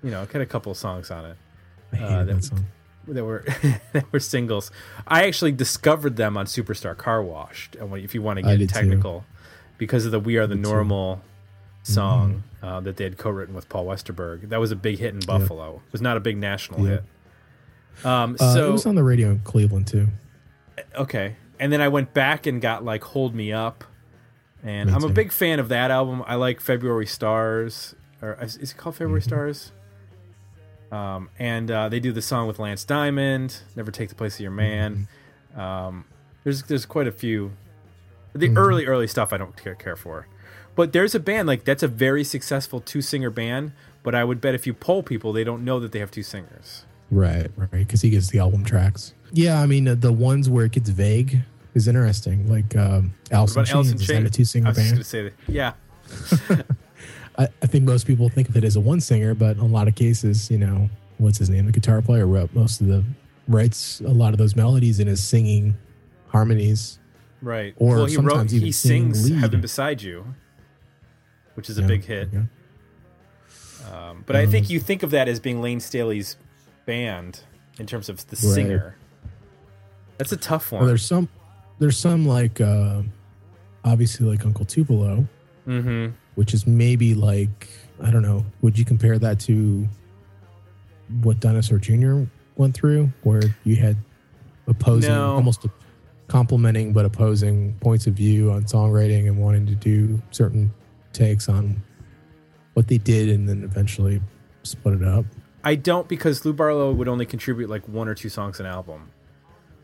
you 0.03 0.11
know, 0.11 0.21
it 0.21 0.31
had 0.31 0.41
a 0.43 0.45
couple 0.45 0.71
of 0.71 0.77
songs 0.77 1.09
on 1.11 1.25
it 1.25 1.37
uh, 1.99 2.23
that- 2.23 2.27
that 2.35 2.43
song. 2.43 2.65
That 3.07 3.23
were 3.25 3.43
that 3.93 4.11
were 4.11 4.19
singles. 4.19 4.71
I 5.07 5.25
actually 5.27 5.51
discovered 5.51 6.15
them 6.15 6.37
on 6.37 6.45
Superstar 6.45 6.95
Car 6.97 7.21
Wash. 7.23 7.69
If 7.73 8.13
you 8.15 8.21
want 8.21 8.37
to 8.37 8.43
get 8.43 8.57
did 8.57 8.69
too. 8.69 8.73
technical, 8.75 9.25
because 9.77 10.05
of 10.05 10.11
the 10.11 10.19
"We 10.19 10.37
Are 10.37 10.47
the 10.47 10.55
did 10.55 10.63
too. 10.63 10.69
Mm-hmm. 10.69 10.75
Normal" 10.77 11.21
song 11.83 12.43
uh, 12.61 12.79
that 12.81 12.97
they 12.97 13.03
had 13.05 13.17
co-written 13.17 13.55
with 13.55 13.67
Paul 13.67 13.85
Westerberg. 13.87 14.49
That 14.49 14.59
was 14.59 14.71
a 14.71 14.75
big 14.75 14.99
hit 14.99 15.13
in 15.15 15.19
Buffalo. 15.21 15.81
It 15.87 15.91
was 15.91 16.01
not 16.01 16.15
a 16.15 16.19
big 16.19 16.37
national 16.37 16.81
Yeah. 16.85 16.89
hit. 16.91 18.05
Um, 18.05 18.37
Uh, 18.39 18.53
so 18.53 18.69
it 18.69 18.71
was 18.71 18.85
on 18.85 18.95
the 18.95 19.03
radio 19.03 19.29
in 19.31 19.39
Cleveland 19.39 19.87
too. 19.87 20.07
okay 20.95 21.35
and 21.59 21.71
then 21.71 21.79
i 21.81 21.87
went 21.87 22.13
back 22.13 22.47
and 22.47 22.59
got 22.61 22.83
like 22.83 23.03
hold 23.03 23.35
me 23.35 23.51
up 23.51 23.83
and 24.63 24.89
Me 24.89 24.95
i'm 24.95 25.03
a 25.03 25.09
big 25.09 25.31
fan 25.31 25.59
of 25.59 25.67
that 25.69 25.91
album 25.91 26.23
i 26.25 26.33
like 26.35 26.59
february 26.61 27.05
stars 27.05 27.93
or 28.21 28.35
is, 28.41 28.57
is 28.57 28.71
it 28.71 28.77
called 28.77 28.95
february 28.95 29.19
Mm-hmm. 29.21 29.29
stars 29.29 29.71
um, 30.91 31.29
and 31.39 31.71
uh, 31.71 31.87
they 31.89 31.99
do 31.99 32.11
the 32.11 32.21
song 32.21 32.47
with 32.47 32.59
lance 32.59 32.83
diamond 32.83 33.59
never 33.75 33.91
take 33.91 34.09
the 34.09 34.15
place 34.15 34.35
of 34.35 34.41
your 34.41 34.51
man 34.51 35.07
Mm-hmm. 35.53 35.59
um, 35.59 36.05
there's 36.43 36.63
there's 36.63 36.85
quite 36.85 37.07
a 37.07 37.11
few 37.11 37.51
the 38.33 38.47
Mm-hmm. 38.47 38.57
early 38.57 38.85
early 38.85 39.07
stuff 39.07 39.33
i 39.33 39.37
don't 39.37 39.55
care, 39.57 39.75
care 39.75 39.95
for 39.95 40.27
but 40.75 40.93
there's 40.93 41.13
a 41.15 41.19
band 41.19 41.47
like 41.47 41.63
that's 41.65 41.83
a 41.83 41.87
very 41.87 42.23
successful 42.23 42.79
two 42.79 43.01
singer 43.01 43.29
band 43.29 43.73
but 44.03 44.15
i 44.15 44.23
would 44.23 44.39
bet 44.41 44.55
if 44.55 44.65
you 44.65 44.73
poll 44.73 45.03
people 45.03 45.33
they 45.33 45.43
don't 45.43 45.63
know 45.65 45.79
that 45.79 45.91
they 45.91 45.99
have 45.99 46.11
two 46.11 46.23
singers 46.23 46.85
Right, 47.13 47.51
right. 47.57 47.69
Because 47.71 47.99
he 48.01 48.09
gets 48.09 48.29
the 48.29 48.39
album 48.39 48.63
tracks. 48.63 49.13
Yeah, 49.33 49.61
I 49.61 49.65
mean 49.65 49.85
uh, 49.85 49.95
the 49.95 50.13
ones 50.13 50.49
where 50.49 50.63
it 50.63 50.71
gets 50.71 50.87
vague 50.89 51.39
is 51.73 51.85
interesting. 51.89 52.47
Like 52.49 52.73
um, 52.77 53.13
Alice 53.31 53.53
in 53.57 53.65
Chains, 53.65 53.91
is 54.01 54.07
that 54.07 54.23
a 54.23 54.29
two 54.29 54.45
singer 54.45 54.71
band? 54.71 54.97
that 54.97 55.33
yeah 55.49 55.73
I, 57.41 57.47
I 57.63 57.65
think 57.67 57.85
most 57.85 58.05
people 58.05 58.29
think 58.29 58.49
of 58.49 58.55
it 58.55 58.63
as 58.63 58.75
a 58.75 58.79
one 58.79 59.01
singer, 59.01 59.33
but 59.33 59.55
in 59.57 59.61
a 59.61 59.65
lot 59.67 59.87
of 59.87 59.95
cases, 59.95 60.49
you 60.51 60.57
know, 60.57 60.89
what's 61.17 61.37
his 61.37 61.49
name? 61.49 61.65
The 61.65 61.71
guitar 61.71 62.01
player 62.01 62.27
wrote 62.27 62.53
most 62.53 62.81
of 62.81 62.87
the 62.87 63.03
writes 63.47 63.99
a 64.01 64.09
lot 64.09 64.33
of 64.33 64.37
those 64.37 64.55
melodies 64.55 64.99
and 64.99 65.09
is 65.09 65.23
singing 65.23 65.75
harmonies. 66.27 66.99
Right. 67.41 67.73
Or 67.77 67.95
well, 67.95 68.05
he 68.05 68.13
sometimes 68.15 68.51
he 68.51 68.57
even 68.57 68.71
singing 68.73 69.13
sings 69.13 69.29
lead. 69.31 69.39
"Heaven 69.39 69.61
Beside 69.61 70.01
You," 70.01 70.35
which 71.55 71.69
is 71.69 71.77
a 71.77 71.81
Yeah, 71.81 71.87
big 71.87 72.05
hit. 72.05 72.29
yeah. 72.31 72.43
Um, 73.91 74.23
but 74.27 74.35
I 74.35 74.45
think 74.45 74.69
you 74.69 74.79
think 74.79 75.01
of 75.03 75.09
that 75.11 75.27
as 75.27 75.39
being 75.39 75.61
Layne 75.61 75.79
Staley's 75.79 76.37
band 76.85 77.41
in 77.79 77.87
terms 77.87 78.09
of 78.09 78.17
the 78.27 78.35
Right. 78.35 78.53
singer. 78.55 78.95
That's 80.17 80.31
a 80.31 80.37
tough 80.37 80.71
one. 80.71 80.81
Well, 80.81 80.87
there's 80.89 81.03
some, 81.03 81.27
there's 81.79 81.97
some 81.97 82.27
like, 82.27 82.61
uh, 82.61 83.01
obviously 83.83 84.27
like 84.27 84.45
Uncle 84.45 84.65
Tupelo, 84.65 85.27
mm-hmm. 85.67 86.13
Which 86.41 86.55
is 86.55 86.65
maybe 86.65 87.13
like 87.13 87.69
I 88.01 88.09
don't 88.09 88.23
know. 88.23 88.43
Would 88.61 88.79
you 88.79 88.83
compare 88.83 89.19
that 89.19 89.39
to 89.41 89.87
what 91.21 91.39
Dinosaur 91.39 91.77
Jr. 91.77 92.23
went 92.55 92.73
through, 92.73 93.11
where 93.21 93.43
you 93.63 93.75
had 93.75 93.95
opposing, 94.65 95.11
No. 95.11 95.35
almost 95.35 95.67
complementing 96.27 96.93
but 96.93 97.05
opposing 97.05 97.73
points 97.79 98.07
of 98.07 98.15
view 98.15 98.49
on 98.51 98.63
songwriting 98.63 99.27
and 99.27 99.37
wanting 99.37 99.67
to 99.67 99.75
do 99.75 100.19
certain 100.31 100.71
takes 101.13 101.47
on 101.47 101.79
what 102.73 102.87
they 102.87 102.97
did, 102.97 103.29
and 103.29 103.47
then 103.47 103.63
eventually 103.63 104.19
split 104.63 104.95
it 104.99 105.03
up. 105.07 105.25
I 105.63 105.75
don't 105.75 106.07
because 106.07 106.43
Lou 106.43 106.53
Barlow 106.53 106.91
would 106.91 107.07
only 107.07 107.27
contribute 107.27 107.69
like 107.69 107.87
one 107.87 108.07
or 108.07 108.15
two 108.15 108.29
songs 108.29 108.59
an 108.59 108.65
album, 108.65 109.11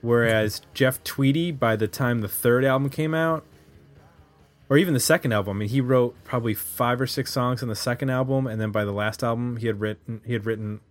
whereas 0.01 0.61
Jeff 0.73 1.03
Tweedy, 1.03 1.51
by 1.51 1.75
the 1.75 1.87
time 1.87 2.21
the 2.21 2.27
third 2.27 2.65
album 2.65 2.89
came 2.89 3.13
out, 3.13 3.45
or 4.69 4.77
even 4.77 4.93
the 4.93 4.99
second 4.99 5.31
album, 5.31 5.57
I 5.57 5.59
mean, 5.61 5.69
he 5.69 5.81
wrote 5.81 6.15
probably 6.23 6.53
five 6.53 6.99
or 6.99 7.07
six 7.07 7.31
songs 7.31 7.61
on 7.63 7.69
the 7.69 7.75
second 7.75 8.09
album, 8.09 8.47
and 8.47 8.59
then 8.59 8.71
by 8.71 8.85
the 8.85 8.91
last 8.91 9.23
album, 9.23 9.57
he 9.57 9.67
had 9.67 9.79
written 9.79 10.21
he 10.25 10.33
had 10.33 10.45
written 10.45 10.81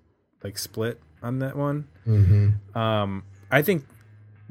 like 0.43 0.59
split 0.59 1.01
on 1.23 1.41
that 1.41 1.57
one. 1.57 1.89
Mm-hmm. 2.07 2.79
Um, 2.79 3.25
I 3.51 3.63
think 3.63 3.85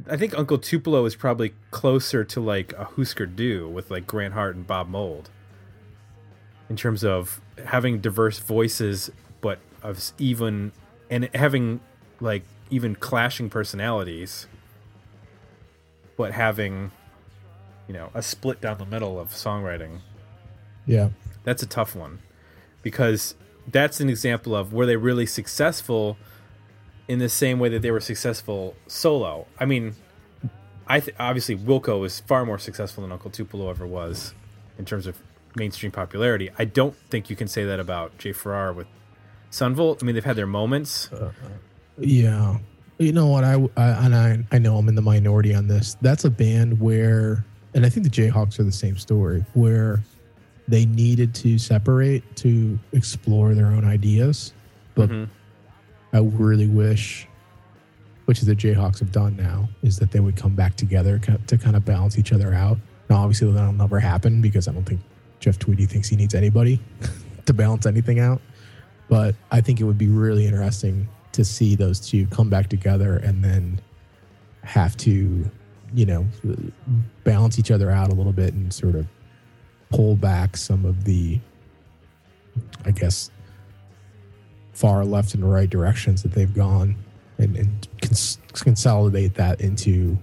I 0.09 0.17
think 0.17 0.37
Uncle 0.37 0.57
Tupelo 0.57 1.05
is 1.05 1.15
probably 1.15 1.53
closer 1.71 2.23
to 2.25 2.39
like 2.39 2.73
a 2.73 2.85
Husker 2.85 3.25
Du 3.25 3.67
with 3.67 3.89
like 3.89 4.05
Grant 4.05 4.33
Hart 4.33 4.55
and 4.55 4.67
Bob 4.67 4.89
Mould 4.89 5.29
in 6.69 6.75
terms 6.75 7.03
of 7.03 7.41
having 7.63 7.99
diverse 7.99 8.39
voices, 8.39 9.09
but 9.41 9.59
of 9.81 10.11
even 10.17 10.71
and 11.09 11.29
having 11.33 11.79
like 12.19 12.43
even 12.69 12.95
clashing 12.95 13.49
personalities, 13.49 14.47
but 16.17 16.31
having, 16.31 16.91
you 17.87 17.93
know, 17.93 18.09
a 18.13 18.21
split 18.21 18.61
down 18.61 18.77
the 18.77 18.85
middle 18.85 19.19
of 19.19 19.29
songwriting. 19.29 19.99
Yeah. 20.85 21.09
That's 21.43 21.63
a 21.63 21.67
tough 21.67 21.95
one 21.95 22.19
because 22.81 23.35
that's 23.67 23.99
an 23.99 24.09
example 24.09 24.55
of 24.55 24.73
were 24.73 24.85
they 24.85 24.95
really 24.95 25.25
successful 25.25 26.17
in 27.07 27.19
the 27.19 27.29
same 27.29 27.59
way 27.59 27.69
that 27.69 27.81
they 27.81 27.91
were 27.91 27.99
successful 27.99 28.75
solo. 28.87 29.47
I 29.59 29.65
mean, 29.65 29.95
I 30.87 30.99
th- 30.99 31.15
obviously 31.19 31.55
Wilco 31.55 32.05
is 32.05 32.19
far 32.19 32.45
more 32.45 32.59
successful 32.59 33.03
than 33.03 33.11
Uncle 33.11 33.31
Tupelo 33.31 33.69
ever 33.69 33.85
was 33.85 34.33
in 34.77 34.85
terms 34.85 35.07
of 35.07 35.19
mainstream 35.55 35.91
popularity. 35.91 36.49
I 36.57 36.65
don't 36.65 36.95
think 37.09 37.29
you 37.29 37.35
can 37.35 37.47
say 37.47 37.63
that 37.65 37.79
about 37.79 38.17
Jay 38.17 38.33
Farrar 38.33 38.73
with 38.73 38.87
Son 39.49 39.73
Volt. 39.73 40.03
I 40.03 40.05
mean, 40.05 40.15
they've 40.15 40.25
had 40.25 40.35
their 40.35 40.47
moments. 40.47 41.09
Yeah. 41.97 42.57
You 42.97 43.11
know 43.11 43.27
what? 43.27 43.43
I, 43.43 43.53
I 43.77 44.05
and 44.05 44.15
I 44.15 44.45
I 44.51 44.57
know 44.57 44.77
I'm 44.77 44.87
in 44.87 44.95
the 44.95 45.01
minority 45.01 45.53
on 45.53 45.67
this. 45.67 45.97
That's 46.01 46.23
a 46.23 46.29
band 46.29 46.79
where, 46.79 47.45
and 47.75 47.85
I 47.85 47.89
think 47.89 48.03
the 48.05 48.09
Jayhawks 48.09 48.57
are 48.59 48.63
the 48.63 48.71
same 48.71 48.97
story, 48.97 49.45
where 49.53 50.01
they 50.67 50.85
needed 50.85 51.35
to 51.35 51.59
separate 51.59 52.23
to 52.37 52.79
explore 52.93 53.53
their 53.53 53.67
own 53.67 53.85
ideas, 53.85 54.53
but 54.95 55.09
Mhm. 55.11 55.27
I 56.13 56.19
really 56.19 56.67
wish, 56.67 57.27
which 58.25 58.39
is 58.39 58.47
the 58.47 58.55
Jayhawks 58.55 58.97
have 58.99 59.11
done 59.11 59.35
now, 59.35 59.69
is 59.83 59.97
that 59.99 60.09
they 60.11 60.19
would 60.19 60.35
come 60.35 60.55
back 60.55 60.75
together 60.75 61.19
to 61.19 61.57
kind 61.57 61.75
of 61.75 61.85
balance 61.85 62.17
each 62.17 62.31
other 62.33 62.53
out. 62.53 62.79
Now, 63.09 63.17
obviously, 63.17 63.51
that'll 63.51 63.73
never 63.73 63.99
happen 63.99 64.41
because 64.41 64.67
I 64.67 64.71
don't 64.71 64.85
think 64.85 65.01
Jeff 65.39 65.59
Tweedy 65.59 65.85
thinks 65.85 66.07
he 66.07 66.15
needs 66.15 66.33
anybody 66.33 66.79
to 67.45 67.53
balance 67.53 67.85
anything 67.85 68.19
out. 68.19 68.41
But 69.07 69.35
I 69.51 69.61
think 69.61 69.79
it 69.79 69.83
would 69.83 69.99
be 69.99 70.07
really 70.07 70.45
interesting 70.47 71.07
to 71.33 71.45
see 71.45 71.75
those 71.75 71.99
two 71.99 72.25
come 72.27 72.49
back 72.49 72.69
together 72.69 73.17
and 73.17 73.43
then 73.43 73.79
have 74.63 74.97
to, 74.97 75.47
you 75.93 76.05
know, 76.05 76.25
balance 77.23 77.59
each 77.59 77.71
other 77.71 77.91
out 77.91 78.11
a 78.11 78.15
little 78.15 78.33
bit 78.33 78.53
and 78.53 78.73
sort 78.73 78.95
of 78.95 79.07
pull 79.89 80.15
back 80.15 80.57
some 80.57 80.85
of 80.85 81.03
the, 81.03 81.39
I 82.85 82.91
guess, 82.91 83.29
far 84.73 85.05
left 85.05 85.33
and 85.33 85.49
right 85.49 85.69
directions 85.69 86.23
that 86.23 86.33
they've 86.33 86.53
gone 86.53 86.95
and, 87.37 87.55
and 87.55 87.87
cons- 88.01 88.39
consolidate 88.53 89.35
that 89.35 89.61
into, 89.61 90.17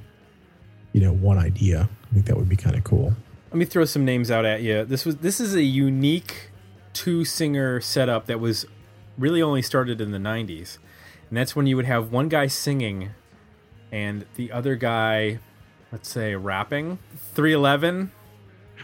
you 0.93 1.01
know, 1.01 1.13
one 1.13 1.39
idea. 1.39 1.89
I 2.11 2.15
think 2.15 2.27
that 2.27 2.37
would 2.37 2.49
be 2.49 2.57
kind 2.57 2.77
of 2.77 2.85
cool. 2.85 3.15
Let 3.51 3.59
me 3.59 3.65
throw 3.65 3.85
some 3.85 4.05
names 4.05 4.31
out 4.31 4.45
at 4.45 4.63
you. 4.63 4.85
This 4.85 5.05
was 5.05 5.17
this 5.17 5.41
is 5.41 5.55
a 5.55 5.63
unique 5.63 6.51
two 6.93 7.25
singer 7.25 7.81
setup 7.81 8.27
that 8.27 8.41
was 8.41 8.67
really 9.19 9.43
only 9.43 9.63
started 9.63 10.01
in 10.01 10.11
the 10.11 10.19
90s. 10.19 10.79
And 11.29 11.37
that's 11.37 11.57
when 11.57 11.67
you 11.67 11.77
would 11.77 11.85
have 11.85 12.13
one 12.13 12.29
guy 12.29 12.47
singing 12.47 13.11
and 13.91 14.27
the 14.37 14.51
other 14.53 14.75
guy 14.75 15.39
let's 15.93 16.09
say 16.09 16.35
rapping. 16.35 16.99
311 17.35 18.11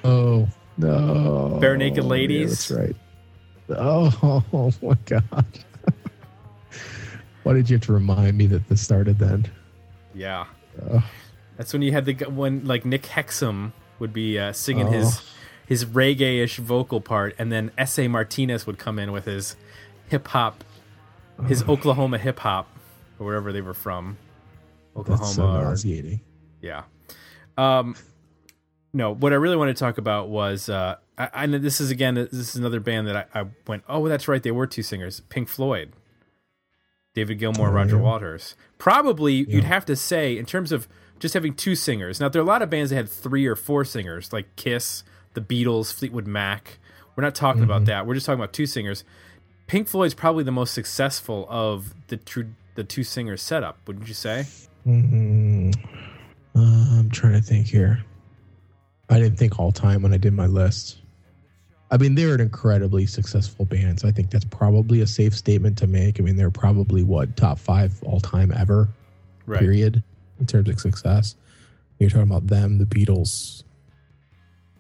Oh 0.04 0.48
no! 0.76 1.58
Barenaked 1.60 1.96
Yeah, 1.96 2.02
Ladies. 2.04 2.68
that's 2.68 2.70
right. 2.70 2.96
Oh, 3.70 4.42
oh 4.52 4.72
my 4.82 4.96
god! 5.06 5.44
Why 7.42 7.52
did 7.54 7.68
you 7.70 7.76
have 7.76 7.86
to 7.86 7.92
remind 7.92 8.36
me 8.36 8.46
that 8.46 8.68
this 8.68 8.80
started 8.82 9.18
then? 9.18 9.46
Yeah. 10.14 10.46
Ugh. 10.90 11.02
That's 11.56 11.72
when 11.72 11.82
you 11.82 11.92
had 11.92 12.04
the 12.04 12.14
when 12.30 12.64
like 12.64 12.84
Nick 12.84 13.02
Hexum 13.02 13.72
would 13.98 14.12
be 14.12 14.38
uh, 14.38 14.52
singing 14.52 14.86
Oh. 14.88 14.90
his 14.92 15.22
his 15.66 15.84
reggae-ish 15.84 16.58
vocal 16.58 17.00
part, 17.00 17.34
and 17.38 17.50
then 17.52 17.70
S.A. 17.76 18.08
Martinez 18.08 18.66
would 18.66 18.78
come 18.78 18.98
in 18.98 19.12
with 19.12 19.24
his 19.26 19.54
hip 20.08 20.28
hop, 20.28 20.64
his 21.46 21.62
Oklahoma 21.64 22.16
hip 22.18 22.38
hop, 22.38 22.68
or 23.18 23.26
wherever 23.26 23.52
they 23.52 23.60
were 23.60 23.74
from, 23.74 24.16
Oklahoma. 24.96 25.24
That's 25.26 25.34
so 25.34 25.60
nauseating. 25.60 26.20
yeah. 26.62 26.84
Um, 27.58 27.96
no, 28.92 29.14
what 29.14 29.32
I 29.32 29.36
really 29.36 29.56
wanted 29.56 29.76
to 29.76 29.80
talk 29.80 29.98
about 29.98 30.28
was, 30.28 30.68
uh, 30.68 30.96
I, 31.18 31.28
I 31.34 31.46
know 31.46 31.58
this 31.58 31.80
is 31.80 31.90
again, 31.90 32.14
this 32.14 32.32
is 32.32 32.56
another 32.56 32.80
band 32.80 33.06
that 33.08 33.28
I, 33.34 33.40
I 33.40 33.44
went, 33.66 33.84
oh, 33.88 34.08
that's 34.08 34.28
right, 34.28 34.42
they 34.42 34.50
were 34.50 34.66
two 34.66 34.82
singers, 34.82 35.20
Pink 35.28 35.48
Floyd, 35.48 35.92
David 37.14 37.38
Gilmour, 37.38 37.68
Oh, 37.68 37.72
Roger 37.72 37.96
yeah. 37.96 38.02
Waters. 38.02 38.54
Probably, 38.78 39.34
you'd 39.34 39.64
have 39.64 39.84
to 39.86 39.96
say, 39.96 40.38
in 40.38 40.46
terms 40.46 40.72
of 40.72 40.88
just 41.18 41.34
having 41.34 41.52
two 41.54 41.74
singers. 41.74 42.20
Now, 42.20 42.28
there 42.28 42.40
are 42.40 42.44
a 42.44 42.48
lot 42.48 42.62
of 42.62 42.70
bands 42.70 42.90
that 42.90 42.96
had 42.96 43.08
three 43.08 43.46
or 43.46 43.56
four 43.56 43.84
singers, 43.84 44.32
like 44.32 44.54
Kiss, 44.56 45.02
the 45.34 45.40
Beatles, 45.40 45.92
Fleetwood 45.92 46.26
Mac. 46.28 46.78
We're 47.16 47.24
not 47.24 47.34
talking 47.34 47.64
about 47.64 47.86
that. 47.86 48.06
We're 48.06 48.14
just 48.14 48.24
talking 48.26 48.38
about 48.40 48.52
two 48.52 48.66
singers. 48.66 49.02
Pink 49.66 49.88
Floyd's 49.88 50.14
probably 50.14 50.44
the 50.44 50.52
most 50.52 50.72
successful 50.72 51.46
of 51.50 51.92
the 52.06 52.16
true 52.16 52.50
the 52.76 52.84
two 52.84 53.02
singers 53.02 53.42
setup, 53.42 53.78
wouldn't 53.88 54.06
you 54.06 54.14
say? 54.14 54.46
Mm, 54.86 55.74
uh, 55.76 56.07
I'm 57.08 57.12
trying 57.12 57.32
to 57.32 57.40
think 57.40 57.66
here. 57.66 58.04
I 59.08 59.18
didn't 59.18 59.38
think 59.38 59.58
all 59.58 59.72
time 59.72 60.02
when 60.02 60.12
I 60.12 60.18
did 60.18 60.34
my 60.34 60.44
list. 60.44 60.98
I 61.90 61.96
mean, 61.96 62.14
they're 62.14 62.34
an 62.34 62.40
incredibly 62.42 63.06
successful 63.06 63.64
band, 63.64 63.98
so 64.00 64.08
I 64.08 64.10
think 64.10 64.30
that's 64.30 64.44
probably 64.44 65.00
a 65.00 65.06
safe 65.06 65.34
statement 65.34 65.78
to 65.78 65.86
make. 65.86 66.20
I 66.20 66.22
mean, 66.22 66.36
they're 66.36 66.50
probably 66.50 67.04
what 67.04 67.34
top 67.34 67.58
five 67.58 67.94
all 68.02 68.20
time 68.20 68.52
ever, 68.54 68.90
Right. 69.46 69.58
period, 69.58 70.02
in 70.38 70.44
terms 70.44 70.68
of 70.68 70.78
success. 70.78 71.34
You're 71.98 72.10
talking 72.10 72.24
about 72.30 72.46
them, 72.46 72.76
the 72.76 72.84
Beatles, 72.84 73.62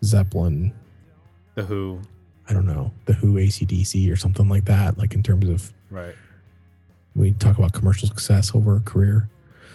Zeppelin, 0.04 0.74
The 1.54 1.64
Who. 1.64 1.98
I 2.46 2.52
don't 2.52 2.66
know, 2.66 2.92
the 3.06 3.14
Who, 3.14 3.38
ACDC, 3.38 4.12
or 4.12 4.16
something 4.16 4.50
like 4.50 4.66
that. 4.66 4.98
Like 4.98 5.14
in 5.14 5.22
terms 5.22 5.48
of 5.48 5.72
Right. 5.88 6.14
we 7.16 7.32
talk 7.32 7.56
about 7.56 7.72
commercial 7.72 8.06
success 8.06 8.54
over 8.54 8.76
a 8.76 8.80
career. 8.80 9.30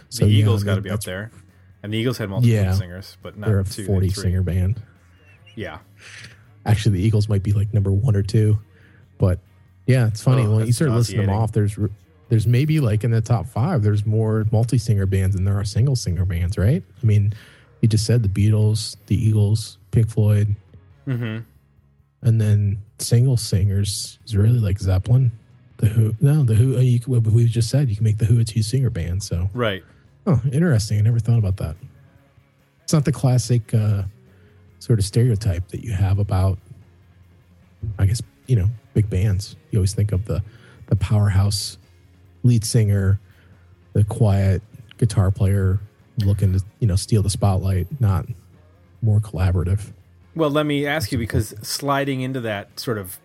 So 0.10 0.26
The 0.26 0.32
yeah, 0.32 0.42
Eagles 0.42 0.62
I 0.62 0.66
got 0.68 0.76
to 0.76 0.82
be 0.82 0.92
up 0.92 1.02
there. 1.02 1.32
And 1.84 1.94
the 1.94 1.98
Eagles 1.98 2.18
had 2.18 2.30
multiple 2.30 2.50
Yeah. 2.56 2.72
singers, 2.74 3.18
but 3.22 3.38
not 3.38 3.48
They're 3.48 3.60
a 3.60 3.64
two, 3.66 3.86
40 3.86 4.10
three. 4.10 4.24
singer 4.24 4.42
band. 4.42 4.82
Yeah. 5.56 5.80
Actually, 6.66 6.98
the 7.00 7.06
Eagles 7.06 7.28
might 7.28 7.44
be 7.44 7.52
like 7.52 7.74
number 7.74 7.92
one 7.92 8.16
or 8.16 8.24
two, 8.24 8.58
but 9.18 9.40
yeah, 9.86 10.08
it's 10.08 10.24
funny 10.24 10.44
Oh, 10.44 10.56
when 10.58 10.66
you 10.66 10.72
start 10.72 10.92
listing 10.92 11.18
them 11.20 11.30
off. 11.30 11.52
There's 11.52 11.78
there's 12.30 12.48
maybe 12.48 12.80
like 12.80 13.04
in 13.04 13.12
the 13.12 13.20
top 13.22 13.48
five. 13.48 13.84
There's 13.84 14.06
more 14.06 14.46
multi 14.52 14.78
singer 14.78 15.06
bands 15.06 15.36
than 15.36 15.44
there 15.44 15.60
are 15.60 15.66
single 15.66 15.96
singer 15.98 16.24
bands, 16.26 16.58
right? 16.58 16.82
I 17.02 17.06
mean, 17.06 17.34
you 17.82 17.90
just 17.90 18.06
said 18.06 18.24
the 18.24 18.30
Beatles, 18.30 18.96
the 19.08 19.16
Eagles, 19.22 19.78
Pink 19.92 20.10
Floyd, 20.10 20.56
hmm 21.06 21.40
and 22.22 22.40
then 22.40 22.78
single 23.00 23.36
singers 23.36 24.18
is 24.26 24.38
really 24.38 24.60
like 24.60 24.80
Zeppelin, 24.80 25.34
the 25.78 25.88
Who. 25.88 26.16
No, 26.22 26.44
the 26.44 26.56
Who. 26.56 26.78
uh, 26.78 26.80
You, 26.80 27.02
we 27.06 27.46
just 27.48 27.70
said 27.70 27.90
you 27.90 27.96
can 27.98 28.06
make 28.06 28.18
the 28.18 28.24
Who 28.26 28.40
a 28.40 28.46
two 28.46 28.64
singer 28.64 28.90
band. 28.90 29.22
So 29.22 29.50
Right. 29.54 29.84
Oh, 30.26 30.42
interesting. 30.52 31.00
I 31.00 31.02
never 31.02 31.20
thought 31.20 31.38
about 31.38 31.58
that. 31.58 31.76
It's 32.84 32.94
not 32.94 33.06
the 33.06 33.12
classic 33.12 33.74
uh, 33.74 34.04
sort 34.80 35.00
of 35.00 35.06
stereotype 35.06 35.68
that 35.70 35.84
you 35.84 35.94
have 35.94 36.20
about, 36.20 36.60
I 38.00 38.06
guess, 38.06 38.22
you 38.48 38.56
know, 38.56 38.70
big 38.94 39.10
bands. 39.10 39.56
You 39.72 39.80
always 39.80 39.94
think 39.94 40.12
of 40.12 40.26
the, 40.26 40.44
the 40.88 40.96
powerhouse 40.96 41.78
lead 42.44 42.64
singer, 42.66 43.20
the 43.94 44.04
quiet 44.04 44.62
guitar 44.98 45.32
player 45.32 45.80
looking 46.20 46.54
to, 46.54 46.64
you 46.80 46.88
know, 46.88 46.96
steal 46.96 47.22
the 47.22 47.30
spotlight, 47.30 47.88
not 48.00 48.26
more 49.02 49.20
collaborative. 49.20 49.92
Well, 50.36 50.50
let 50.50 50.66
me 50.66 50.86
ask 50.86 51.12
you 51.12 51.18
because 51.18 51.54
sliding 51.62 52.22
into 52.22 52.40
that 52.42 52.80
sort 52.80 52.98
of 52.98 53.20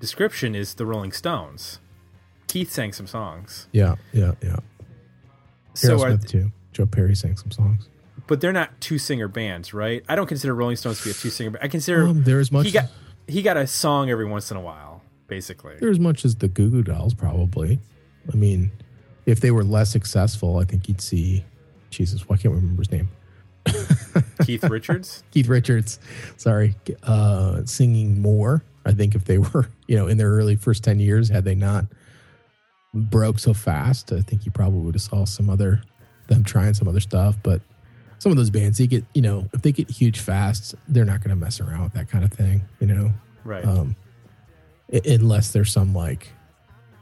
description 0.00 0.54
is 0.54 0.74
the 0.74 0.86
Rolling 0.86 1.12
Stones. 1.12 1.78
Keith 2.46 2.70
sang 2.70 2.92
some 2.92 3.06
songs. 3.06 3.68
Yeah, 3.72 3.96
yeah, 4.12 4.32
yeah. 4.42 4.56
So 5.74 6.00
are, 6.02 6.10
Aerosmith, 6.10 6.28
too. 6.28 6.52
Joe 6.72 6.86
Perry 6.86 7.14
sang 7.14 7.36
some 7.36 7.50
songs. 7.50 7.88
but 8.26 8.40
they're 8.40 8.52
not 8.52 8.80
two 8.80 8.98
singer 8.98 9.28
bands, 9.28 9.72
right? 9.74 10.04
I 10.08 10.14
don't 10.16 10.26
consider 10.26 10.54
Rolling 10.54 10.76
Stones 10.76 10.98
to 10.98 11.04
be 11.04 11.10
a 11.10 11.14
two 11.14 11.30
singer 11.30 11.50
band. 11.50 11.64
I 11.64 11.68
consider 11.68 12.06
Um, 12.06 12.22
they're 12.24 12.40
as 12.40 12.52
much 12.52 12.66
he 12.66 12.72
got 12.72 12.86
he 13.26 13.42
got 13.42 13.56
a 13.56 13.66
song 13.66 14.10
every 14.10 14.24
once 14.26 14.50
in 14.50 14.56
a 14.56 14.60
while, 14.60 15.02
basically. 15.28 15.74
They're 15.78 15.90
as 15.90 16.00
much 16.00 16.24
as 16.24 16.36
the 16.36 16.48
Goo 16.48 16.70
Goo 16.70 16.82
Dolls, 16.82 17.14
probably. 17.14 17.78
I 18.32 18.36
mean, 18.36 18.70
if 19.26 19.40
they 19.40 19.50
were 19.50 19.64
less 19.64 19.90
successful, 19.90 20.58
I 20.58 20.64
think 20.64 20.88
you'd 20.88 21.00
see. 21.00 21.44
Jesus, 21.90 22.28
why 22.28 22.36
can't 22.36 22.54
we 22.54 22.60
remember 22.60 22.82
his 22.82 22.90
name? 22.92 23.08
Keith 24.44 24.64
Richards. 24.64 25.22
Keith 25.30 25.48
Richards. 25.48 25.98
Sorry, 26.36 26.74
uh, 27.02 27.64
singing 27.64 28.20
more. 28.20 28.64
I 28.86 28.92
think 28.92 29.14
if 29.14 29.24
they 29.24 29.38
were, 29.38 29.68
you 29.86 29.96
know, 29.96 30.06
in 30.06 30.16
their 30.18 30.30
early 30.30 30.56
first 30.56 30.82
ten 30.84 30.98
years, 31.00 31.28
had 31.28 31.44
they 31.44 31.54
not 31.54 31.86
broke 32.92 33.38
so 33.38 33.54
fast, 33.54 34.12
I 34.12 34.20
think 34.20 34.44
you 34.44 34.50
probably 34.50 34.80
would 34.80 34.94
have 34.94 35.02
saw 35.02 35.24
some 35.24 35.48
other 35.48 35.82
them 36.28 36.44
trying 36.44 36.74
some 36.74 36.88
other 36.88 37.00
stuff. 37.00 37.36
But 37.42 37.60
some 38.18 38.30
of 38.30 38.38
those 38.38 38.50
bands, 38.50 38.78
they 38.78 38.86
get, 38.86 39.04
you 39.14 39.22
know, 39.22 39.48
if 39.52 39.62
they 39.62 39.72
get 39.72 39.90
huge 39.90 40.20
fast, 40.20 40.74
they're 40.88 41.04
not 41.04 41.20
going 41.20 41.30
to 41.30 41.36
mess 41.36 41.60
around 41.60 41.82
with 41.84 41.92
that 41.94 42.08
kind 42.08 42.24
of 42.24 42.32
thing, 42.32 42.62
you 42.80 42.86
know. 42.86 43.10
Right. 43.44 43.64
um, 43.64 43.96
unless 45.06 45.52
there's 45.52 45.72
some 45.72 45.94
like 45.94 46.28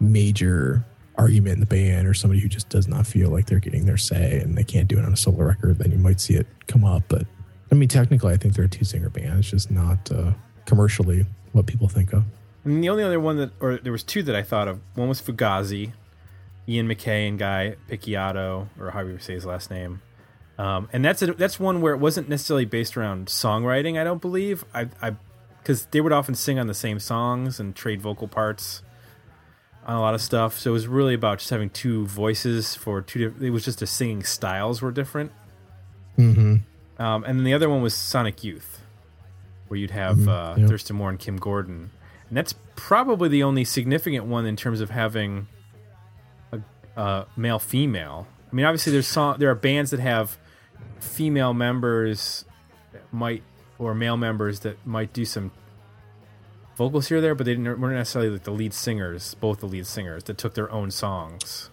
major 0.01 0.84
argument 1.16 1.55
in 1.55 1.61
the 1.61 1.66
band 1.66 2.07
or 2.07 2.14
somebody 2.14 2.41
who 2.41 2.49
just 2.49 2.68
does 2.68 2.86
not 2.86 3.07
feel 3.07 3.30
like 3.30 3.47
they're 3.47 3.59
getting 3.59 3.86
their 3.86 3.97
say 3.97 4.39
and 4.41 4.57
they 4.57 4.62
can't 4.62 4.89
do 4.89 4.99
it 4.99 5.05
on 5.05 5.12
a 5.12 5.16
solo 5.16 5.43
record, 5.43 5.78
then 5.78 5.91
you 5.91 5.99
might 5.99 6.20
see 6.20 6.34
it 6.34 6.47
come 6.66 6.84
up. 6.84 7.03
But 7.09 7.26
I 7.72 7.74
mean, 7.74 7.89
technically, 7.89 8.32
I 8.32 8.36
think 8.36 8.55
they're 8.55 8.66
a 8.66 8.68
two 8.68 8.84
singer 8.84 9.11
band. 9.11 9.39
It's 9.39 9.51
just 9.51 9.70
not 9.70 10.11
uh, 10.12 10.32
commercially 10.64 11.26
what 11.53 11.66
people 11.66 11.89
think 11.89 12.12
of. 12.12 12.24
And 12.64 12.82
the 12.82 12.88
only 12.88 13.04
other 13.04 13.20
one 13.20 13.36
that, 13.38 13.50
or 13.61 13.78
there 13.78 13.92
was 13.92 14.02
two 14.02 14.22
that 14.24 14.34
I 14.34 14.42
thought 14.42 14.68
of. 14.68 14.80
One 14.94 15.09
was 15.09 15.22
Fugazi, 15.22 15.92
Ian 16.68 16.88
MacKaye 16.88 17.28
and 17.28 17.38
Guy 17.38 17.76
Picciotto, 17.88 18.68
or 18.78 18.90
however 18.90 19.12
you 19.12 19.18
say 19.18 19.34
his 19.34 19.46
last 19.46 19.70
name. 19.70 20.02
Um, 20.59 20.88
and 20.92 21.04
that's 21.04 21.22
a, 21.22 21.32
that's 21.32 21.61
one 21.61 21.80
where 21.80 21.94
it 21.94 21.98
wasn't 21.98 22.28
necessarily 22.28 22.64
based 22.64 22.96
around 22.96 23.28
songwriting. 23.28 23.98
I 23.98 24.04
don't 24.04 24.20
believe 24.20 24.64
I 24.74 24.88
I 25.00 25.14
because 25.62 25.86
they 25.86 26.00
would 26.00 26.12
often 26.12 26.34
sing 26.34 26.59
on 26.59 26.66
the 26.66 26.74
same 26.74 26.98
songs 26.98 27.61
and 27.61 27.76
trade 27.76 28.02
vocal 28.02 28.26
parts 28.26 28.82
on 29.86 29.96
a 29.96 30.00
lot 30.00 30.14
of 30.14 30.20
stuff. 30.20 30.59
So 30.59 30.70
it 30.70 30.72
was 30.72 30.86
really 30.86 31.14
about 31.14 31.38
just 31.38 31.50
having 31.50 31.70
two 31.70 32.06
voices 32.06 32.74
for 32.74 33.00
two. 33.02 33.30
Diff- 33.30 33.42
it 33.42 33.50
was 33.50 33.64
just 33.64 33.78
the 33.78 33.86
singing 33.86 34.24
styles 34.24 34.82
were 34.82 34.90
different. 34.90 35.30
Mm-hmm. 36.18 37.02
Um, 37.02 37.24
and 37.24 37.38
then 37.38 37.44
the 37.44 37.54
other 37.54 37.70
one 37.70 37.80
was 37.80 37.94
Sonic 37.94 38.42
Youth, 38.42 38.80
where 39.68 39.78
you'd 39.78 39.92
have 39.92 40.26
uh, 40.26 40.56
yeah. 40.59 40.66
Thurston 40.66 40.96
Moore 40.96 41.11
and 41.11 41.18
Kim 41.18 41.36
Gordon, 41.36 41.92
and 42.29 42.37
that's 42.37 42.55
probably 42.76 43.29
the 43.29 43.43
only 43.43 43.64
significant 43.64 44.26
one 44.26 44.47
in 44.47 44.57
terms 44.57 44.81
of 44.81 44.91
having 44.91 45.49
a, 46.97 47.26
male 47.37 47.59
female. 47.59 48.26
I 48.51 48.55
mean, 48.55 48.66
obviously 48.66 48.93
there's 48.93 49.07
song, 49.07 49.37
there 49.39 49.51
are 49.51 49.55
bands 49.55 49.91
that 49.93 50.01
have 50.01 50.37
female 51.01 51.55
members 51.55 52.45
that 52.93 53.03
might 53.12 53.43
or 53.79 53.95
male 53.95 54.16
members 54.16 54.61
that 54.61 54.85
might 54.87 55.12
do 55.12 55.24
some 55.24 55.53
vocals 56.76 57.09
here 57.09 57.18
or 57.18 57.20
there, 57.20 57.35
but 57.35 57.47
they 57.47 57.55
didn't, 57.55 57.81
weren't 57.81 57.97
necessarily 57.97 58.31
like 58.31 58.45
the 58.45 58.51
lead 58.51 58.74
singers, 58.74 59.35
both 59.35 59.61
the 59.61 59.66
lead 59.66 59.87
singers 59.87 60.24
that 60.24 60.39
took 60.39 60.55
their 60.55 60.70
own 60.70 60.91
songs. 60.91 61.70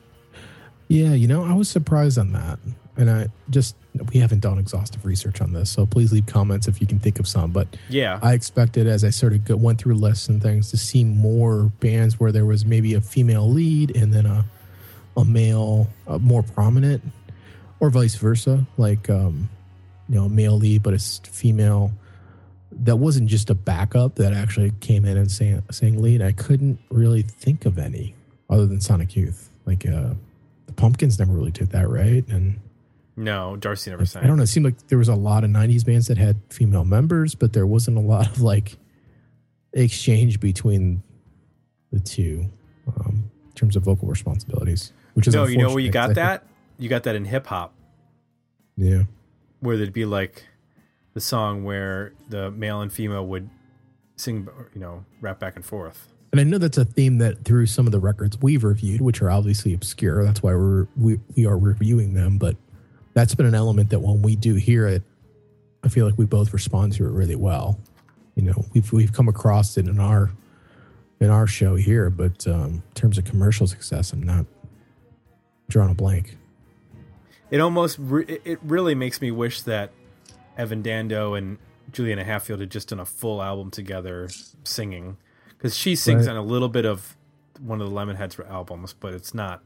Yeah, 0.88 1.14
you 1.14 1.28
know, 1.28 1.44
I 1.44 1.54
was 1.54 1.70
surprised 1.70 2.18
on 2.18 2.32
that. 2.34 2.60
And 2.96 3.10
I 3.10 3.28
just, 3.50 3.76
we 4.16 4.22
haven't 4.22 4.40
done 4.40 4.58
exhaustive 4.58 5.04
research 5.06 5.42
on 5.42 5.52
this. 5.52 5.70
So 5.70 5.86
please 5.86 6.14
leave 6.14 6.26
comments 6.26 6.70
if 6.70 6.80
you 6.80 6.88
can 6.88 7.00
think 7.00 7.20
of 7.20 7.28
some. 7.28 7.52
But 7.52 7.68
Yeah, 7.90 8.18
I 8.24 8.32
expected 8.32 8.88
as 8.88 9.04
I 9.04 9.10
sort 9.10 9.34
of 9.34 9.44
go, 9.44 9.58
went 9.58 9.78
through 9.78 9.96
lists 9.96 10.30
and 10.30 10.42
things 10.42 10.72
to 10.72 10.78
see 10.78 11.04
more 11.04 11.64
bands 11.82 12.18
where 12.18 12.32
there 12.32 12.46
was 12.46 12.64
maybe 12.64 12.94
a 12.94 13.02
female 13.02 13.50
lead 13.50 13.94
and 13.94 14.14
then 14.14 14.26
a, 14.26 14.46
a 15.18 15.26
male, 15.26 15.90
uh, 16.08 16.18
more 16.18 16.44
prominent, 16.44 17.04
or 17.82 17.90
vice 17.90 18.16
versa. 18.16 18.66
Like, 18.78 19.10
um, 19.10 19.50
you 20.08 20.16
know, 20.16 20.28
a 20.28 20.30
male 20.30 20.58
lead, 20.58 20.82
but 20.82 20.94
a 20.94 21.00
female 21.00 21.92
that 22.72 22.96
wasn't 22.96 23.28
just 23.28 23.50
a 23.50 23.56
backup 23.56 24.16
that 24.16 24.32
actually 24.32 24.72
came 24.80 25.04
in 25.04 25.18
and 25.18 25.30
sang, 25.30 25.62
sang 25.72 26.02
lead. 26.02 26.22
I 26.22 26.32
couldn't 26.32 26.80
really 26.90 27.22
think 27.22 27.66
of 27.66 27.78
any 27.78 28.16
other 28.50 28.66
than 28.66 28.80
Sonic 28.80 29.14
Youth. 29.18 29.50
Like, 29.66 29.86
uh, 29.86 30.14
the 30.68 30.74
Pumpkins 30.74 31.20
never 31.20 31.34
really 31.34 31.52
did 31.52 31.72
that, 31.72 31.90
right? 31.90 32.26
And 32.30 32.62
no, 33.16 33.56
Darcy 33.56 33.90
never 33.92 34.06
sang. 34.06 34.24
I 34.24 34.28
don't 34.28 34.38
know. 34.38 34.44
It 34.44 34.48
seemed 34.48 34.66
like 34.66 34.88
there 34.88 34.98
was 34.98 35.08
a 35.08 35.16
lot 35.16 35.44
of 35.44 35.50
'90s 35.50 35.86
bands 35.86 36.08
that 36.08 36.18
had 36.18 36.38
female 36.50 36.84
members, 36.86 37.36
but 37.36 37.54
there 37.54 37.66
wasn't 37.66 37.98
a 37.98 38.02
lot 38.02 38.28
of 38.28 38.42
like 38.42 38.78
exchange 39.74 40.40
between 40.40 41.04
the 41.92 42.00
two 42.00 42.46
um, 42.88 43.30
in 43.46 43.52
terms 43.54 43.76
of 43.76 43.84
vocal 43.84 44.08
responsibilities. 44.08 44.92
Which 45.14 45.28
is 45.28 45.34
No, 45.36 45.46
you 45.46 45.58
know 45.58 45.70
where 45.70 45.80
you 45.80 45.92
got 45.92 46.16
that? 46.16 46.44
You 46.78 46.90
got 46.90 47.04
that 47.04 47.16
in 47.16 47.24
hip 47.26 47.48
hop. 47.48 47.74
yeah, 48.76 49.04
where 49.62 49.78
there'd 49.78 49.94
be 49.94 50.06
like 50.06 50.44
the 51.14 51.22
song 51.22 51.64
where 51.64 52.12
the 52.30 52.52
male 52.52 52.82
and 52.82 52.92
female 52.92 53.26
would 53.26 53.50
sing, 54.18 54.48
you 54.74 54.82
know, 54.82 55.06
rap 55.22 55.40
back 55.40 55.56
and 55.56 55.64
forth. 55.66 56.10
and 56.34 56.42
I 56.42 56.44
know 56.44 56.58
that's 56.58 56.78
a 56.78 56.84
theme 56.84 57.18
that 57.20 57.46
through 57.46 57.68
some 57.68 57.86
of 57.86 57.94
the 57.94 58.00
records 58.00 58.38
we've 58.42 58.66
reviewed, 58.66 59.00
which 59.00 59.22
are 59.22 59.30
obviously 59.32 59.74
obscure. 59.74 60.26
That's 60.26 60.44
why 60.44 60.54
we're 60.54 60.88
we 60.98 61.20
we 61.38 61.46
are 61.46 61.58
reviewing 61.58 62.14
them, 62.14 62.38
but 62.38 62.58
that's 63.16 63.34
been 63.34 63.48
an 63.48 63.56
element 63.56 63.90
that 63.90 64.00
when 64.02 64.22
we 64.22 64.36
do 64.36 64.54
hear 64.54 64.86
it, 64.88 65.02
I 65.84 65.88
feel 65.88 66.06
like 66.06 66.18
we 66.20 66.26
both 66.26 66.54
respond 66.54 66.94
to 66.94 67.06
it 67.06 67.10
really 67.12 67.36
well. 67.36 67.80
You 68.36 68.44
know, 68.44 68.66
we've 68.74 68.92
we've 68.94 69.12
come 69.14 69.28
across 69.28 69.78
it 69.78 69.88
in 69.88 70.00
our 70.00 70.30
in 71.20 71.30
our 71.32 71.48
show 71.48 71.76
here, 71.76 72.10
but 72.12 72.46
um, 72.46 72.66
in 72.66 72.84
terms 72.94 73.18
of 73.18 73.24
commercial 73.26 73.66
success, 73.66 74.12
I'm 74.14 74.22
not 74.22 74.46
drawing 75.70 75.90
a 75.90 75.96
blank. 75.96 76.38
It 77.50 77.62
almost, 77.62 77.98
re- 78.00 78.26
it- 78.44 78.60
really 78.62 78.96
makes 78.96 79.22
me 79.22 79.32
wish 79.32 79.62
that 79.62 79.92
Evan 80.58 80.82
Dando 80.82 81.34
and 81.36 81.58
Juliana 81.94 82.24
Hatfield 82.26 82.60
had 82.60 82.70
just 82.70 82.90
done 82.90 83.00
a 83.00 83.06
full 83.06 83.42
album 83.42 83.72
together 83.72 84.28
singing, 84.66 85.16
because 85.50 85.76
she 85.78 85.96
sings 85.96 86.28
Right. 86.28 86.34
on 86.36 86.38
a 86.38 86.44
little 86.46 86.68
bit 86.70 86.86
of 86.86 87.16
one 87.62 87.80
of 87.82 87.90
the 87.90 87.96
Lemonheads 87.96 88.38
albums, 88.50 88.94
but 89.00 89.14
it's 89.14 89.34
not 89.34 89.64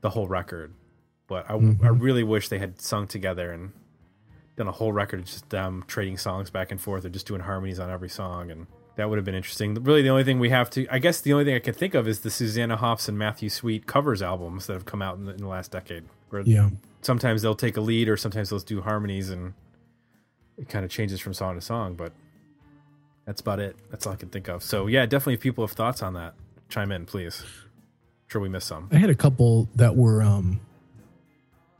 the 0.00 0.10
whole 0.10 0.28
record. 0.28 0.72
But 1.26 1.50
I, 1.50 1.54
I 1.54 1.88
really 1.88 2.22
wish 2.22 2.48
they 2.48 2.58
had 2.58 2.80
sung 2.80 3.06
together 3.06 3.50
and 3.50 3.72
done 4.56 4.68
a 4.68 4.72
whole 4.72 4.92
record 4.92 5.20
of 5.20 5.26
just 5.26 5.50
them 5.50 5.84
trading 5.86 6.16
songs 6.18 6.50
back 6.50 6.70
and 6.70 6.80
forth 6.80 7.04
or 7.04 7.08
just 7.08 7.26
doing 7.26 7.40
harmonies 7.40 7.78
on 7.80 7.90
every 7.90 8.08
song 8.08 8.50
and 8.50 8.66
that 8.96 9.08
would 9.08 9.18
have 9.18 9.24
been 9.24 9.34
interesting. 9.34 9.74
Really 9.74 10.02
the 10.02 10.10
only 10.10 10.22
thing 10.22 10.38
we 10.38 10.50
have 10.50 10.70
to 10.70 10.86
i 10.88 10.98
guess 11.00 11.20
the 11.20 11.32
only 11.32 11.44
thing 11.44 11.56
i 11.56 11.58
can 11.58 11.74
think 11.74 11.94
of 11.94 12.06
is 12.06 12.20
the 12.20 12.30
susanna 12.30 12.76
hoffs 12.76 13.08
and 13.08 13.18
matthew 13.18 13.48
sweet 13.48 13.86
covers 13.86 14.22
albums 14.22 14.66
that 14.68 14.74
have 14.74 14.84
come 14.84 15.02
out 15.02 15.16
in 15.16 15.24
the, 15.24 15.32
in 15.32 15.38
the 15.38 15.48
last 15.48 15.72
decade 15.72 16.04
where 16.30 16.42
Yeah, 16.42 16.70
sometimes 17.02 17.42
they'll 17.42 17.56
take 17.56 17.76
a 17.76 17.80
lead 17.80 18.08
or 18.08 18.16
sometimes 18.16 18.50
they'll 18.50 18.60
do 18.60 18.80
harmonies 18.82 19.30
and 19.30 19.54
it 20.56 20.68
kind 20.68 20.84
of 20.84 20.90
changes 20.90 21.18
from 21.18 21.34
song 21.34 21.56
to 21.56 21.60
song 21.60 21.94
but 21.94 22.12
that's 23.26 23.40
about 23.40 23.58
it. 23.58 23.74
That's 23.90 24.06
all 24.06 24.12
i 24.12 24.16
can 24.16 24.28
think 24.28 24.48
of. 24.48 24.62
So 24.62 24.86
yeah 24.86 25.06
definitely 25.06 25.34
if 25.34 25.40
people 25.40 25.66
have 25.66 25.74
thoughts 25.74 26.02
on 26.02 26.14
that 26.14 26.34
chime 26.68 26.92
in 26.92 27.06
please. 27.06 27.42
I'm 27.42 28.28
sure 28.28 28.40
we 28.40 28.48
missed 28.48 28.68
some. 28.68 28.88
I 28.92 28.96
had 28.96 29.10
a 29.10 29.14
couple 29.14 29.68
that 29.74 29.96
were 29.96 30.22
um 30.22 30.60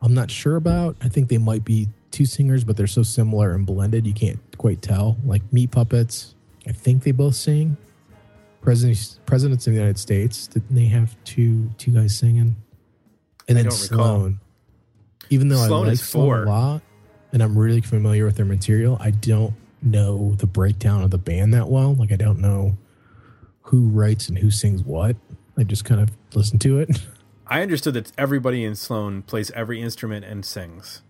I'm 0.05 0.13
not 0.13 0.31
sure 0.31 0.57
about. 0.57 0.97
I 1.03 1.09
think 1.09 1.31
they 1.31 1.39
might 1.39 1.65
be 1.65 1.89
two 2.11 2.27
singers, 2.27 2.63
but 2.63 2.77
they're 2.77 2.87
so 2.87 3.03
similar 3.03 3.55
and 3.55 3.65
blended 3.65 4.07
you 4.07 4.13
can't 4.13 4.39
quite 4.59 4.83
tell. 4.83 5.17
Like 5.25 5.43
Meat 5.51 5.71
Puppets, 5.71 6.35
I 6.69 6.73
think 6.73 7.03
they 7.05 7.11
both 7.11 7.35
sing. 7.35 7.79
Presidents 8.61 9.19
Presidents 9.25 9.67
of 9.67 9.73
the 9.73 9.79
United 9.79 9.99
States, 9.99 10.47
didn't 10.47 10.75
they 10.75 10.85
have 10.87 11.17
two 11.25 11.71
two 11.79 11.91
guys 11.91 12.17
singing? 12.19 12.55
And 13.49 13.57
then. 13.57 13.71
Sloan. 13.71 14.41
Even 15.31 15.49
though 15.49 15.67
Sloan 15.67 15.87
I 15.87 15.91
like 15.91 15.99
Sloan 15.99 16.27
four. 16.27 16.43
a 16.45 16.47
lot 16.47 16.83
and 17.33 17.43
I'm 17.43 17.57
really 17.57 17.81
familiar 17.81 18.27
with 18.27 18.37
their 18.37 18.47
material, 18.47 18.99
I 19.01 19.11
don't 19.11 19.55
know 19.83 20.35
the 20.37 20.47
breakdown 20.47 21.03
of 21.03 21.11
the 21.11 21.19
band 21.19 21.55
that 21.55 21.69
well. 21.69 21.95
Like 21.95 22.13
I 22.13 22.17
don't 22.17 22.41
know 22.41 22.77
who 23.63 23.89
writes 23.89 24.29
and 24.29 24.37
who 24.37 24.51
sings 24.51 24.83
what. 24.83 25.17
I 25.57 25.65
just 25.65 25.87
kind 25.87 26.03
of 26.03 26.11
listen 26.35 26.59
to 26.61 26.81
it. 26.81 26.91
i 27.55 27.63
understood 27.63 27.95
that 27.95 28.11
everybody 28.19 28.65
in 28.65 28.75
sloan 28.75 29.23
plays 29.23 29.51
every 29.53 29.81
instrument 29.81 30.25
and 30.25 30.45
sings 30.45 31.03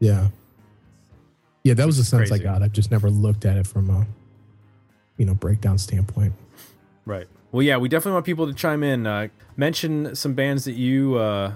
Yeah. 0.00 0.28
Yeah, 1.64 1.74
that 1.74 1.86
was 1.86 1.96
the 1.96 2.04
sense 2.04 2.30
crazy. 2.30 2.46
I 2.46 2.52
got. 2.52 2.62
I've 2.62 2.72
just 2.72 2.92
never 2.92 3.10
looked 3.10 3.44
at 3.44 3.56
it 3.56 3.66
from 3.66 3.90
a, 3.90 4.06
you 5.16 5.26
know, 5.26 5.34
breakdown 5.34 5.78
standpoint. 5.78 6.32
Right. 7.04 7.26
Well, 7.50 7.62
yeah, 7.62 7.76
we 7.76 7.88
definitely 7.88 8.12
want 8.12 8.24
people 8.24 8.46
to 8.46 8.54
chime 8.54 8.84
in. 8.84 9.04
Uh, 9.04 9.28
mention 9.56 10.14
some 10.14 10.34
bands 10.34 10.64
that 10.66 10.74
you 10.74 11.16
uh, 11.16 11.54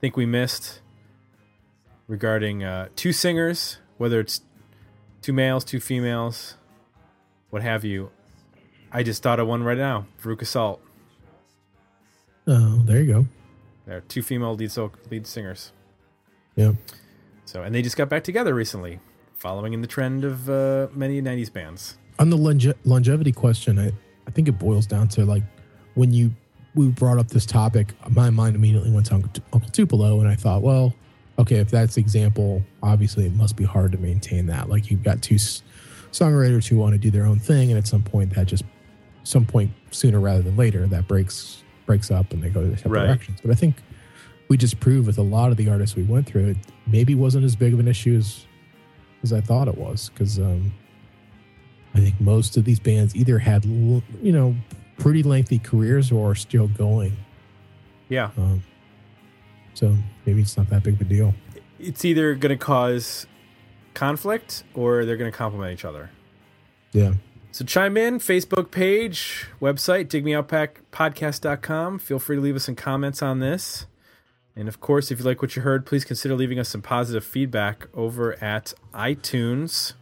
think 0.00 0.16
we 0.16 0.24
missed 0.24 0.80
regarding 2.06 2.62
uh, 2.62 2.90
two 2.94 3.12
singers, 3.12 3.78
whether 3.98 4.20
it's 4.20 4.40
two 5.20 5.32
males, 5.32 5.64
two 5.64 5.80
females, 5.80 6.54
what 7.50 7.62
have 7.62 7.84
you. 7.84 8.10
I 8.92 9.02
just 9.02 9.20
thought 9.20 9.40
of 9.40 9.48
one 9.48 9.64
right 9.64 9.78
now 9.78 10.06
Veruca 10.22 10.46
Salt. 10.46 10.80
Oh, 12.46 12.82
there 12.84 13.00
you 13.02 13.12
go. 13.12 13.26
They're 13.90 14.02
two 14.02 14.22
female 14.22 14.54
lead, 14.54 14.70
so- 14.70 14.92
lead 15.10 15.26
singers. 15.26 15.72
Yeah. 16.54 16.74
So, 17.44 17.64
and 17.64 17.74
they 17.74 17.82
just 17.82 17.96
got 17.96 18.08
back 18.08 18.22
together 18.22 18.54
recently, 18.54 19.00
following 19.34 19.72
in 19.72 19.80
the 19.80 19.88
trend 19.88 20.24
of 20.24 20.48
uh, 20.48 20.86
many 20.94 21.20
90s 21.20 21.52
bands. 21.52 21.98
On 22.20 22.30
the 22.30 22.36
longe- 22.36 22.72
longevity 22.84 23.32
question, 23.32 23.80
I, 23.80 23.88
I 24.28 24.30
think 24.30 24.46
it 24.46 24.52
boils 24.60 24.86
down 24.86 25.08
to 25.08 25.24
like 25.24 25.42
when 25.94 26.12
you 26.12 26.30
we 26.76 26.86
brought 26.86 27.18
up 27.18 27.26
this 27.26 27.44
topic, 27.44 27.92
my 28.10 28.30
mind 28.30 28.54
immediately 28.54 28.92
went 28.92 29.06
to 29.06 29.14
Uncle, 29.14 29.42
Uncle 29.52 29.70
Tupelo, 29.70 30.20
and 30.20 30.28
I 30.28 30.36
thought, 30.36 30.62
well, 30.62 30.94
okay, 31.40 31.56
if 31.56 31.68
that's 31.68 31.96
the 31.96 32.00
example, 32.00 32.62
obviously 32.84 33.26
it 33.26 33.32
must 33.34 33.56
be 33.56 33.64
hard 33.64 33.90
to 33.90 33.98
maintain 33.98 34.46
that. 34.46 34.68
Like 34.68 34.88
you've 34.88 35.02
got 35.02 35.20
two 35.20 35.34
s- 35.34 35.64
songwriters 36.12 36.68
who 36.68 36.76
want 36.76 36.92
to 36.92 36.98
do 36.98 37.10
their 37.10 37.26
own 37.26 37.40
thing, 37.40 37.70
and 37.72 37.78
at 37.78 37.88
some 37.88 38.04
point 38.04 38.36
that 38.36 38.46
just 38.46 38.62
some 39.24 39.44
point 39.44 39.72
sooner 39.90 40.20
rather 40.20 40.42
than 40.42 40.56
later 40.56 40.86
that 40.86 41.08
breaks 41.08 41.64
breaks 41.90 42.08
up 42.12 42.32
and 42.32 42.40
they 42.40 42.48
go 42.48 42.60
to 42.62 42.76
separate 42.76 43.00
Right. 43.00 43.06
directions. 43.08 43.40
But 43.42 43.50
I 43.50 43.54
think 43.54 43.74
we 44.48 44.56
just 44.56 44.78
proved 44.78 45.08
with 45.08 45.18
a 45.18 45.22
lot 45.22 45.50
of 45.50 45.56
the 45.56 45.68
artists 45.68 45.96
we 45.96 46.04
went 46.04 46.24
through, 46.24 46.50
it 46.50 46.56
maybe 46.86 47.16
wasn't 47.16 47.44
as 47.44 47.56
big 47.56 47.72
of 47.74 47.80
an 47.80 47.88
issue 47.88 48.16
as 48.16 48.46
as 49.24 49.32
I 49.32 49.40
thought 49.40 49.66
it 49.66 49.76
was 49.76 50.08
because 50.10 50.38
um, 50.38 50.72
I 51.94 51.98
think 51.98 52.20
most 52.20 52.56
of 52.56 52.64
these 52.64 52.78
bands 52.78 53.16
either 53.16 53.40
had 53.40 53.64
you 53.64 54.02
know 54.22 54.54
pretty 54.98 55.24
lengthy 55.24 55.58
careers 55.58 56.12
or 56.12 56.30
are 56.30 56.34
still 56.36 56.68
going. 56.68 57.16
Yeah. 58.08 58.30
Um, 58.38 58.62
so 59.74 59.96
maybe 60.26 60.42
it's 60.42 60.56
not 60.56 60.70
that 60.70 60.84
big 60.84 60.94
of 60.94 61.00
a 61.00 61.04
deal. 61.04 61.34
It's 61.80 62.04
either 62.04 62.36
going 62.36 62.56
to 62.56 62.64
cause 62.64 63.26
conflict 63.94 64.62
or 64.74 65.04
they're 65.04 65.16
going 65.16 65.30
to 65.30 65.36
complement 65.36 65.72
each 65.72 65.84
other. 65.84 66.10
Yeah. 66.92 67.14
So 67.52 67.64
chime 67.64 67.96
in, 67.96 68.18
Facebook 68.18 68.70
page, 68.70 69.48
website, 69.60 70.06
digmeoutpodcast.com. 70.06 71.98
Feel 71.98 72.18
free 72.18 72.36
to 72.36 72.42
leave 72.42 72.56
us 72.56 72.64
some 72.64 72.76
comments 72.76 73.22
on 73.22 73.40
this. 73.40 73.86
And 74.54 74.68
of 74.68 74.80
course, 74.80 75.10
if 75.10 75.18
you 75.18 75.24
like 75.24 75.42
what 75.42 75.56
you 75.56 75.62
heard, 75.62 75.86
please 75.86 76.04
consider 76.04 76.34
leaving 76.34 76.58
us 76.58 76.68
some 76.68 76.82
positive 76.82 77.24
feedback 77.24 77.88
over 77.94 78.42
at 78.42 78.74
iTunes. 78.94 79.94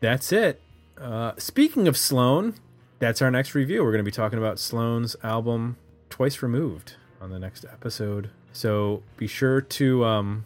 That's 0.00 0.32
it. 0.32 0.60
Uh, 1.00 1.32
speaking 1.38 1.88
of 1.88 1.96
Sloan, 1.96 2.54
that's 2.98 3.22
our 3.22 3.30
next 3.30 3.54
review. 3.54 3.82
We're 3.82 3.92
going 3.92 4.04
to 4.04 4.08
be 4.08 4.14
talking 4.14 4.38
about 4.38 4.58
Sloan's 4.58 5.16
album 5.22 5.76
twice 6.10 6.42
removed 6.42 6.94
on 7.20 7.30
the 7.30 7.38
next 7.38 7.64
episode. 7.64 8.30
So 8.52 9.02
be 9.16 9.26
sure 9.26 9.60
to 9.60 10.04
um, 10.04 10.44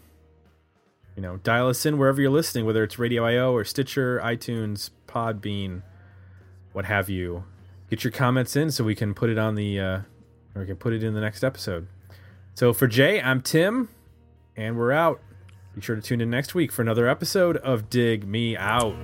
you 1.16 1.22
know 1.22 1.38
dial 1.38 1.68
us 1.68 1.86
in 1.86 1.98
wherever 1.98 2.20
you're 2.20 2.30
listening, 2.30 2.66
whether 2.66 2.84
it's 2.84 2.98
Radio 2.98 3.24
IO 3.24 3.52
or 3.52 3.64
Stitcher, 3.64 4.20
iTunes, 4.22 4.90
Podbean, 5.12 5.82
what 6.72 6.86
have 6.86 7.08
you. 7.08 7.44
Get 7.90 8.04
your 8.04 8.10
comments 8.10 8.56
in 8.56 8.70
so 8.70 8.84
we 8.84 8.94
can 8.94 9.12
put 9.12 9.28
it 9.28 9.38
on 9.38 9.54
the 9.54 9.78
uh, 9.78 9.98
or 10.54 10.60
we 10.60 10.66
can 10.66 10.76
put 10.76 10.92
it 10.92 11.02
in 11.02 11.14
the 11.14 11.20
next 11.20 11.44
episode. 11.44 11.86
So 12.54 12.72
for 12.72 12.86
Jay, 12.86 13.20
I'm 13.20 13.42
Tim, 13.42 13.88
and 14.56 14.76
we're 14.76 14.92
out. 14.92 15.20
Be 15.74 15.80
sure 15.80 15.96
to 15.96 16.02
tune 16.02 16.20
in 16.20 16.30
next 16.30 16.54
week 16.54 16.70
for 16.70 16.82
another 16.82 17.08
episode 17.08 17.56
of 17.58 17.88
Dig 17.88 18.26
Me 18.26 18.56
Out. 18.56 18.94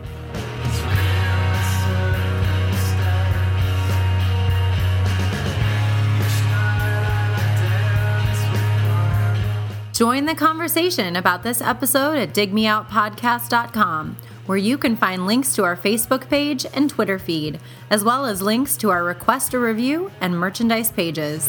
Join 9.98 10.26
the 10.26 10.34
conversation 10.36 11.16
about 11.16 11.42
this 11.42 11.60
episode 11.60 12.18
at 12.18 12.32
digmeoutpodcast.com, 12.32 14.16
where 14.48 14.56
you 14.56 14.78
can 14.78 14.96
find 14.96 15.26
links 15.26 15.54
to 15.54 15.62
our 15.62 15.76
Facebook 15.76 16.26
page 16.30 16.64
and 16.72 16.88
Twitter 16.88 17.18
feed, 17.18 17.60
as 17.90 18.02
well 18.02 18.24
as 18.24 18.40
links 18.40 18.78
to 18.78 18.88
our 18.88 19.04
request 19.04 19.52
a 19.52 19.58
review 19.58 20.10
and 20.22 20.38
merchandise 20.38 20.90
pages. 20.90 21.46